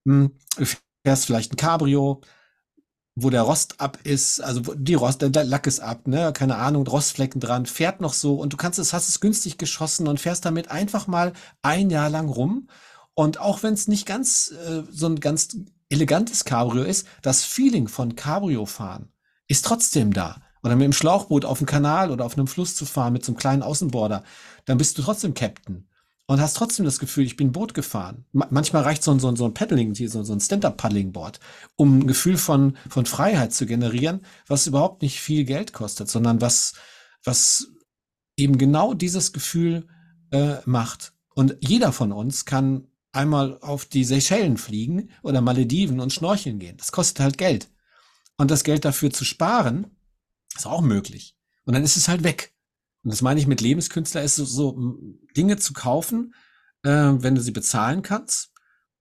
Hm, 0.07 0.37
du 0.57 0.65
fährst 1.05 1.27
vielleicht 1.27 1.53
ein 1.53 1.57
Cabrio, 1.57 2.21
wo 3.17 3.31
der 3.31 3.43
Rost 3.43 3.81
ab 3.81 3.99
ist, 4.05 4.41
also 4.41 4.61
die 4.75 4.95
Rost, 4.95 5.23
der 5.23 5.45
Lack 5.45 5.67
ist 5.67 5.81
ab, 5.81 6.07
ne, 6.07 6.33
keine 6.33 6.57
Ahnung, 6.57 6.87
Rostflecken 6.87 7.41
dran, 7.41 7.67
fährt 7.67 8.01
noch 8.01 8.15
so 8.15 8.37
und 8.37 8.53
du 8.53 8.57
kannst 8.57 8.79
es, 8.79 8.93
hast 8.93 9.09
es 9.09 9.21
günstig 9.21 9.59
geschossen 9.59 10.09
und 10.09 10.21
fährst 10.21 10.45
damit 10.45 10.71
einfach 10.71 11.07
mal 11.07 11.33
ein 11.63 11.91
Jahr 11.91 12.09
lang 12.09 12.29
rum 12.29 12.69
und 13.21 13.39
auch 13.39 13.63
wenn 13.63 13.75
es 13.75 13.87
nicht 13.87 14.07
ganz 14.07 14.51
äh, 14.51 14.83
so 14.91 15.05
ein 15.05 15.21
ganz 15.21 15.55
elegantes 15.91 16.47
Cabrio 16.47 16.85
ist, 16.85 17.07
das 17.21 17.45
Feeling 17.45 17.87
von 17.87 18.17
Cabrio 18.17 18.65
fahren 18.65 19.13
ist 19.47 19.67
trotzdem 19.67 20.15
da. 20.15 20.41
Oder 20.63 20.75
mit 20.75 20.87
dem 20.87 20.95
Schlauchboot 20.95 21.45
auf 21.45 21.59
dem 21.59 21.67
Kanal 21.67 22.11
oder 22.11 22.25
auf 22.25 22.39
einem 22.39 22.47
Fluss 22.47 22.75
zu 22.75 22.87
fahren 22.87 23.13
mit 23.13 23.23
so 23.23 23.33
einem 23.33 23.39
kleinen 23.39 23.63
Außenborder, 23.63 24.25
dann 24.65 24.79
bist 24.79 24.97
du 24.97 25.03
trotzdem 25.03 25.35
Captain 25.35 25.87
und 26.29 26.41
hast 26.41 26.57
trotzdem 26.57 26.87
das 26.87 26.99
Gefühl, 26.99 27.27
ich 27.27 27.37
bin 27.37 27.53
Boot 27.53 27.75
gefahren. 27.75 28.25
Ma 28.33 28.47
manchmal 28.49 28.85
reicht 28.85 29.03
so 29.03 29.11
ein, 29.11 29.21
so 29.21 29.29
ein, 29.29 29.37
so 29.37 29.45
ein 29.45 29.53
Paddling, 29.53 29.95
so, 29.95 30.23
so 30.23 30.33
ein 30.33 30.41
Stand-Up-Paddling-Board, 30.41 31.41
um 31.77 31.99
ein 31.99 32.07
Gefühl 32.07 32.39
von, 32.39 32.79
von 32.89 33.05
Freiheit 33.05 33.53
zu 33.53 33.67
generieren, 33.67 34.21
was 34.47 34.67
überhaupt 34.67 35.03
nicht 35.03 35.21
viel 35.21 35.45
Geld 35.45 35.75
kostet, 35.75 36.09
sondern 36.09 36.41
was, 36.41 36.73
was 37.23 37.69
eben 38.37 38.57
genau 38.57 38.95
dieses 38.95 39.35
Gefühl 39.35 39.89
äh, 40.31 40.57
macht. 40.65 41.13
Und 41.35 41.59
jeder 41.61 41.93
von 41.93 42.13
uns 42.13 42.47
kann 42.47 42.87
einmal 43.13 43.59
auf 43.61 43.85
die 43.85 44.05
Seychellen 44.05 44.57
fliegen 44.57 45.11
oder 45.23 45.41
Malediven 45.41 46.01
und 46.01 46.13
schnorcheln 46.13 46.59
gehen. 46.59 46.77
Das 46.77 46.93
kostet 46.93 47.21
halt 47.21 47.39
Geld. 47.39 47.69
Und 48.37 48.51
das 48.51 48.65
Geld 48.65 48.85
dafür 48.85 49.11
zu 49.11 49.25
sparen, 49.25 49.87
ist 50.57 50.67
auch 50.67 50.81
möglich. 50.81 51.37
Und 51.65 51.75
dann 51.75 51.85
ist 51.85 51.97
es 51.97 52.09
halt 52.09 52.25
weg. 52.25 52.55
Und 53.03 53.11
das 53.11 53.23
meine 53.23 53.41
ich 53.41 53.47
mit 53.47 53.61
Lebenskünstler, 53.61 54.23
ist 54.23 54.37
so, 54.37 54.45
so 54.45 54.97
Dinge 55.37 55.57
zu 55.57 55.73
kaufen, 55.73 56.35
äh, 56.83 56.91
wenn 56.91 57.35
du 57.35 57.41
sie 57.41 57.51
bezahlen 57.51 58.03
kannst 58.03 58.53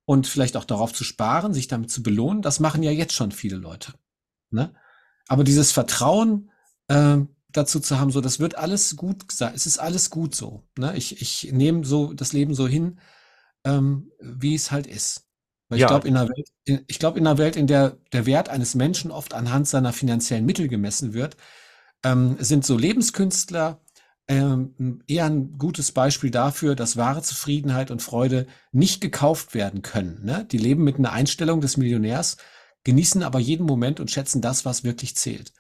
und 0.06 0.28
vielleicht 0.28 0.58
auch 0.58 0.66
darauf 0.66 0.94
zu 0.94 1.04
sparen, 1.04 1.54
sich 1.54 1.68
damit 1.68 1.92
zu 1.92 2.02
belohnen. 2.02 2.42
Das 2.42 2.60
machen 2.60 2.84
ja 2.84 2.92
jetzt 2.92 3.14
schon 3.14 3.32
viele 3.32 3.58
Leute. 3.58 3.94
Ne? 4.52 4.74
Aber 5.28 5.44
dieses 5.44 5.72
Vertrauen 5.72 6.52
äh, 6.88 7.18
dazu 7.50 7.80
zu 7.80 8.00
haben, 8.00 8.12
so 8.12 8.22
das 8.22 8.40
wird 8.40 8.56
alles 8.56 8.96
gut 8.96 9.32
sein, 9.32 9.54
es 9.56 9.66
ist 9.66 9.78
alles 9.78 10.10
gut 10.10 10.36
so. 10.36 10.64
Ne? 10.78 10.96
Ich, 10.96 11.22
ich 11.22 11.52
nehme 11.52 11.86
so 11.86 12.14
das 12.14 12.34
Leben 12.34 12.56
so 12.56 12.68
hin, 12.68 13.00
ähm, 13.66 14.12
wie 14.20 14.56
es 14.56 14.72
halt 14.72 14.88
ist. 14.88 15.26
Weil 15.70 15.80
ja. 15.80 15.86
ich 15.86 15.90
glaube, 15.90 16.08
in 16.08 16.18
einer 16.18 16.30
Welt, 16.30 16.48
in, 16.66 16.84
ich 16.88 17.00
glaube, 17.00 17.20
in 17.20 17.28
einer 17.28 17.38
Welt, 17.38 17.56
in 17.56 17.68
der 17.68 17.98
der 18.12 18.26
Wert 18.26 18.50
eines 18.50 18.76
Menschen 18.76 19.12
oft 19.12 19.34
anhand 19.34 19.68
seiner 19.68 19.94
finanziellen 19.94 20.46
Mittel 20.46 20.68
gemessen 20.68 21.14
wird, 21.14 21.38
ähm, 22.04 22.38
sind 22.40 22.66
so 22.66 22.78
Lebenskünstler 22.78 23.82
ähm, 24.30 25.02
eher 25.08 25.26
ein 25.26 25.58
gutes 25.58 25.92
Beispiel 25.92 26.30
dafür, 26.30 26.76
dass 26.76 26.98
wahre 26.98 27.24
Zufriedenheit 27.24 27.90
und 27.90 28.04
Freude 28.04 28.46
nicht 28.72 29.02
gekauft 29.02 29.56
werden 29.56 29.82
können. 29.82 30.24
Ne? 30.24 30.46
Die 30.46 30.60
leben 30.60 30.84
mit 30.84 30.98
einer 30.98 31.12
Einstellung 31.12 31.62
des 31.62 31.78
Millionärs, 31.78 32.38
genießen 32.84 33.24
aber 33.24 33.40
jeden 33.40 33.66
Moment 33.66 34.00
und 34.00 34.12
schätzen 34.12 34.42
das, 34.42 34.66
was 34.66 34.84
wirklich 34.84 35.16
zählt. 35.16 35.52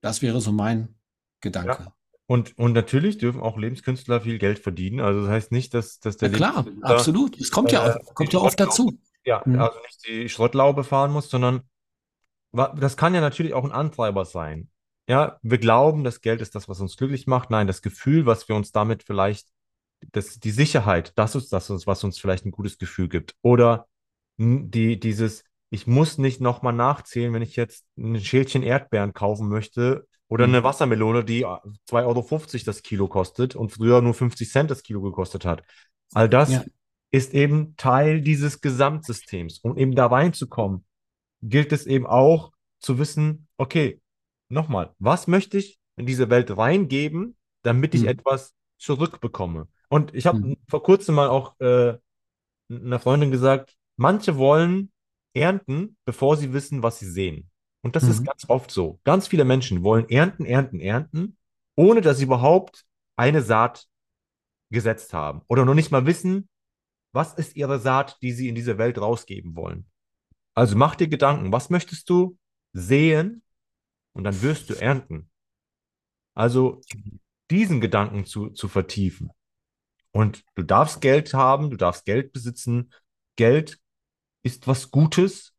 Das 0.00 0.22
wäre 0.22 0.40
so 0.40 0.52
mein 0.52 0.94
Gedanke. 1.40 1.84
Ja. 1.84 1.96
Und, 2.26 2.56
und 2.56 2.72
natürlich 2.72 3.18
dürfen 3.18 3.40
auch 3.40 3.58
Lebenskünstler 3.58 4.22
viel 4.22 4.38
Geld 4.38 4.58
verdienen. 4.58 5.00
Also 5.00 5.22
das 5.22 5.30
heißt 5.30 5.52
nicht, 5.52 5.74
dass, 5.74 6.00
dass 6.00 6.16
der 6.16 6.30
ja, 6.30 6.36
klar, 6.36 6.66
absolut. 6.82 7.38
Es 7.38 7.50
kommt 7.50 7.70
ja, 7.70 7.96
äh, 7.96 8.00
kommt 8.14 8.32
ja 8.32 8.40
oft 8.40 8.58
dazu. 8.58 8.98
Ja, 9.24 9.42
mhm. 9.44 9.58
also 9.58 9.78
nicht 9.80 10.06
die 10.06 10.28
Schrottlaube 10.28 10.84
fahren 10.84 11.12
muss, 11.12 11.28
sondern 11.28 11.62
das 12.52 12.96
kann 12.96 13.14
ja 13.14 13.20
natürlich 13.20 13.52
auch 13.52 13.64
ein 13.64 13.72
Antreiber 13.72 14.24
sein. 14.24 14.68
Ja, 15.06 15.38
wir 15.42 15.58
glauben, 15.58 16.04
das 16.04 16.22
Geld 16.22 16.40
ist 16.40 16.54
das, 16.54 16.68
was 16.68 16.80
uns 16.80 16.96
glücklich 16.96 17.26
macht. 17.26 17.50
Nein, 17.50 17.66
das 17.66 17.82
Gefühl, 17.82 18.24
was 18.24 18.48
wir 18.48 18.56
uns 18.56 18.72
damit 18.72 19.02
vielleicht, 19.02 19.48
das, 20.12 20.38
die 20.38 20.50
Sicherheit, 20.50 21.12
das 21.16 21.34
ist 21.34 21.52
das, 21.52 21.68
was 21.86 22.04
uns 22.04 22.18
vielleicht 22.18 22.46
ein 22.46 22.52
gutes 22.52 22.78
Gefühl 22.78 23.08
gibt. 23.08 23.34
Oder 23.42 23.86
die, 24.38 24.98
dieses, 24.98 25.44
ich 25.70 25.86
muss 25.86 26.16
nicht 26.16 26.40
nochmal 26.40 26.72
nachzählen, 26.72 27.32
wenn 27.34 27.42
ich 27.42 27.56
jetzt 27.56 27.84
ein 27.98 28.18
Schälchen 28.20 28.62
Erdbeeren 28.62 29.12
kaufen 29.12 29.48
möchte, 29.48 30.06
oder 30.28 30.44
eine 30.44 30.60
mhm. 30.60 30.64
Wassermelone, 30.64 31.24
die 31.24 31.44
2,50 31.44 32.04
Euro 32.04 32.64
das 32.64 32.82
Kilo 32.82 33.08
kostet 33.08 33.54
und 33.56 33.70
früher 33.70 34.00
nur 34.00 34.14
50 34.14 34.50
Cent 34.50 34.70
das 34.70 34.82
Kilo 34.82 35.02
gekostet 35.02 35.44
hat. 35.44 35.62
All 36.12 36.28
das 36.28 36.50
ja. 36.50 36.64
ist 37.10 37.34
eben 37.34 37.76
Teil 37.76 38.20
dieses 38.20 38.60
Gesamtsystems. 38.60 39.58
Um 39.58 39.76
eben 39.76 39.94
da 39.94 40.06
reinzukommen, 40.06 40.84
gilt 41.42 41.72
es 41.72 41.86
eben 41.86 42.06
auch 42.06 42.52
zu 42.80 42.98
wissen, 42.98 43.48
okay, 43.58 44.00
nochmal, 44.48 44.94
was 44.98 45.26
möchte 45.26 45.58
ich 45.58 45.78
in 45.96 46.06
diese 46.06 46.30
Welt 46.30 46.56
reingeben, 46.56 47.36
damit 47.62 47.94
ich 47.94 48.02
mhm. 48.02 48.08
etwas 48.08 48.54
zurückbekomme? 48.78 49.68
Und 49.88 50.14
ich 50.14 50.26
habe 50.26 50.38
mhm. 50.38 50.56
vor 50.68 50.82
kurzem 50.82 51.14
mal 51.14 51.28
auch 51.28 51.58
äh, 51.60 51.96
einer 52.70 52.98
Freundin 52.98 53.30
gesagt, 53.30 53.76
manche 53.96 54.36
wollen 54.36 54.90
ernten, 55.34 55.96
bevor 56.04 56.36
sie 56.36 56.52
wissen, 56.52 56.82
was 56.82 56.98
sie 56.98 57.10
sehen. 57.10 57.50
Und 57.84 57.96
das 57.96 58.04
mhm. 58.04 58.10
ist 58.10 58.26
ganz 58.26 58.48
oft 58.48 58.70
so. 58.70 58.98
Ganz 59.04 59.28
viele 59.28 59.44
Menschen 59.44 59.84
wollen 59.84 60.08
ernten, 60.08 60.46
ernten, 60.46 60.80
ernten, 60.80 61.36
ohne 61.76 62.00
dass 62.00 62.16
sie 62.16 62.24
überhaupt 62.24 62.86
eine 63.14 63.42
Saat 63.42 63.86
gesetzt 64.70 65.12
haben 65.12 65.42
oder 65.48 65.66
noch 65.66 65.74
nicht 65.74 65.90
mal 65.90 66.06
wissen, 66.06 66.48
was 67.12 67.34
ist 67.34 67.56
ihre 67.56 67.78
Saat, 67.78 68.20
die 68.22 68.32
sie 68.32 68.48
in 68.48 68.54
diese 68.54 68.78
Welt 68.78 68.98
rausgeben 68.98 69.54
wollen. 69.54 69.86
Also 70.54 70.76
mach 70.76 70.94
dir 70.94 71.08
Gedanken, 71.08 71.52
was 71.52 71.68
möchtest 71.68 72.08
du 72.08 72.38
sehen 72.72 73.42
und 74.14 74.24
dann 74.24 74.40
wirst 74.40 74.70
du 74.70 74.74
ernten. 74.74 75.30
Also 76.34 76.80
diesen 77.50 77.82
Gedanken 77.82 78.24
zu, 78.24 78.48
zu 78.48 78.66
vertiefen. 78.66 79.30
Und 80.10 80.42
du 80.54 80.62
darfst 80.62 81.02
Geld 81.02 81.34
haben, 81.34 81.70
du 81.70 81.76
darfst 81.76 82.06
Geld 82.06 82.32
besitzen. 82.32 82.94
Geld 83.36 83.78
ist 84.42 84.66
was 84.66 84.90
Gutes, 84.90 85.54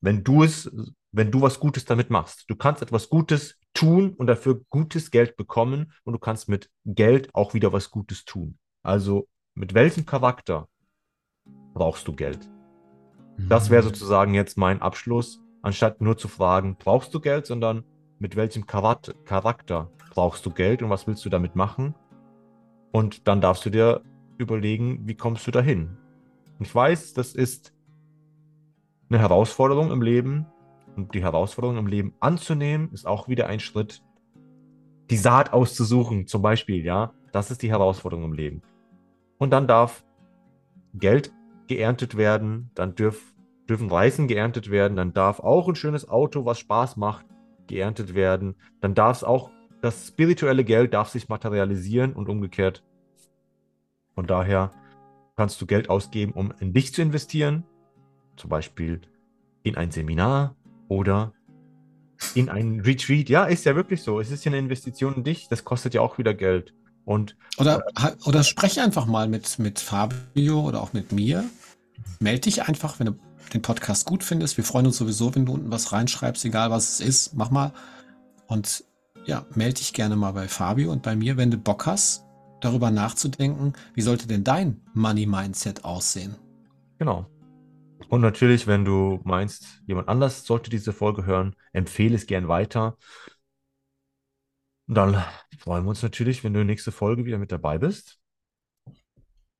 wenn 0.00 0.22
du 0.22 0.44
es 0.44 0.70
wenn 1.12 1.30
du 1.30 1.40
was 1.40 1.58
Gutes 1.58 1.84
damit 1.84 2.10
machst. 2.10 2.44
Du 2.48 2.56
kannst 2.56 2.82
etwas 2.82 3.08
Gutes 3.08 3.58
tun 3.74 4.14
und 4.14 4.26
dafür 4.26 4.60
gutes 4.70 5.10
Geld 5.10 5.36
bekommen 5.36 5.92
und 6.04 6.12
du 6.12 6.18
kannst 6.18 6.48
mit 6.48 6.70
Geld 6.84 7.34
auch 7.34 7.54
wieder 7.54 7.72
was 7.72 7.90
Gutes 7.90 8.24
tun. 8.24 8.58
Also 8.82 9.28
mit 9.54 9.74
welchem 9.74 10.06
Charakter 10.06 10.68
brauchst 11.74 12.06
du 12.06 12.14
Geld? 12.14 12.48
Das 13.38 13.70
wäre 13.70 13.82
sozusagen 13.82 14.34
jetzt 14.34 14.56
mein 14.58 14.82
Abschluss, 14.82 15.40
anstatt 15.62 16.00
nur 16.00 16.16
zu 16.16 16.28
fragen, 16.28 16.76
brauchst 16.78 17.14
du 17.14 17.20
Geld, 17.20 17.46
sondern 17.46 17.84
mit 18.18 18.36
welchem 18.36 18.66
Charakter 18.66 19.90
brauchst 20.10 20.44
du 20.44 20.50
Geld 20.50 20.82
und 20.82 20.90
was 20.90 21.06
willst 21.06 21.24
du 21.24 21.30
damit 21.30 21.56
machen? 21.56 21.94
Und 22.92 23.26
dann 23.28 23.40
darfst 23.40 23.64
du 23.64 23.70
dir 23.70 24.02
überlegen, 24.36 25.06
wie 25.06 25.16
kommst 25.16 25.46
du 25.46 25.50
dahin? 25.50 25.96
Ich 26.58 26.74
weiß, 26.74 27.14
das 27.14 27.34
ist 27.34 27.72
eine 29.08 29.18
Herausforderung 29.18 29.90
im 29.90 30.02
Leben 30.02 30.46
und 30.96 31.14
die 31.14 31.22
Herausforderung 31.22 31.78
im 31.78 31.86
Leben 31.86 32.14
anzunehmen, 32.20 32.90
ist 32.92 33.06
auch 33.06 33.28
wieder 33.28 33.46
ein 33.46 33.60
Schritt, 33.60 34.02
die 35.10 35.16
Saat 35.16 35.52
auszusuchen, 35.52 36.26
zum 36.26 36.42
Beispiel, 36.42 36.84
ja, 36.84 37.12
das 37.32 37.50
ist 37.50 37.62
die 37.62 37.70
Herausforderung 37.70 38.24
im 38.24 38.32
Leben. 38.32 38.62
Und 39.38 39.50
dann 39.50 39.66
darf 39.66 40.04
Geld 40.94 41.32
geerntet 41.66 42.16
werden, 42.16 42.70
dann 42.74 42.94
dürf, 42.94 43.34
dürfen 43.68 43.90
Reisen 43.90 44.28
geerntet 44.28 44.70
werden, 44.70 44.96
dann 44.96 45.12
darf 45.12 45.40
auch 45.40 45.68
ein 45.68 45.74
schönes 45.74 46.08
Auto, 46.08 46.44
was 46.44 46.58
Spaß 46.58 46.96
macht, 46.96 47.26
geerntet 47.66 48.14
werden, 48.14 48.56
dann 48.80 48.94
darf 48.94 49.18
es 49.18 49.24
auch, 49.24 49.50
das 49.80 50.08
spirituelle 50.08 50.64
Geld 50.64 50.92
darf 50.92 51.08
sich 51.08 51.28
materialisieren 51.28 52.12
und 52.12 52.28
umgekehrt. 52.28 52.84
Von 54.14 54.26
daher 54.26 54.72
kannst 55.36 55.60
du 55.62 55.66
Geld 55.66 55.88
ausgeben, 55.88 56.32
um 56.32 56.52
in 56.60 56.74
dich 56.74 56.92
zu 56.92 57.00
investieren, 57.00 57.64
zum 58.36 58.50
Beispiel 58.50 59.00
in 59.62 59.76
ein 59.76 59.90
Seminar 59.90 60.56
oder 60.90 61.32
in 62.34 62.50
ein 62.50 62.80
Retreat. 62.80 63.28
Ja, 63.30 63.44
ist 63.44 63.64
ja 63.64 63.74
wirklich 63.76 64.02
so. 64.02 64.20
Es 64.20 64.30
ist 64.30 64.44
ja 64.44 64.50
eine 64.50 64.58
Investition 64.58 65.14
in 65.14 65.24
dich, 65.24 65.48
das 65.48 65.64
kostet 65.64 65.94
ja 65.94 66.00
auch 66.02 66.18
wieder 66.18 66.34
Geld. 66.34 66.74
Und, 67.04 67.36
oder, 67.58 67.82
äh, 67.96 68.12
oder 68.26 68.42
sprech 68.42 68.80
einfach 68.80 69.06
mal 69.06 69.28
mit, 69.28 69.58
mit 69.58 69.78
Fabio 69.78 70.60
oder 70.60 70.82
auch 70.82 70.92
mit 70.92 71.12
mir. 71.12 71.44
Meld 72.18 72.44
dich 72.44 72.64
einfach, 72.68 72.98
wenn 72.98 73.06
du 73.06 73.12
den 73.54 73.62
Podcast 73.62 74.04
gut 74.04 74.22
findest. 74.22 74.56
Wir 74.56 74.64
freuen 74.64 74.86
uns 74.86 74.98
sowieso, 74.98 75.34
wenn 75.34 75.46
du 75.46 75.54
unten 75.54 75.70
was 75.70 75.92
reinschreibst, 75.92 76.44
egal 76.44 76.70
was 76.70 77.00
es 77.00 77.00
ist. 77.00 77.34
Mach 77.34 77.50
mal. 77.50 77.72
Und 78.48 78.84
ja, 79.24 79.46
melde 79.54 79.74
dich 79.74 79.92
gerne 79.92 80.16
mal 80.16 80.32
bei 80.32 80.48
Fabio 80.48 80.90
und 80.90 81.02
bei 81.02 81.14
mir, 81.14 81.36
wenn 81.36 81.50
du 81.50 81.56
Bock 81.56 81.86
hast, 81.86 82.24
darüber 82.60 82.90
nachzudenken, 82.90 83.74
wie 83.94 84.02
sollte 84.02 84.26
denn 84.26 84.44
dein 84.44 84.80
Money 84.92 85.26
Mindset 85.26 85.84
aussehen? 85.84 86.34
Genau. 86.98 87.26
Und 88.10 88.22
natürlich, 88.22 88.66
wenn 88.66 88.84
du 88.84 89.20
meinst, 89.22 89.82
jemand 89.86 90.08
anders 90.08 90.44
sollte 90.44 90.68
diese 90.68 90.92
Folge 90.92 91.26
hören, 91.26 91.54
empfehle 91.72 92.16
es 92.16 92.26
gern 92.26 92.48
weiter. 92.48 92.98
Und 94.88 94.96
dann 94.96 95.24
freuen 95.60 95.84
wir 95.84 95.90
uns 95.90 96.02
natürlich, 96.02 96.42
wenn 96.42 96.52
du 96.52 96.64
nächste 96.64 96.90
Folge 96.90 97.24
wieder 97.24 97.38
mit 97.38 97.52
dabei 97.52 97.78
bist. 97.78 98.18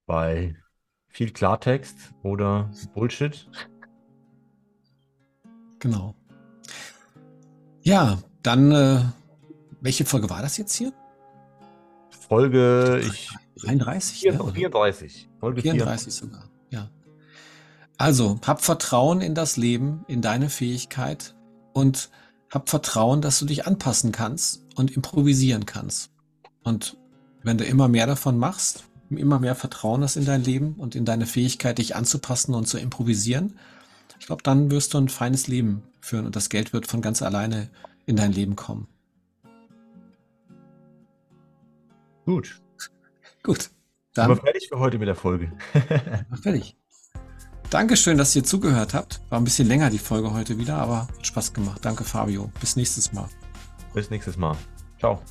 Bei 0.04 0.56
viel 1.06 1.30
Klartext 1.32 1.96
oder 2.24 2.72
Bullshit. 2.92 3.48
Genau. 5.78 6.16
Ja, 7.82 8.18
dann, 8.42 8.72
äh, 8.72 9.04
welche 9.80 10.04
Folge 10.04 10.28
war 10.28 10.42
das 10.42 10.56
jetzt 10.56 10.74
hier? 10.74 10.92
Folge 12.10 13.00
ich, 13.06 13.30
33? 13.62 14.22
34. 14.22 14.54
34. 14.54 15.28
Folge 15.38 15.62
34 15.62 16.12
sogar. 16.12 16.50
Also, 18.00 18.40
hab 18.46 18.64
Vertrauen 18.64 19.20
in 19.20 19.34
das 19.34 19.58
Leben, 19.58 20.06
in 20.08 20.22
deine 20.22 20.48
Fähigkeit 20.48 21.34
und 21.74 22.08
hab 22.50 22.70
Vertrauen, 22.70 23.20
dass 23.20 23.38
du 23.38 23.44
dich 23.44 23.66
anpassen 23.66 24.10
kannst 24.10 24.64
und 24.74 24.90
improvisieren 24.90 25.66
kannst. 25.66 26.10
Und 26.62 26.96
wenn 27.42 27.58
du 27.58 27.66
immer 27.66 27.88
mehr 27.88 28.06
davon 28.06 28.38
machst, 28.38 28.84
immer 29.10 29.38
mehr 29.38 29.54
Vertrauen 29.54 30.02
hast 30.02 30.16
in 30.16 30.24
dein 30.24 30.42
Leben 30.42 30.76
und 30.78 30.94
in 30.94 31.04
deine 31.04 31.26
Fähigkeit, 31.26 31.76
dich 31.76 31.94
anzupassen 31.94 32.54
und 32.54 32.66
zu 32.66 32.78
improvisieren, 32.78 33.58
ich 34.18 34.24
glaube, 34.24 34.42
dann 34.44 34.70
wirst 34.70 34.94
du 34.94 34.98
ein 34.98 35.10
feines 35.10 35.46
Leben 35.46 35.82
führen 36.00 36.24
und 36.24 36.36
das 36.36 36.48
Geld 36.48 36.72
wird 36.72 36.86
von 36.86 37.02
ganz 37.02 37.20
alleine 37.20 37.68
in 38.06 38.16
dein 38.16 38.32
Leben 38.32 38.56
kommen. 38.56 38.88
Gut. 42.24 42.62
Gut. 43.42 43.70
Dann 44.14 44.30
wir 44.30 44.36
fertig 44.36 44.68
für 44.70 44.78
heute 44.78 44.98
mit 44.98 45.06
der 45.06 45.16
Folge. 45.16 45.52
fertig. 46.42 46.79
Dankeschön, 47.70 48.18
dass 48.18 48.34
ihr 48.34 48.42
zugehört 48.42 48.94
habt. 48.94 49.20
War 49.30 49.40
ein 49.40 49.44
bisschen 49.44 49.68
länger 49.68 49.90
die 49.90 49.98
Folge 49.98 50.32
heute 50.32 50.58
wieder, 50.58 50.76
aber 50.76 51.02
hat 51.02 51.26
Spaß 51.26 51.52
gemacht. 51.52 51.84
Danke, 51.84 52.02
Fabio. 52.02 52.50
Bis 52.60 52.74
nächstes 52.74 53.12
Mal. 53.12 53.28
Bis 53.94 54.10
nächstes 54.10 54.36
Mal. 54.36 54.56
Ciao. 54.98 55.22